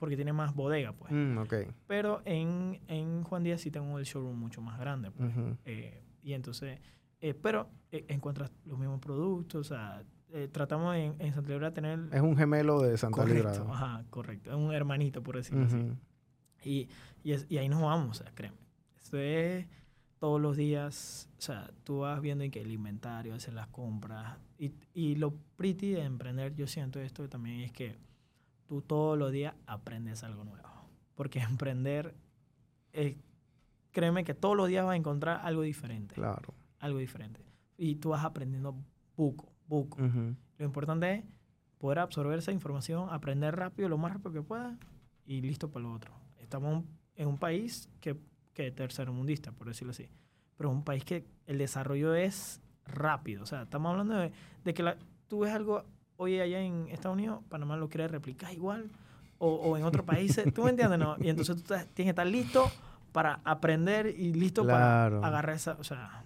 porque 0.00 0.16
tiene 0.16 0.32
más 0.32 0.52
bodega, 0.54 0.92
pues. 0.92 1.12
Mm, 1.12 1.38
ok. 1.38 1.54
Pero 1.86 2.22
en, 2.24 2.80
en 2.88 3.22
Juan 3.22 3.44
Díaz 3.44 3.60
sí 3.60 3.70
tengo 3.70 3.96
el 4.00 4.04
showroom 4.04 4.36
mucho 4.36 4.60
más 4.60 4.76
grande, 4.80 5.12
pues. 5.12 5.30
Ujú. 5.30 5.56
Eh, 5.64 6.02
y 6.24 6.32
entonces, 6.32 6.80
eh, 7.20 7.34
pero 7.34 7.68
eh, 7.92 8.04
encuentras 8.08 8.50
los 8.64 8.78
mismos 8.78 8.98
productos, 8.98 9.60
o 9.60 9.74
sea, 9.74 10.02
eh, 10.32 10.48
tratamos 10.50 10.96
en, 10.96 11.14
en 11.20 11.32
Santa 11.34 11.50
Librada 11.50 11.72
tener... 11.74 12.00
Es 12.12 12.20
un 12.22 12.36
gemelo 12.36 12.80
de 12.80 12.96
Santa 12.98 13.18
correcto, 13.22 13.50
Librada. 13.52 13.72
ajá, 13.74 14.04
correcto, 14.10 14.50
es 14.50 14.56
un 14.56 14.72
hermanito, 14.72 15.22
por 15.22 15.36
decirlo 15.36 15.66
así. 15.66 15.76
Ujú. 15.76 15.96
Y, 16.64 16.88
y, 17.22 17.32
es- 17.32 17.46
y 17.48 17.58
ahí 17.58 17.68
nos 17.68 17.82
vamos, 17.82 18.20
o 18.20 18.22
sea, 18.24 18.32
créeme. 18.34 18.56
Esto 18.96 19.18
es 19.18 19.66
todos 20.18 20.40
los 20.40 20.56
días, 20.56 21.28
o 21.38 21.40
sea, 21.40 21.70
tú 21.84 22.00
vas 22.00 22.20
viendo 22.20 22.44
en 22.44 22.50
que 22.50 22.60
el 22.60 22.70
inventario, 22.70 23.34
hacer 23.34 23.54
las 23.54 23.68
compras. 23.68 24.38
Y, 24.58 24.72
y 24.94 25.14
lo 25.16 25.34
pretty 25.56 25.92
de 25.92 26.02
emprender, 26.04 26.54
yo 26.54 26.66
siento 26.66 27.00
esto 27.00 27.28
también, 27.28 27.60
es 27.60 27.72
que 27.72 27.96
tú 28.70 28.82
todos 28.82 29.18
los 29.18 29.32
días 29.32 29.52
aprendes 29.66 30.22
algo 30.22 30.44
nuevo. 30.44 30.68
Porque 31.16 31.40
emprender, 31.50 32.14
eh, 32.92 33.18
créeme 33.90 34.22
que 34.22 34.32
todos 34.32 34.56
los 34.56 34.68
días 34.68 34.84
vas 34.84 34.92
a 34.92 34.96
encontrar 34.96 35.40
algo 35.42 35.62
diferente. 35.62 36.14
Claro. 36.14 36.54
Algo 36.78 36.98
diferente. 37.00 37.40
Y 37.76 37.96
tú 37.96 38.10
vas 38.10 38.24
aprendiendo 38.24 38.76
buco, 39.16 39.52
buco. 39.66 40.00
Ujú. 40.00 40.36
Lo 40.58 40.64
importante 40.64 41.12
es 41.14 41.24
poder 41.78 41.98
absorber 41.98 42.38
esa 42.38 42.52
información, 42.52 43.08
aprender 43.10 43.56
rápido, 43.56 43.88
lo 43.88 43.98
más 43.98 44.12
rápido 44.12 44.32
que 44.34 44.42
pueda 44.42 44.78
y 45.26 45.40
listo 45.40 45.68
para 45.68 45.82
lo 45.86 45.92
otro. 45.92 46.12
Estamos 46.38 46.84
en 47.16 47.26
un 47.26 47.38
país 47.38 47.88
que, 48.00 48.20
que 48.54 48.70
tercermundista, 48.70 49.50
por 49.50 49.66
decirlo 49.66 49.90
así, 49.90 50.08
pero 50.56 50.70
es 50.70 50.76
un 50.76 50.84
país 50.84 51.04
que 51.04 51.26
el 51.46 51.58
desarrollo 51.58 52.14
es 52.14 52.60
rápido. 52.84 53.42
O 53.42 53.46
sea, 53.46 53.62
estamos 53.62 53.90
hablando 53.90 54.14
de, 54.14 54.30
de 54.62 54.74
que 54.74 54.84
la- 54.84 54.96
tú 55.26 55.40
ves 55.40 55.52
algo 55.52 55.84
hoy 56.20 56.38
allá 56.38 56.60
en 56.60 56.86
Estados 56.90 57.16
Unidos, 57.16 57.40
Panamá 57.48 57.76
lo 57.78 57.88
quiere 57.88 58.06
replicar 58.06 58.52
igual, 58.52 58.90
o, 59.38 59.54
o 59.54 59.76
en 59.78 59.84
otros 59.84 60.04
países, 60.04 60.52
¿tú 60.52 60.64
me 60.64 60.70
entiendes? 60.70 60.98
No? 60.98 61.16
Y 61.18 61.30
entonces 61.30 61.56
tú 61.56 61.62
tienes 61.62 61.86
que 61.94 62.08
estar 62.10 62.26
listo 62.26 62.70
para 63.10 63.40
aprender 63.44 64.06
y 64.06 64.34
listo 64.34 64.62
Claro. 64.62 65.20
para 65.20 65.28
agarrar 65.28 65.56
esa, 65.56 65.76
o 65.80 65.84
sea, 65.84 66.24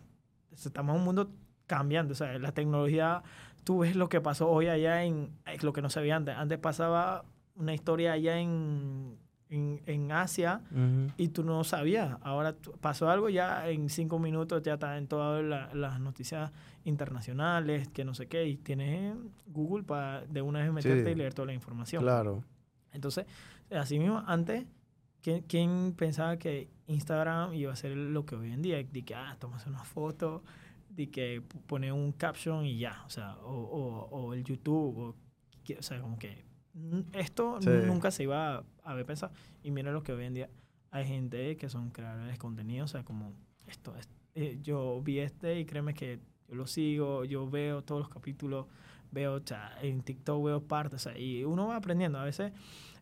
estamos 0.52 0.94
en 0.94 0.98
un 1.00 1.04
mundo 1.04 1.30
cambiando, 1.68 2.12
o 2.12 2.16
sea, 2.16 2.36
la 2.40 2.50
tecnología, 2.50 3.22
tú 3.62 3.78
ves 3.78 3.94
lo 3.94 4.08
que 4.08 4.20
pasó 4.20 4.50
hoy 4.50 4.66
allá 4.66 5.04
en, 5.04 5.30
es 5.46 5.62
lo 5.62 5.72
que 5.72 5.80
no 5.80 5.88
se 5.90 6.00
veía 6.00 6.16
antes, 6.16 6.34
antes 6.36 6.58
pasaba 6.58 7.24
una 7.54 7.72
historia 7.72 8.12
allá 8.14 8.38
en, 8.40 9.16
en, 9.54 9.80
en 9.86 10.12
Asia 10.12 10.60
Ujú. 10.70 11.12
y 11.16 11.28
tú 11.28 11.44
no 11.44 11.62
sabías, 11.64 12.18
ahora 12.22 12.54
pasó 12.80 13.08
algo 13.10 13.28
ya 13.28 13.68
en 13.68 13.88
cinco 13.88 14.18
minutos, 14.18 14.62
ya 14.62 14.74
está 14.74 14.96
en 14.98 15.06
todas 15.06 15.44
la- 15.44 15.72
las 15.74 16.00
noticias 16.00 16.50
internacionales, 16.84 17.88
que 17.88 18.04
no 18.04 18.14
sé 18.14 18.26
qué, 18.26 18.46
y 18.46 18.56
tienes 18.56 19.16
Google 19.46 19.84
para 19.84 20.24
de 20.26 20.42
una 20.42 20.60
vez 20.60 20.72
meterte 20.72 21.04
Sí. 21.04 21.10
y 21.10 21.14
leer 21.14 21.34
toda 21.34 21.46
la 21.46 21.54
información. 21.54 22.02
Claro. 22.02 22.42
Entonces, 22.92 23.26
así 23.70 23.98
mismo, 23.98 24.22
antes, 24.26 24.64
¿quién, 25.22 25.42
quién 25.42 25.94
pensaba 25.96 26.36
que 26.36 26.68
Instagram 26.86 27.54
iba 27.54 27.72
a 27.72 27.76
ser 27.76 27.96
lo 27.96 28.24
que 28.24 28.36
hoy 28.36 28.52
en 28.52 28.62
día? 28.62 28.76
De 28.82 29.02
que, 29.04 29.14
ah, 29.14 29.36
tomas 29.38 29.66
una 29.66 29.82
foto, 29.84 30.42
de 30.90 31.10
que 31.10 31.42
pone 31.66 31.90
un 31.92 32.12
caption 32.12 32.64
y 32.64 32.78
ya, 32.78 33.02
o 33.06 33.10
sea, 33.10 33.36
o, 33.38 33.50
o, 33.52 34.08
o 34.10 34.34
el 34.34 34.44
YouTube, 34.44 34.96
o, 34.98 35.08
o 35.78 35.82
sea, 35.82 36.00
como 36.00 36.16
que 36.18 36.44
esto 37.12 37.58
Sí. 37.60 37.68
nunca 37.86 38.10
se 38.10 38.24
iba 38.24 38.56
a 38.58 38.64
haber 38.82 39.06
pensado. 39.06 39.32
Y 39.62 39.70
mira 39.70 39.92
lo 39.92 40.02
que 40.02 40.12
hoy 40.12 40.24
en 40.24 40.34
día 40.34 40.50
hay 40.90 41.06
gente 41.06 41.56
que 41.56 41.68
son 41.68 41.90
creadores 41.90 42.32
de 42.32 42.38
contenido, 42.38 42.84
o 42.84 42.88
sea, 42.88 43.04
como 43.04 43.32
esto, 43.66 43.96
es- 43.96 44.08
eh, 44.34 44.58
yo 44.62 45.00
vi 45.02 45.18
este 45.20 45.58
y 45.60 45.64
créeme 45.64 45.94
que 45.94 46.20
yo 46.48 46.54
lo 46.54 46.66
sigo, 46.66 47.24
yo 47.24 47.48
veo 47.48 47.82
todos 47.82 48.00
los 48.00 48.08
capítulos, 48.08 48.66
veo, 49.10 49.34
o 49.34 49.42
sea, 49.44 49.76
en 49.82 50.02
TikTok 50.02 50.44
veo 50.44 50.62
partes, 50.62 51.06
o 51.06 51.10
sea, 51.10 51.18
y 51.18 51.44
uno 51.44 51.68
va 51.68 51.76
aprendiendo. 51.76 52.18
A 52.18 52.24
veces 52.24 52.52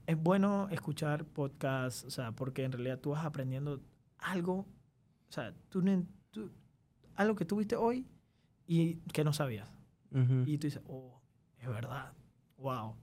es 0.07 0.17
bueno 0.23 0.69
escuchar 0.71 1.25
podcasts, 1.25 2.05
o 2.05 2.11
sea, 2.11 2.33
porque 2.33 2.65
en 2.65 2.73
realidad 2.73 2.99
tú 2.99 3.11
vas 3.11 3.25
aprendiendo 3.25 3.81
algo, 4.19 4.59
o 5.29 5.33
sea, 5.33 5.55
tú, 5.71 5.83
tú- 6.31 6.51
algo 7.17 7.35
que 7.35 7.45
tuviste 7.45 7.77
hoy 7.77 8.07
y 8.67 8.97
que 9.13 9.25
no 9.25 9.33
sabías. 9.33 9.71
Y 10.47 10.59
tú 10.59 10.67
dices, 10.67 10.83
oh, 10.87 11.19
es 11.59 11.69
verdad, 11.69 12.13
wow. 12.59 12.95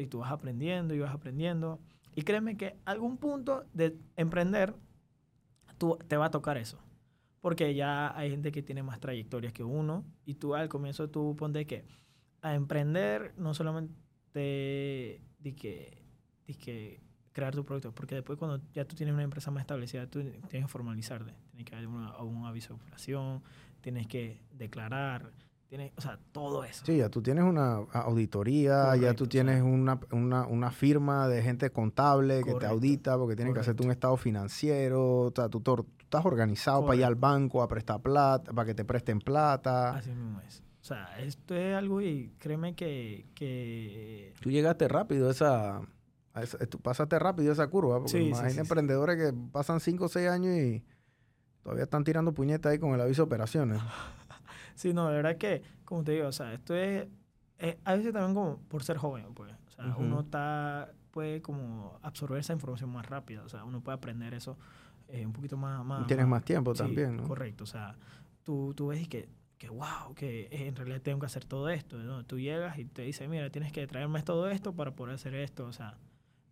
Y 0.00 0.06
tú 0.06 0.18
vas 0.18 0.32
aprendiendo 0.32 0.94
y 0.94 1.00
vas 1.00 1.14
aprendiendo. 1.14 1.80
Y 2.14 2.22
créeme 2.22 2.56
que 2.56 2.76
algún 2.84 3.16
punto 3.16 3.64
de 3.74 3.96
emprender, 4.16 4.74
tú, 5.76 5.98
te 6.08 6.16
va 6.16 6.26
a 6.26 6.30
tocar 6.30 6.56
eso. 6.56 6.78
Porque 7.40 7.74
ya 7.74 8.16
hay 8.16 8.30
gente 8.30 8.50
que 8.50 8.62
tiene 8.62 8.82
más 8.82 9.00
trayectorias 9.00 9.52
que 9.52 9.64
uno. 9.64 10.04
Y 10.24 10.34
tú 10.34 10.54
al 10.54 10.68
comienzo 10.68 11.10
tú 11.10 11.36
ponte 11.36 11.66
que 11.66 11.84
a 12.42 12.54
emprender 12.54 13.34
no 13.36 13.54
solamente 13.54 13.94
de 14.32 15.54
que, 15.56 16.02
de 16.46 16.54
que 16.54 17.00
crear 17.32 17.54
tu 17.54 17.64
producto, 17.64 17.94
porque 17.94 18.16
después 18.16 18.38
cuando 18.38 18.60
ya 18.72 18.84
tú 18.84 18.96
tienes 18.96 19.14
una 19.14 19.22
empresa 19.22 19.50
más 19.50 19.60
establecida, 19.60 20.08
tú 20.08 20.22
tienes 20.22 20.66
que 20.66 20.68
formalizarte. 20.68 21.34
Tienes 21.50 21.66
que 21.66 21.74
haber 21.76 21.88
un 21.88 22.44
aviso 22.44 22.74
de 22.74 22.80
operación, 22.80 23.42
tienes 23.80 24.06
que 24.06 24.42
declarar, 24.52 25.32
tienes, 25.68 25.92
o 25.96 26.00
sea, 26.00 26.18
todo 26.32 26.64
eso. 26.64 26.84
Sí, 26.86 26.96
ya 26.96 27.08
tú 27.10 27.20
tienes 27.22 27.44
una 27.44 27.76
auditoría, 27.92 28.96
ya 28.96 29.14
tú 29.14 29.26
tienes 29.26 29.62
una, 29.62 30.00
una, 30.10 30.46
una 30.46 30.70
firma 30.70 31.28
de 31.28 31.42
gente 31.42 31.70
contable 31.70 32.42
que 32.42 32.54
te 32.54 32.66
audita 32.66 33.16
porque 33.18 33.36
tienen 33.36 33.54
que 33.54 33.60
hacerte 33.60 33.84
un 33.84 33.90
estado 33.90 34.16
financiero, 34.16 35.20
o 35.26 35.32
sea, 35.34 35.48
tú, 35.48 35.62
estás 36.00 36.24
organizado 36.24 36.86
para 36.86 36.96
ir 36.96 37.04
al 37.04 37.16
banco 37.16 37.62
a 37.62 37.68
prestar 37.68 38.00
plata, 38.00 38.52
para 38.52 38.64
que 38.66 38.74
te 38.74 38.84
presten 38.84 39.20
plata. 39.20 39.90
Así 39.90 40.10
mismo 40.10 40.40
es. 40.40 40.62
O 40.80 40.84
sea, 40.88 41.18
esto 41.18 41.54
es 41.54 41.76
algo 41.76 42.00
y 42.00 42.32
créeme 42.38 42.74
que, 42.74 43.26
que 43.34 44.32
Tú 44.40 44.50
llegaste 44.50 44.88
rápido 44.88 45.28
a 45.28 45.32
esa, 45.32 45.82
a 46.32 46.42
esa- 46.42 46.58
tú 46.66 46.80
pasaste 46.80 47.18
rápido 47.18 47.52
esa 47.52 47.66
curva, 47.66 47.96
porque 47.98 48.12
Sí, 48.18 48.24
sí, 48.24 48.30
más 48.30 48.40
hay 48.44 48.50
sí, 48.50 48.54
sí. 48.54 48.60
emprendedores 48.60 49.16
que 49.18 49.36
pasan 49.52 49.80
5 49.80 50.06
o 50.06 50.08
6 50.08 50.30
años 50.30 50.54
y 50.56 50.82
todavía 51.62 51.84
están 51.84 52.04
tirando 52.04 52.32
puñetas 52.32 52.72
ahí 52.72 52.78
con 52.78 52.94
el 52.94 53.00
aviso 53.02 53.22
de 53.22 53.26
operaciones. 53.26 53.80
Sí, 54.78 54.92
no, 54.94 55.08
de 55.08 55.16
verdad 55.16 55.36
que, 55.36 55.62
como 55.84 56.04
te 56.04 56.12
digo, 56.12 56.28
o 56.28 56.32
sea, 56.32 56.52
esto 56.52 56.74
es, 56.74 57.08
es- 57.58 57.76
a 57.84 57.94
veces 57.96 58.12
también 58.12 58.34
como 58.34 58.58
por 58.68 58.84
ser 58.84 58.96
joven, 58.96 59.34
pues, 59.34 59.52
o 59.66 59.70
sea, 59.70 59.96
uno 59.96 60.20
está, 60.20 60.92
puede 61.10 61.42
como 61.42 61.98
absorber 62.02 62.38
esa 62.38 62.52
información 62.52 62.90
más 62.90 63.04
rápido, 63.06 63.44
o 63.44 63.48
sea, 63.48 63.64
uno 63.64 63.80
puede 63.80 63.96
aprender 63.96 64.34
eso 64.34 64.56
eh, 65.08 65.26
un 65.26 65.32
poquito 65.32 65.56
más, 65.56 65.84
más 65.84 66.06
Tienes 66.06 66.26
más 66.28 66.44
tiempo 66.44 66.74
sí, 66.74 66.78
también, 66.78 67.16
¿no? 67.16 67.26
correcto, 67.26 67.64
o 67.64 67.66
sea, 67.66 67.96
tú, 68.44 68.72
tú 68.76 68.86
ves 68.88 69.02
y 69.02 69.06
que, 69.06 69.28
que 69.58 69.68
wow, 69.68 70.14
que 70.14 70.46
en 70.52 70.76
realidad 70.76 71.00
tengo 71.02 71.18
que 71.18 71.26
hacer 71.26 71.44
todo 71.44 71.68
esto, 71.70 71.98
¿no? 71.98 72.24
Tú 72.24 72.38
llegas 72.38 72.78
y 72.78 72.84
te 72.84 73.02
dicen, 73.02 73.28
mira, 73.30 73.50
tienes 73.50 73.72
que 73.72 73.84
traerme 73.88 74.22
todo 74.22 74.48
esto 74.48 74.74
para 74.76 74.92
poder 74.94 75.16
hacer 75.16 75.34
esto, 75.34 75.66
o 75.66 75.72
sea, 75.72 75.98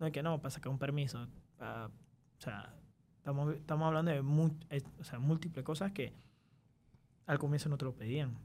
no 0.01 0.07
es 0.07 0.13
que 0.13 0.23
no, 0.25 0.39
para 0.41 0.51
sacar 0.51 0.73
un 0.73 0.79
permiso, 0.81 1.29
ah, 1.61 1.89
o 2.39 2.41
sea, 2.43 2.75
estamos, 3.19 3.55
estamos 3.55 3.87
hablando 3.87 4.11
de 4.11 4.23
mu- 4.23 4.51
eh, 4.71 4.83
o 5.01 5.05
sea, 5.05 5.21
múltiples 5.21 5.65
cosas 5.65 5.93
que 5.93 6.13
al 7.27 7.39
comienzo 7.39 7.69
no 7.69 7.77
te 7.79 7.85
lo 7.85 7.95
pedían. 7.95 8.37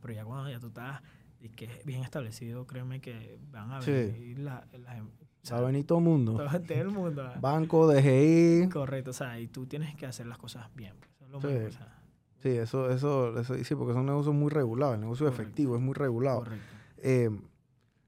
Pero 0.00 0.14
ya 0.14 0.24
cuando 0.24 0.48
ya 0.50 0.60
tú 0.60 0.68
estás 0.68 1.02
y 1.40 1.48
que 1.50 1.64
es 1.66 1.84
bien 1.84 2.02
establecido, 2.02 2.66
créeme 2.66 3.00
que 3.00 3.38
van 3.50 3.70
a 3.72 3.82
Sí. 3.82 3.90
venir 3.92 4.38
la- 4.40 4.66
las... 4.78 4.96
em- 4.98 5.08
o 5.08 5.46
sea, 5.48 5.56
Va 5.58 5.62
a 5.62 5.66
venir 5.66 5.86
todo 5.86 5.98
el 5.98 6.04
mundo. 6.04 6.32
todo, 6.36 6.74
el 6.74 6.88
mundo. 6.90 7.30
Banco, 7.40 7.86
DGI. 7.92 8.68
Correcto, 8.70 9.10
o 9.10 9.14
sea, 9.14 9.38
y 9.40 9.46
tú 9.48 9.66
tienes 9.66 9.94
que 9.96 10.06
hacer 10.06 10.26
las 10.26 10.38
cosas 10.38 10.68
bien. 10.74 10.94
pues, 10.98 11.10
eso 11.16 11.24
es 11.26 11.30
lo 11.30 11.40
Sí. 11.40 11.46
mejor, 11.46 11.68
o 11.68 11.72
sea, 11.72 11.94
Sí, 12.40 12.48
eso, 12.50 12.90
eso, 12.90 13.38
eso, 13.40 13.54
sí, 13.64 13.74
porque 13.74 13.94
son 13.94 14.06
negocios 14.06 14.32
muy 14.34 14.50
regulados. 14.50 14.94
El 14.94 15.00
negocio 15.00 15.26
Correcto. 15.26 15.42
efectivo 15.42 15.74
es 15.76 15.82
muy 15.82 15.94
regulado. 15.94 16.40
correcto. 16.40 16.64
Eh, 16.98 17.30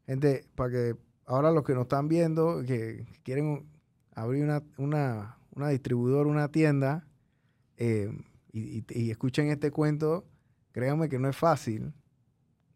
gente, 0.07 0.45
para 0.55 0.70
que 0.70 0.97
ahora 1.26 1.51
los 1.51 1.64
que 1.64 1.74
nos 1.74 1.82
están 1.82 2.07
viendo, 2.09 2.62
que 2.64 3.07
quieren 3.24 3.66
abrir 4.14 4.45
una, 4.45 4.62
una, 4.76 5.36
una 5.57 5.68
distribuidora, 5.70 6.28
una 6.28 6.49
tienda, 6.49 7.07
eh, 7.76 8.09
y, 8.53 8.78
y- 8.78 8.84
y 8.88 9.11
escuchen 9.11 9.48
este 9.48 9.70
cuento, 9.70 10.24
créanme 10.72 11.09
que 11.09 11.18
no 11.18 11.28
es 11.28 11.36
fácil. 11.36 11.92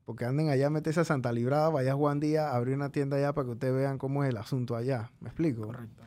Porque 0.04 0.26
anden 0.26 0.50
allá, 0.50 0.68
meterse 0.68 1.00
a 1.00 1.04
Santa 1.04 1.32
Librada, 1.32 1.70
vaya 1.70 1.92
a 1.92 1.96
Juan 1.96 2.20
Díaz, 2.20 2.52
abrir 2.52 2.74
una 2.76 2.90
tienda 2.92 3.16
allá 3.16 3.32
para 3.32 3.46
que 3.46 3.52
ustedes 3.52 3.74
vean 3.74 3.96
cómo 3.96 4.22
es 4.22 4.28
el 4.30 4.36
asunto 4.36 4.76
allá. 4.76 5.10
¿Me 5.20 5.28
explico? 5.30 5.62
Correcto, 5.68 6.02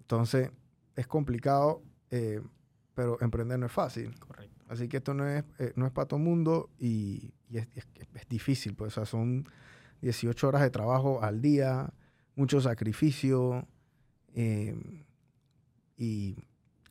Entonces, 0.00 0.50
es 0.94 1.06
complicado, 1.08 1.82
eh, 2.10 2.40
pero 2.94 3.20
emprender 3.20 3.58
no 3.58 3.66
es 3.66 3.72
fácil. 3.72 4.14
correcto. 4.20 4.64
Así 4.68 4.88
que 4.88 4.98
esto 4.98 5.12
no 5.12 5.26
es, 5.26 5.42
eh, 5.58 5.72
no 5.76 5.86
es 5.86 5.92
para 5.92 6.06
todo 6.06 6.18
el 6.18 6.24
mundo 6.24 6.70
y, 6.78 7.32
y 7.50 7.58
es, 7.58 7.66
es- 7.74 7.86
es 8.14 8.28
difícil, 8.28 8.74
pues, 8.76 8.92
o 8.92 8.94
sea, 8.94 9.06
son 9.06 9.48
18 10.02 10.46
horas 10.48 10.62
de 10.62 10.70
trabajo 10.70 11.22
al 11.22 11.40
día, 11.42 11.92
mucho 12.36 12.60
sacrificio 12.60 13.66
eh, 14.34 15.04
y 15.96 16.36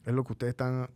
es 0.05 0.13
lo 0.13 0.23
que 0.23 0.33
ustedes 0.33 0.51
están 0.51 0.89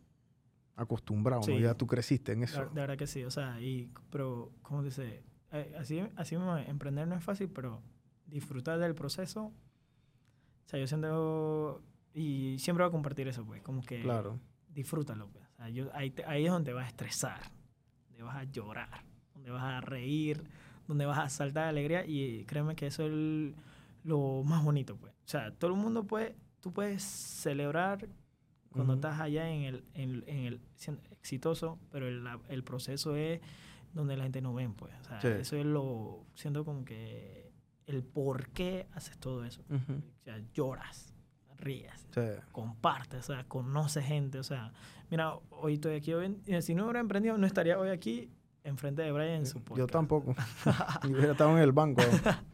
acostumbrados, 0.76 1.48
¿no? 1.48 1.56
Sí. 1.56 1.62
Ya 1.62 1.74
tú 1.76 1.88
creciste 1.88 2.34
en 2.34 2.44
eso. 2.44 2.66
de 2.66 2.82
verdad 2.82 2.98
que 2.98 3.08
sí, 3.08 3.24
o 3.24 3.32
sea, 3.32 3.60
y, 3.62 3.92
pero, 4.10 4.52
¿cómo 4.62 4.84
dice? 4.84 5.24
Eh, 5.52 5.76
así, 5.80 6.02
así 6.16 6.36
mismo, 6.36 6.58
emprender 6.58 7.08
no 7.08 7.16
es 7.16 7.24
fácil, 7.24 7.50
pero 7.50 7.82
disfrutar 8.26 8.80
del 8.80 8.94
proceso, 8.96 9.46
o 9.46 9.54
sea, 10.68 10.80
yo 10.80 10.88
siento, 10.88 11.82
y 12.14 12.58
siempre 12.60 12.84
voy 12.84 12.90
a 12.90 12.92
compartir 12.92 13.28
eso, 13.28 13.46
pues, 13.46 13.62
como 13.62 13.82
que 13.82 14.02
Claro. 14.02 14.40
disfrútalo, 14.70 15.30
pues. 15.30 15.46
O 15.54 15.56
sea, 15.58 15.70
yo, 15.70 15.90
ahí, 15.94 16.10
te- 16.12 16.26
ahí 16.26 16.46
es 16.46 16.52
donde 16.52 16.74
vas 16.74 16.86
a 16.86 16.90
estresar, 16.90 17.40
donde 18.10 18.24
vas 18.24 18.36
a 18.36 18.44
llorar, 18.46 19.04
donde 19.34 19.52
vas 19.52 19.64
a 19.64 19.82
reír, 19.82 20.44
donde 20.88 21.06
vas 21.06 21.20
a 21.20 21.30
saltar 21.30 21.64
de 21.64 21.70
alegría 21.70 22.06
y 22.06 22.44
créeme 22.46 22.76
que 22.76 22.88
eso 22.88 23.04
es 23.04 23.12
el- 23.12 23.56
lo 24.04 24.44
más 24.44 24.64
bonito, 24.64 24.98
pues. 24.98 25.14
O 25.14 25.28
sea, 25.30 25.52
todo 25.52 25.72
el 25.72 25.78
mundo 25.78 26.04
puede, 26.04 26.36
tú 26.62 26.74
puedes 26.74 27.02
celebrar 27.04 28.08
cuando 28.76 28.94
estás 28.96 29.20
allá 29.20 29.50
en 29.50 29.62
el, 29.64 29.84
en, 29.94 30.24
en 30.28 30.38
el 30.46 30.62
siendo 30.76 31.02
exitoso, 31.12 31.80
pero 31.92 32.08
el, 32.08 32.24
el 32.50 32.64
proceso 32.64 33.16
es 33.16 33.42
donde 33.94 34.18
la 34.18 34.24
gente 34.24 34.42
no 34.42 34.54
ven, 34.54 34.74
pues. 34.74 34.94
O 35.02 35.04
sea, 35.06 35.22
Sí. 35.22 35.28
eso 35.28 35.56
es 35.56 35.66
lo, 35.66 36.26
siento 36.36 36.64
como 36.66 36.84
que 36.86 37.52
el 37.88 38.04
por 38.04 38.50
qué 38.50 38.88
haces 38.94 39.18
todo 39.18 39.44
eso. 39.46 39.62
O 39.70 40.24
sea, 40.24 40.42
lloras, 40.54 41.14
ríes, 41.58 42.08
Sí. 42.14 42.22
compartes, 42.52 43.30
o 43.30 43.34
sea, 43.34 43.44
conoces 43.46 44.06
gente, 44.06 44.38
o 44.40 44.44
sea, 44.44 44.74
mira, 45.10 45.36
hoy 45.50 45.76
estoy 45.76 45.96
aquí, 45.96 46.14
hoy 46.14 46.36
en- 46.46 46.62
si 46.62 46.76
no 46.76 46.84
hubiera 46.84 47.00
emprendido, 47.00 47.38
no 47.38 47.48
estaría 47.48 47.80
hoy 47.80 47.90
aquí 47.90 48.30
enfrente 48.64 49.04
de 49.04 49.12
Brian 49.12 49.30
en 49.36 49.46
su 49.46 49.60
podcast. 49.64 49.78
Yo 49.80 49.88
tampoco. 49.88 50.36
Yo 51.04 51.10
hubiera 51.12 51.32
estado 51.34 51.52
en 51.56 51.64
el 51.64 51.72
banco. 51.72 52.02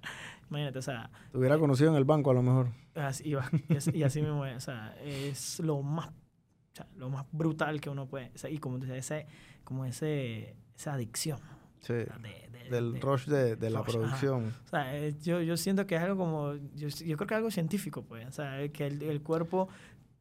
Imagínate, 0.51 0.77
o 0.79 0.81
sea, 0.83 1.09
Te 1.31 1.37
hubiera 1.37 1.57
conocido 1.57 1.89
en 1.89 1.95
el 1.95 2.03
banco 2.03 2.29
a 2.29 2.33
lo 2.35 2.43
mejor. 2.43 2.67
así, 2.93 3.29
y, 3.29 3.33
va- 3.33 3.49
y 3.93 4.03
así- 4.03 4.21
mismo 4.21 4.45
es, 4.45 4.57
o 4.57 4.59
sea, 4.59 4.93
es 5.01 5.59
lo 5.61 5.81
más, 5.81 6.09
o 6.09 6.75
sea, 6.75 6.87
lo 6.97 7.09
más 7.09 7.25
brutal 7.31 7.81
que 7.81 7.89
uno 7.89 8.05
puede, 8.05 8.31
o 8.35 8.37
sea, 8.37 8.49
y 8.49 8.57
como 8.59 8.77
dices, 8.77 8.97
ese, 8.97 9.27
como 9.63 9.85
ese, 9.85 10.55
esa 10.75 10.93
adicción. 10.93 11.39
Sí. 11.79 11.93
o 11.93 12.05
sea, 12.05 12.17
de- 12.19 12.47
de- 12.51 12.69
Del 12.69 12.93
de- 12.93 12.99
rush 12.99 13.25
de, 13.25 13.55
de 13.55 13.69
la 13.71 13.79
rush, 13.81 13.89
ajá. 13.95 13.99
producción. 14.19 14.53
O 14.65 14.67
sea, 14.69 14.95
eh, 14.95 15.15
yo, 15.21 15.41
yo 15.41 15.57
siento 15.57 15.87
que 15.87 15.95
es 15.95 16.01
algo 16.01 16.17
como, 16.17 16.53
yo, 16.75 16.89
yo 16.89 17.17
creo 17.17 17.27
que 17.27 17.33
es 17.33 17.37
algo 17.37 17.49
científico, 17.51 18.03
pues, 18.03 18.27
o 18.27 18.31
sea, 18.31 18.67
que 18.69 18.85
el, 18.87 19.01
el 19.01 19.21
cuerpo, 19.23 19.67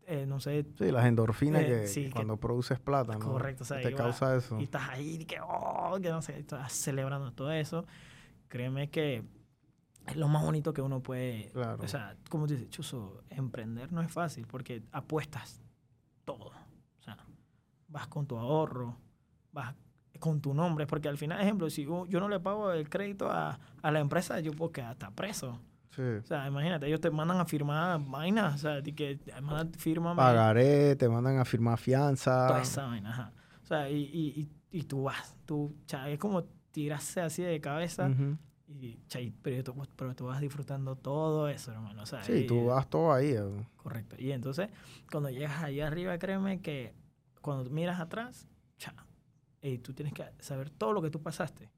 eh, 0.07 0.25
no 0.27 0.41
sé, 0.41 0.65
Sí, 0.79 0.91
las 0.91 1.05
endorfinas 1.07 1.63
Eh, 1.63 1.67
que 1.67 1.87
sí, 1.89 2.05
que- 2.05 2.11
cuando 2.13 2.37
produces 2.39 2.79
plata, 2.81 3.13
¿no? 3.19 3.33
Correcto, 3.33 3.65
o 3.65 3.67
sea, 3.67 3.79
Que 3.81 3.89
te 3.91 3.95
causa 3.95 4.35
eso. 4.37 4.59
y 4.61 4.65
estás 4.65 4.89
ahí, 4.89 5.19
y 5.21 5.25
que, 5.27 5.39
oh, 5.43 5.99
que 6.01 6.09
no 6.09 6.23
sé, 6.23 6.39
estás 6.39 6.73
celebrando 6.73 7.31
todo 7.33 7.51
eso, 7.53 7.85
créeme 8.49 8.89
que 8.91 9.23
es 10.07 10.17
lo 10.17 10.29
más 10.29 10.43
bonito 10.43 10.73
que 10.73 10.83
uno 10.83 11.01
puede, 11.03 11.51
Claro. 11.53 11.83
o 11.83 11.89
sea, 11.89 12.17
como 12.29 12.47
tú 12.47 12.55
dices, 12.55 12.71
Chuzo, 12.71 13.23
emprender 13.31 13.93
no 13.93 14.01
es 14.03 14.11
fácil 14.13 14.47
porque 14.47 14.83
apuestas 14.93 15.61
todo, 16.25 16.47
o 16.49 17.03
sea, 17.03 17.17
vas 17.89 18.07
con 18.09 18.27
tu 18.27 18.37
ahorro, 18.37 18.97
vas 19.53 19.75
con 20.19 20.41
tu 20.41 20.53
nombre, 20.53 20.87
porque 20.87 21.09
al 21.09 21.17
final, 21.17 21.41
ejemplo, 21.41 21.71
si 21.71 21.85
yo 21.85 22.07
no 22.21 22.29
le 22.29 22.41
pago 22.41 22.73
el 22.73 22.89
crédito 22.89 23.31
a, 23.31 23.59
a 23.83 23.91
la 23.91 24.01
empresa, 24.01 24.39
yo 24.41 24.53
puedo 24.53 24.71
quedar 24.73 24.91
hasta 24.91 25.11
preso. 25.11 25.59
Sí. 25.97 26.03
O 26.03 26.23
sea, 26.25 26.47
imagínate, 26.47 26.87
ellos 26.87 27.01
te 27.01 27.11
mandan 27.11 27.39
a 27.41 27.45
firmar 27.47 28.01
vainas, 28.07 28.55
o 28.55 28.59
sea, 28.59 28.83
que 28.83 29.19
mandan, 29.43 29.73
firma 29.75 30.15
Pagaré, 30.15 30.95
te 30.97 31.09
mandan 31.09 31.39
a 31.39 31.45
firmar 31.45 31.79
fianza. 31.79 32.47
toda 32.49 32.61
esa 32.63 32.87
vaina, 32.87 33.11
ajá. 33.11 33.33
O 33.63 33.67
sea, 33.67 33.91
y, 33.91 33.97
y, 34.05 34.41
y, 34.71 34.79
y 34.79 34.83
tú 34.85 35.05
vas, 35.05 35.35
tú, 35.47 35.75
o 35.85 35.89
sea, 35.89 36.09
es 36.11 36.19
como 36.19 36.45
tirarse 36.71 37.21
así 37.23 37.43
de 37.43 37.61
cabeza, 37.61 38.07
Ujú. 38.09 38.37
Y, 38.73 38.95
o 39.07 39.11
sea, 39.11 39.21
y- 39.21 39.31
pero, 39.43 39.65
tú, 39.65 39.75
pero 39.97 40.15
tú 40.15 40.27
vas 40.27 40.41
disfrutando 40.41 40.95
todo 40.97 41.49
eso, 41.49 41.73
hermano. 41.73 42.03
O 42.03 42.07
sea, 42.07 42.23
Sí, 42.23 42.33
y- 42.33 42.47
tú 42.47 42.67
vas 42.67 42.89
todo 42.89 43.13
ahí. 43.13 43.33
eh. 43.33 43.67
Correcto. 43.77 44.17
Y 44.19 44.33
entonces, 44.33 44.69
cuando 45.11 45.29
llegas 45.31 45.63
allá 45.63 45.87
arriba, 45.89 46.19
créeme 46.19 46.61
que 46.61 46.95
cuando 47.41 47.69
miras 47.71 47.99
atrás, 48.01 48.47
cha, 48.79 48.95
ey, 49.63 49.79
tú 49.79 49.93
tienes 49.93 50.13
que 50.15 50.25
saber 50.39 50.71
todo 50.71 50.93
lo 50.93 51.03
que 51.03 51.11
tú 51.11 51.21
pasaste, 51.21 51.71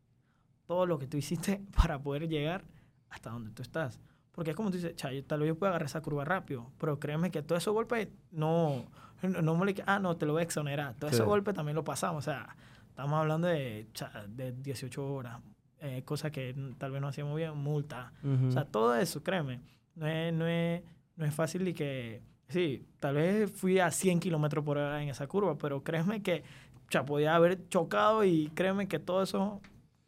todo 0.66 0.86
lo 0.86 0.98
que 0.98 1.06
tú 1.06 1.16
hiciste 1.16 1.62
para 1.76 1.98
poder 2.02 2.28
llegar 2.28 2.64
hasta 3.08 3.30
donde 3.30 3.50
tú 3.50 3.62
estás. 3.62 3.98
Porque 4.32 4.50
es 4.50 4.56
como 4.56 4.70
tú 4.70 4.76
dices, 4.76 4.94
cha, 4.96 5.12
yo- 5.12 5.24
tal 5.24 5.40
vez 5.40 5.48
yo 5.48 5.58
pueda 5.58 5.70
agarrar 5.70 5.86
esa 5.86 6.00
curva 6.02 6.24
rápido, 6.24 6.70
pero 6.78 6.98
créeme 6.98 7.30
que 7.30 7.42
todos 7.42 7.62
esos 7.62 7.74
golpes 7.74 8.08
no, 8.30 8.84
no, 9.22 9.42
no 9.42 9.56
me 9.56 9.74
ah, 9.86 9.98
no, 9.98 10.16
te 10.16 10.26
lo 10.26 10.32
voy 10.32 10.40
a 10.40 10.44
exonerar. 10.44 10.94
Todos 10.94 11.10
Sí. 11.12 11.16
esos 11.16 11.26
golpes 11.26 11.54
también 11.54 11.76
lo 11.76 11.84
pasamos. 11.84 12.26
O 12.26 12.30
sea, 12.30 12.56
estamos 12.88 13.14
hablando 13.18 13.48
de, 13.48 13.86
de 14.28 14.52
18 14.52 15.06
horas, 15.06 15.40
eh, 15.82 16.02
cosas 16.04 16.30
que 16.30 16.54
tal 16.78 16.92
vez 16.92 17.00
no 17.00 17.08
hacíamos 17.08 17.36
bien, 17.36 17.56
multa. 17.56 18.12
O 18.46 18.52
sea, 18.52 18.64
todo 18.64 18.94
eso, 18.94 19.22
créeme, 19.22 19.60
no 19.96 20.06
es, 20.06 20.32
no 20.32 20.46
es, 20.46 20.80
no 21.16 21.24
es 21.24 21.34
fácil 21.34 21.66
y 21.66 21.74
que, 21.74 22.22
sí, 22.48 22.86
tal 23.00 23.16
vez 23.16 23.50
fui 23.50 23.80
a 23.80 23.90
100 23.90 24.20
kilómetros 24.20 24.64
por 24.64 24.78
hora 24.78 25.02
en 25.02 25.08
esa 25.08 25.26
curva, 25.26 25.58
pero 25.58 25.82
créeme 25.82 26.22
que, 26.22 26.44
o 26.88 26.92
sea, 26.92 27.04
podía 27.04 27.34
haber 27.34 27.68
chocado 27.68 28.24
y 28.24 28.48
créeme 28.54 28.86
que 28.86 29.00
todo 29.00 29.24
eso 29.24 29.60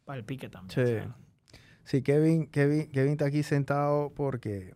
para 0.05 0.17
el 0.17 0.23
pique 0.23 0.47
también. 0.47 0.73
Sí. 0.73 0.81
o 0.81 0.85
sea. 0.85 1.15
Sí, 1.83 2.01
Kevin, 2.01 2.47
Kevin, 2.47 2.89
Kevin 2.89 3.11
está 3.11 3.25
aquí 3.25 3.43
sentado 3.43 4.13
porque 4.15 4.73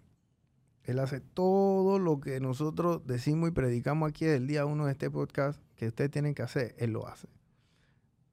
él 0.83 0.99
hace 0.99 1.21
todo 1.21 1.97
lo 1.97 2.19
que 2.19 2.41
nosotros 2.41 3.07
decimos 3.07 3.49
y 3.49 3.51
predicamos 3.53 4.09
aquí 4.09 4.25
del 4.25 4.47
día 4.47 4.65
uno 4.65 4.85
de 4.85 4.91
este 4.91 5.09
podcast 5.09 5.61
que 5.75 5.87
ustedes 5.87 6.11
tienen 6.11 6.35
que 6.35 6.41
hacer, 6.41 6.75
él 6.77 6.91
lo 6.91 7.07
hace. 7.07 7.29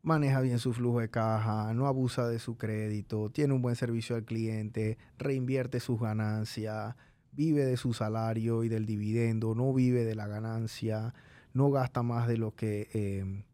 Maneja 0.07 0.41
bien 0.41 0.61
su 0.61 0.73
flujo 0.73 1.01
de 1.01 1.11
caja, 1.11 1.75
no 1.75 1.89
abusa 1.89 2.29
de 2.29 2.39
su 2.39 2.57
crédito, 2.57 3.29
tiene 3.29 3.55
un 3.55 3.61
buen 3.61 3.75
servicio 3.75 4.15
al 4.15 4.25
cliente, 4.25 4.99
reinvierte 5.19 5.81
sus 5.81 6.01
ganancias, 6.01 6.95
vive 7.33 7.65
de 7.65 7.77
su 7.77 7.93
salario 7.93 8.63
y 8.63 8.69
del 8.69 8.87
dividendo, 8.87 9.57
no 9.57 9.75
vive 9.75 10.05
de 10.05 10.15
la 10.15 10.29
ganancia, 10.29 11.13
no 11.55 11.73
gasta 11.73 12.05
más 12.05 12.29
de 12.29 12.37
lo 12.37 12.55
que, 12.55 12.89
eh, 12.95 13.45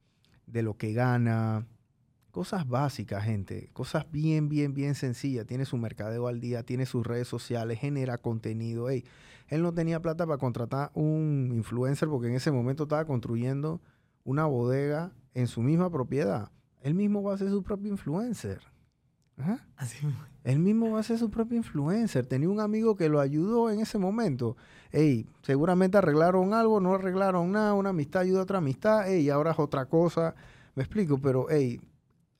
de 0.47 0.63
lo 0.63 0.77
que 0.77 0.93
gana. 0.93 1.67
Cosas 2.33 2.69
básicas, 2.69 3.25
gente. 3.25 3.71
Cosas 3.73 4.05
bien, 4.13 4.51
bien, 4.51 4.75
bien 4.75 4.95
sencillas. 4.95 5.47
Tiene 5.47 5.65
su 5.65 5.79
mercadeo 5.79 6.29
al 6.29 6.39
día, 6.39 6.65
tiene 6.65 6.85
sus 6.85 7.07
redes 7.07 7.29
sociales, 7.29 7.79
genera 7.79 8.19
contenido. 8.19 8.91
Él 8.91 9.03
no 9.49 9.73
tenía 9.73 10.03
plata 10.03 10.27
para 10.27 10.37
contratar 10.37 10.91
un 10.93 11.51
influencer 11.55 12.11
porque 12.11 12.29
en 12.29 12.35
ese 12.35 12.53
momento 12.53 12.83
estaba 12.83 13.07
construyendo 13.07 13.81
una 14.23 14.45
bodega 14.45 15.13
en 15.35 15.47
su 15.47 15.63
misma 15.63 15.91
propiedad. 15.91 16.51
Él 16.81 16.95
mismo 16.95 17.23
va 17.23 17.35
a 17.35 17.39
ser 17.39 17.51
su 17.51 17.63
propio 17.63 17.91
influencer. 17.91 18.61
Ajá. 19.37 19.67
Así 19.77 20.05
mismo. 20.05 20.23
Él 20.45 20.59
mismo 20.59 20.91
va 20.91 21.01
a 21.01 21.03
ser 21.03 21.19
su 21.19 21.31
propio 21.31 21.57
influencer. 21.57 22.27
Tenía 22.27 22.49
un 22.49 22.61
amigo 22.61 22.97
que 22.97 23.09
lo 23.09 23.21
ayudó 23.21 23.71
en 23.71 23.81
ese 23.81 23.99
momento. 23.99 24.57
Ey, 24.91 25.27
seguramente 25.43 25.99
arreglaron 25.99 26.53
algo, 26.53 26.81
no 26.81 26.95
arreglaron 26.95 27.53
nada. 27.53 27.75
Una 27.75 27.91
amistad 27.91 28.23
ayuda 28.23 28.41
a 28.41 28.43
otra 28.43 28.59
amistad. 28.59 29.09
Ey, 29.09 29.31
ahora 29.31 29.53
es 29.53 29.59
otra 29.59 29.87
cosa. 29.87 30.35
Me 30.75 30.83
explico, 30.83 31.19
pero 31.19 31.49
ey, 31.51 31.81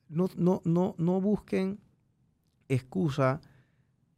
no, 0.09 0.29
no, 0.35 0.61
no, 0.65 0.95
no 0.97 1.21
busquen 1.21 1.79
excusa. 2.67 3.41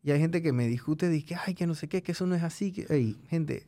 Y 0.01 0.11
hay 0.11 0.19
gente 0.19 0.41
que 0.41 0.53
me 0.53 0.67
discute, 0.67 1.09
dice, 1.09 1.35
ay, 1.45 1.53
que 1.53 1.67
no 1.67 1.75
sé 1.75 1.87
qué, 1.87 2.03
que 2.03 2.11
eso 2.11 2.27
no 2.27 2.35
es 2.35 2.43
así. 2.43 2.71
Que, 2.71 2.85
ey, 2.89 3.17
gente, 3.27 3.65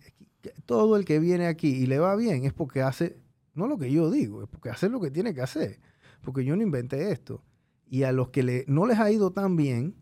todo 0.65 0.95
el 0.97 1.05
que 1.05 1.19
viene 1.19 1.47
aquí 1.47 1.69
y 1.69 1.85
le 1.85 1.99
va 1.99 2.15
bien 2.15 2.45
es 2.45 2.53
porque 2.53 2.81
hace, 2.81 3.17
no 3.57 3.67
lo 3.67 3.77
que 3.77 3.91
yo 3.91 4.09
digo, 4.11 4.43
es 4.43 4.47
porque 4.49 4.69
hace 4.69 4.87
lo 4.89 5.01
que 5.01 5.11
tiene 5.11 5.33
que 5.33 5.41
hacer. 5.41 5.79
Porque 6.21 6.45
yo 6.45 6.55
no 6.55 6.63
inventé 6.63 7.11
esto. 7.11 7.43
Y 7.89 8.03
a 8.03 8.11
los 8.11 8.29
que 8.29 8.43
le, 8.43 8.65
no 8.67 8.85
les 8.85 8.99
ha 8.99 9.11
ido 9.11 9.31
tan 9.31 9.55
bien, 9.55 9.95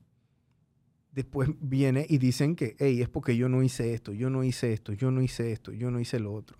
después 1.11 1.49
viene 1.61 2.05
y 2.09 2.17
dicen 2.17 2.55
que, 2.55 2.75
hey, 2.79 3.01
es 3.01 3.09
porque 3.09 3.37
yo 3.37 3.47
no 3.47 3.63
hice 3.63 3.93
esto, 3.93 4.11
yo 4.11 4.29
no 4.29 4.43
hice 4.43 4.73
esto, 4.73 4.91
yo 4.91 5.11
no 5.11 5.21
hice 5.21 5.51
esto, 5.51 5.71
yo 5.71 5.89
no 5.89 5.99
hice 5.99 6.19
lo 6.19 6.33
otro. 6.33 6.57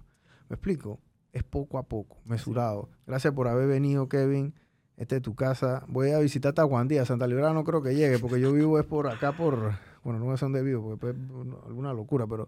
¿Me 0.50 0.56
explico? 0.56 1.00
Es 1.34 1.44
poco 1.44 1.78
a 1.78 1.84
poco, 1.84 2.18
mesurado. 2.24 2.90
Gracias 3.06 3.34
por 3.34 3.48
haber 3.48 3.68
venido, 3.68 4.08
Kevin. 4.08 4.54
Esta 4.96 5.18
es 5.18 5.22
tu 5.22 5.36
casa. 5.36 5.84
Voy 5.90 6.12
a 6.12 6.20
visitarte 6.20 6.62
a 6.62 6.66
Juan 6.66 6.88
Díaz. 6.88 7.10
Santa 7.10 7.28
Librada 7.28 7.54
no 7.54 7.66
creo 7.66 7.82
que 7.82 7.96
llegue, 7.96 8.20
porque 8.20 8.40
yo 8.40 8.54
vivo 8.54 8.80
es 8.80 8.86
por 8.86 9.08
acá, 9.08 9.36
por... 9.36 9.74
Bueno, 10.04 10.20
no 10.20 10.38
sé 10.38 10.46
dónde 10.46 10.62
vivo, 10.62 10.84
porque 10.84 11.14
pues, 11.14 11.18
no, 11.18 11.62
alguna 11.66 11.92
locura, 11.92 12.26
pero 12.28 12.48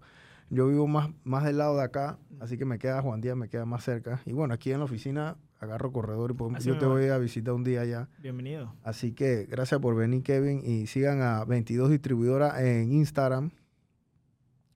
yo 0.49 0.67
vivo 0.67 0.87
más, 0.87 1.09
más 1.23 1.43
del 1.43 1.57
lado 1.57 1.75
de 1.77 1.83
acá, 1.83 2.17
así 2.39 2.57
que 2.57 2.65
me 2.65 2.79
queda 2.79 3.01
Juan 3.01 3.21
Díaz, 3.21 3.35
me 3.35 3.49
queda 3.49 3.65
más 3.65 3.83
cerca. 3.83 4.21
Y 4.25 4.33
bueno, 4.33 4.53
aquí 4.53 4.71
en 4.71 4.79
la 4.79 4.85
oficina 4.85 5.37
agarro 5.59 5.91
corredor 5.91 6.31
y 6.31 6.37
yo 6.63 6.73
te 6.73 6.85
mismo. 6.85 6.89
voy 6.89 7.07
a 7.07 7.17
visitar 7.17 7.53
un 7.53 7.63
día 7.63 7.83
ya. 7.85 8.07
Bienvenido. 8.21 8.73
Así 8.83 9.11
que 9.13 9.45
gracias 9.49 9.81
por 9.81 9.95
venir, 9.95 10.23
Kevin. 10.23 10.61
Y 10.63 10.87
sigan 10.87 11.21
a 11.21 11.43
22 11.45 11.89
Distribuidora 11.89 12.63
en 12.63 12.91
Instagram. 12.93 13.51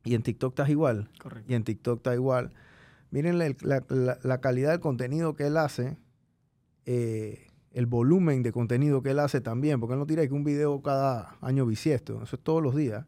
Y 0.04 0.16
en 0.16 0.24
TikTok 0.24 0.54
estás 0.54 0.70
igual. 0.70 1.10
Correcto. 1.22 1.52
Y 1.52 1.56
en 1.56 1.64
TikTok 1.64 1.98
está 1.98 2.16
igual. 2.16 2.54
Miren 3.12 3.38
la, 3.38 3.54
la- 3.62 3.84
la- 3.90 4.18
la 4.24 4.42
calidad 4.42 4.72
del 4.72 4.80
contenido 4.80 5.36
que 5.36 5.46
él 5.48 5.58
hace. 5.58 5.98
eh, 6.86 7.48
el 7.74 7.86
volumen 7.86 8.42
de 8.44 8.52
contenido 8.52 9.02
que 9.02 9.12
él 9.12 9.20
hace 9.20 9.40
también. 9.40 9.80
Porque 9.80 9.94
él 9.94 10.00
no 10.00 10.06
tira 10.08 10.28
que 10.28 10.34
un 10.34 10.44
video 10.44 10.82
cada 10.82 11.38
año 11.42 11.66
bisiesto. 11.66 12.22
Eso 12.24 12.36
es 12.36 12.42
todos 12.42 12.62
los 12.64 12.76
días. 12.76 13.06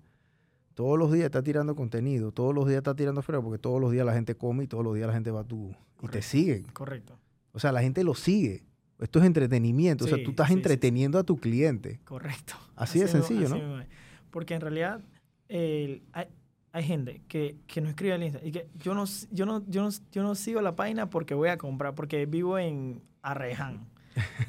Todos 0.73 0.97
los 0.97 1.11
días 1.11 1.25
está 1.25 1.43
tirando 1.43 1.75
contenido. 1.75 2.31
Todos 2.31 2.53
los 2.53 2.67
días 2.67 2.77
está 2.77 2.95
tirando 2.95 3.21
fuera. 3.21 3.41
Porque 3.41 3.59
todos 3.59 3.79
los 3.79 3.91
días 3.91 4.05
la 4.05 4.13
gente 4.13 4.35
come 4.35 4.63
y 4.63 4.67
todos 4.67 4.83
los 4.83 4.95
días 4.95 5.07
la 5.07 5.13
gente 5.13 5.31
va 5.31 5.41
a 5.41 5.43
tu... 5.43 5.75
Y 6.01 6.07
te 6.07 6.21
siguen. 6.21 6.63
Correcto. 6.73 7.17
O 7.53 7.59
sea, 7.59 7.71
la 7.71 7.81
gente 7.81 8.03
lo 8.03 8.15
sigue. 8.15 8.63
Esto 8.99 9.19
es 9.19 9.25
entretenimiento. 9.25 10.05
o 10.05 10.07
sea, 10.07 10.21
tú 10.23 10.31
estás 10.31 10.47
sí, 10.47 10.53
sí, 10.53 10.59
entreteniendo 10.59 11.17
a 11.19 11.23
tu 11.23 11.37
cliente. 11.37 11.99
Correcto. 12.03 12.53
Así 12.75 12.99
de 12.99 13.07
sencillo, 13.07 13.45
así 13.45 13.59
¿no? 13.59 13.83
Porque 14.31 14.55
en 14.55 14.61
realidad 14.61 15.01
hay, 15.49 16.27
hay 16.71 16.83
gente 16.83 17.21
que, 17.27 17.57
que 17.67 17.81
no 17.81 17.89
escribe 17.89 18.13
al 18.13 18.23
Insta 18.23 18.39
y 18.43 18.51
que 18.51 18.67
yo 18.75 18.93
no, 18.95 19.05
yo, 19.31 19.45
no, 19.45 19.63
yo, 19.67 19.83
no, 19.83 19.89
yo 20.11 20.23
no 20.23 20.35
sigo 20.35 20.61
la 20.61 20.75
página 20.75 21.09
porque 21.09 21.35
voy 21.35 21.49
a 21.49 21.57
comprar, 21.57 21.93
porque 21.95 22.25
vivo 22.25 22.57
en 22.57 23.03
Arreján. 23.21 23.87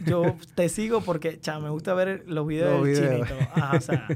Yo 0.07 0.37
te 0.55 0.69
sigo 0.69 1.01
porque, 1.01 1.39
cha, 1.41 1.59
me 1.59 1.71
gusta 1.71 1.95
ver 1.95 2.25
los 2.27 2.47
videos 2.47 2.79
Los 2.79 2.85
del 2.87 3.09
videos. 3.09 3.29
chinito. 3.29 3.49
Ajá, 3.55 3.77
o 3.77 3.81
sea, 3.81 4.09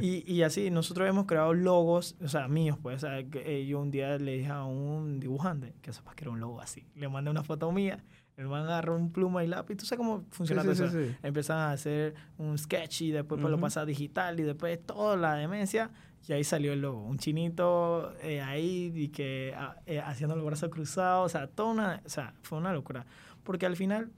y, 0.00 0.30
y 0.32 0.42
así, 0.42 0.70
nosotros 0.70 1.08
hemos 1.08 1.26
creado 1.26 1.54
logos, 1.54 2.16
o 2.22 2.28
sea, 2.28 2.48
míos, 2.48 2.78
pues. 2.82 2.96
O 2.96 3.06
sea, 3.06 3.22
que, 3.24 3.60
eh, 3.60 3.66
yo 3.66 3.80
un 3.80 3.90
día 3.90 4.18
le 4.18 4.38
dije 4.38 4.50
a 4.50 4.64
un 4.64 5.20
dibujante 5.20 5.74
que 5.82 5.92
sepas 5.92 6.14
que 6.14 6.24
era 6.24 6.30
un 6.30 6.40
logo 6.40 6.60
así. 6.60 6.86
Le 6.94 7.08
mandé 7.08 7.30
una 7.30 7.42
foto 7.44 7.70
mía 7.72 8.02
El 8.36 8.48
man 8.48 8.64
agarró 8.64 8.96
un 8.96 9.10
pluma 9.12 9.44
y 9.44 9.46
lápiz. 9.46 9.76
¿Tú 9.76 9.86
sabes 9.86 9.98
cómo 9.98 10.24
funciona 10.30 10.62
Sí, 10.62 10.74
sí, 10.74 10.82
eso? 10.84 10.90
sí. 10.92 11.16
Empiezan 11.22 11.58
a 11.58 11.72
hacer 11.72 12.14
un 12.38 12.58
sketch 12.58 13.02
y 13.02 13.10
después 13.10 13.40
pues, 13.40 13.50
lo 13.50 13.56
Ujú. 13.56 13.62
pasa 13.62 13.80
a 13.82 13.86
digital 13.86 14.38
y 14.40 14.42
después 14.42 14.78
toda 14.84 15.16
la 15.16 15.34
demencia. 15.34 15.90
Y 16.28 16.32
ahí 16.32 16.42
salió 16.44 16.72
el 16.72 16.80
logo. 16.82 17.02
Un 17.02 17.18
chinito 17.18 18.12
eh, 18.20 18.40
ahí 18.42 18.92
y 18.94 19.08
que 19.08 19.54
ah, 19.56 19.76
eh, 19.86 20.00
haciendo 20.00 20.34
los 20.36 20.44
brazos 20.44 20.68
cruzados. 20.70 21.26
O 21.26 21.28
sea, 21.30 21.46
toda 21.46 21.70
una, 21.70 22.02
o 22.04 22.08
sea, 22.08 22.34
fue 22.42 22.58
una 22.58 22.72
locura. 22.72 23.06
Porque 23.44 23.64
al 23.64 23.76
final, 23.76 24.10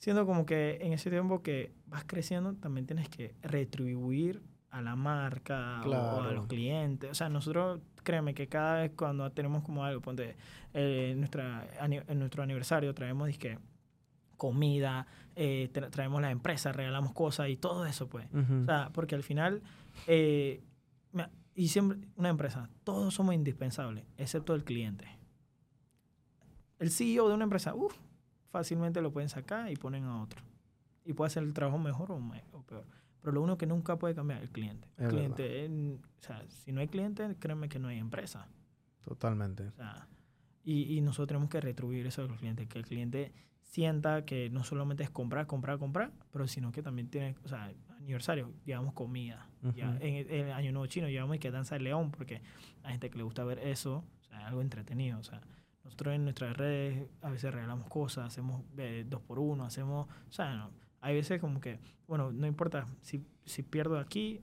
siendo 0.00 0.26
como 0.26 0.44
que 0.44 0.78
en 0.82 0.92
ese 0.92 1.08
tiempo 1.10 1.40
que 1.42 1.72
vas 1.86 2.02
creciendo, 2.04 2.54
también 2.54 2.86
tienes 2.86 3.08
que 3.08 3.36
retribuir 3.42 4.42
a 4.70 4.82
la 4.82 4.96
marca 4.96 5.80
o 5.84 6.20
a 6.22 6.32
los 6.32 6.46
clientes. 6.48 7.10
O 7.10 7.14
sea, 7.14 7.28
nosotros, 7.28 7.80
créeme 8.02 8.34
que 8.34 8.48
cada 8.48 8.80
vez 8.82 8.92
cuando 8.96 9.30
tenemos 9.30 9.62
como 9.62 9.84
algo, 9.84 10.00
ponte, 10.00 10.36
eh, 10.74 11.14
nuestra, 11.16 11.66
en 11.86 12.18
nuestro 12.18 12.42
aniversario 12.42 12.92
traemos 12.94 13.26
disque 13.28 13.58
comida, 14.36 15.06
eh, 15.36 15.68
tra- 15.72 15.90
traemos 15.90 16.22
la 16.22 16.30
empresa, 16.30 16.72
regalamos 16.72 17.12
cosas 17.12 17.48
y 17.50 17.56
todo 17.56 17.84
eso, 17.84 18.08
pues. 18.08 18.26
O 18.62 18.64
sea, 18.66 18.90
porque 18.92 19.14
al 19.14 19.22
final, 19.22 19.62
eh, 20.06 20.62
y 21.54 21.68
siempre, 21.68 21.98
una 22.16 22.30
empresa, 22.30 22.70
todos 22.84 23.12
somos 23.12 23.34
indispensables, 23.34 24.04
excepto 24.16 24.54
el 24.54 24.64
cliente. 24.64 25.06
El 26.78 26.90
CEO 26.90 27.28
de 27.28 27.34
una 27.34 27.44
empresa, 27.44 27.74
uff, 27.74 27.94
fácilmente 28.50 29.00
lo 29.00 29.12
pueden 29.12 29.28
sacar 29.28 29.70
y 29.70 29.76
ponen 29.76 30.04
a 30.04 30.22
otro. 30.22 30.40
Y 31.04 31.12
puede 31.14 31.28
hacer 31.28 31.42
el 31.42 31.54
trabajo 31.54 31.78
mejor 31.78 32.12
o, 32.12 32.20
me- 32.20 32.44
o 32.52 32.62
peor. 32.62 32.84
Pero 33.22 33.32
lo 33.32 33.42
único 33.42 33.58
que 33.58 33.66
nunca 33.66 33.96
puede 33.98 34.14
cambiar 34.14 34.38
es 34.38 34.44
el 34.48 34.50
cliente. 34.50 34.88
El 34.98 35.04
Es 35.06 35.10
cliente, 35.10 35.64
es- 35.64 35.70
o 35.70 36.22
sea, 36.22 36.42
si 36.48 36.72
no 36.72 36.80
hay 36.80 36.88
cliente, 36.88 37.36
créeme 37.38 37.68
que 37.68 37.78
no 37.78 37.88
hay 37.88 37.98
empresa. 37.98 38.46
Totalmente. 39.04 39.68
O 39.68 39.72
sea, 39.72 40.06
y, 40.64 40.96
y 40.96 41.00
nosotros 41.00 41.28
tenemos 41.28 41.48
que 41.48 41.60
retribuir 41.60 42.06
eso 42.06 42.22
a 42.22 42.26
los 42.26 42.38
clientes, 42.38 42.68
que 42.68 42.78
el 42.78 42.84
cliente 42.84 43.32
sienta 43.62 44.24
que 44.24 44.50
no 44.50 44.64
solamente 44.64 45.02
es 45.02 45.10
comprar, 45.10 45.46
comprar, 45.46 45.78
comprar, 45.78 46.12
pero 46.32 46.46
sino 46.48 46.72
que 46.72 46.82
también 46.82 47.08
tiene, 47.08 47.36
o 47.44 47.48
sea, 47.48 47.72
aniversario, 47.98 48.52
llevamos 48.64 48.94
comida. 48.94 49.46
Ya, 49.74 49.90
Ujú. 49.90 49.98
en, 50.04 50.14
el, 50.16 50.30
en 50.30 50.46
el 50.46 50.52
Año 50.52 50.72
Nuevo 50.72 50.86
Chino 50.86 51.08
llevamos 51.08 51.36
y 51.36 51.38
que 51.38 51.50
danza 51.50 51.76
el 51.76 51.84
león, 51.84 52.10
porque 52.10 52.42
hay 52.82 52.92
gente 52.92 53.10
que 53.10 53.18
le 53.18 53.24
gusta 53.24 53.44
ver 53.44 53.58
eso, 53.60 54.04
o 54.20 54.24
sea, 54.24 54.46
algo 54.48 54.60
entretenido. 54.60 55.18
O 55.18 55.22
sea, 55.24 55.40
nosotros 55.90 56.14
en 56.14 56.22
nuestras 56.22 56.56
redes 56.56 57.08
a 57.20 57.30
veces 57.30 57.52
regalamos 57.52 57.88
cosas, 57.88 58.26
hacemos 58.26 58.62
eh, 58.78 59.04
dos 59.08 59.20
por 59.22 59.40
uno, 59.40 59.64
hacemos, 59.64 60.06
o 60.08 60.32
sea, 60.32 60.54
no, 60.54 60.70
hay 61.00 61.16
veces 61.16 61.40
como 61.40 61.60
que, 61.60 61.80
bueno, 62.06 62.30
no 62.30 62.46
importa, 62.46 62.86
si, 63.02 63.26
si 63.44 63.64
pierdo 63.64 63.98
aquí, 63.98 64.40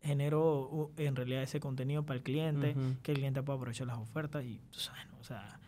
genero 0.00 0.70
uh, 0.70 0.92
en 0.96 1.16
realidad 1.16 1.42
ese 1.42 1.60
contenido 1.60 2.06
para 2.06 2.16
el 2.16 2.22
cliente, 2.22 2.70
Ujú. 2.70 2.96
que 3.02 3.12
el 3.12 3.18
cliente 3.18 3.42
pueda 3.42 3.58
aprovechar 3.58 3.86
las 3.88 3.98
ofertas 3.98 4.42
y, 4.42 4.58
tú 4.70 4.78
sabes, 4.78 5.06
¿no? 5.10 5.18
o 5.18 5.24
sea, 5.24 5.60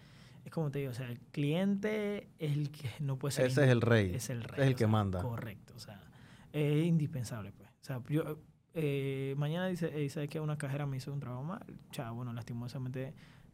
es 0.47 0.51
como 0.51 0.71
te 0.71 0.79
digo, 0.79 0.93
o 0.93 0.95
sea, 0.95 1.09
el 1.11 1.21
cliente 1.21 2.31
es 2.39 2.53
el 2.53 2.71
que 2.71 2.91
no 3.01 3.19
puede 3.19 3.33
ser... 3.33 3.49
Ese 3.49 3.65
es 3.65 3.71
el 3.71 3.83
rey. 3.83 4.15
Es 4.15 4.31
el 4.31 4.43
rey. 4.43 4.63
es 4.63 4.67
el 4.69 4.75
que 4.75 4.79
sea, 4.79 4.89
manda. 4.89 5.21
Correcto, 5.21 5.75
o 5.77 5.79
sea, 5.79 6.01
es 6.53 6.87
indispensable, 6.87 7.53
pues. 7.53 7.69
O 7.69 7.85
sea, 7.85 8.01
yo, 8.09 8.39
eh, 8.73 9.35
mañana 9.37 9.67
dice, 9.67 9.93
eh, 9.93 10.09
¿sabes 10.09 10.31
que 10.31 10.41
Una 10.41 10.57
cajera 10.57 10.87
me 10.87 10.97
hizo 10.97 11.13
un 11.13 11.21
trabajo 11.21 11.45
mal. 11.45 11.67
O 11.91 11.93
sea, 11.93 12.13
bueno, 12.13 12.33
lastimosamente 12.33 13.13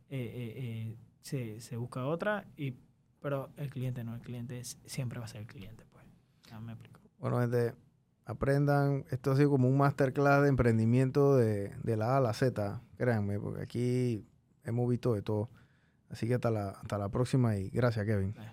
eh, 0.08 0.20
eh, 0.20 0.54
eh, 0.56 0.96
se, 1.26 1.60
se 1.60 1.76
busca 1.76 2.06
otra, 2.06 2.44
y, 2.56 2.76
pero 3.20 3.50
el 3.56 3.68
cliente 3.70 4.04
no, 4.04 4.14
el 4.14 4.20
cliente 4.20 4.58
es- 4.60 4.78
siempre 4.86 5.18
va 5.18 5.24
a 5.24 5.28
ser 5.28 5.40
el 5.42 5.46
cliente, 5.46 5.84
pues. 5.92 6.04
Ya 6.48 6.60
me 6.60 6.72
explico. 6.72 7.00
Bueno, 7.18 7.40
gente, 7.40 7.74
aprendan. 8.24 9.04
Esto 9.10 9.32
ha 9.32 9.36
sido 9.36 9.50
como 9.50 9.68
un 9.68 9.76
masterclass 9.76 10.42
de 10.42 10.48
emprendimiento 10.48 11.36
de, 11.36 11.72
de 11.82 11.96
la 11.96 12.14
A 12.14 12.16
a 12.18 12.20
la 12.20 12.32
Z. 12.34 12.80
Créanme, 12.96 13.38
porque 13.40 13.62
aquí 13.62 14.24
hemos 14.64 14.88
visto 14.88 15.14
de 15.14 15.22
todo. 15.22 15.48
Así 16.10 16.26
que 16.28 16.34
hasta 16.34 16.50
la, 16.50 16.70
hasta 16.70 16.98
la 16.98 17.08
próxima 17.08 17.56
y 17.56 17.68
gracias, 17.70 18.06
Kevin. 18.06 18.34
Eh, 18.38 18.52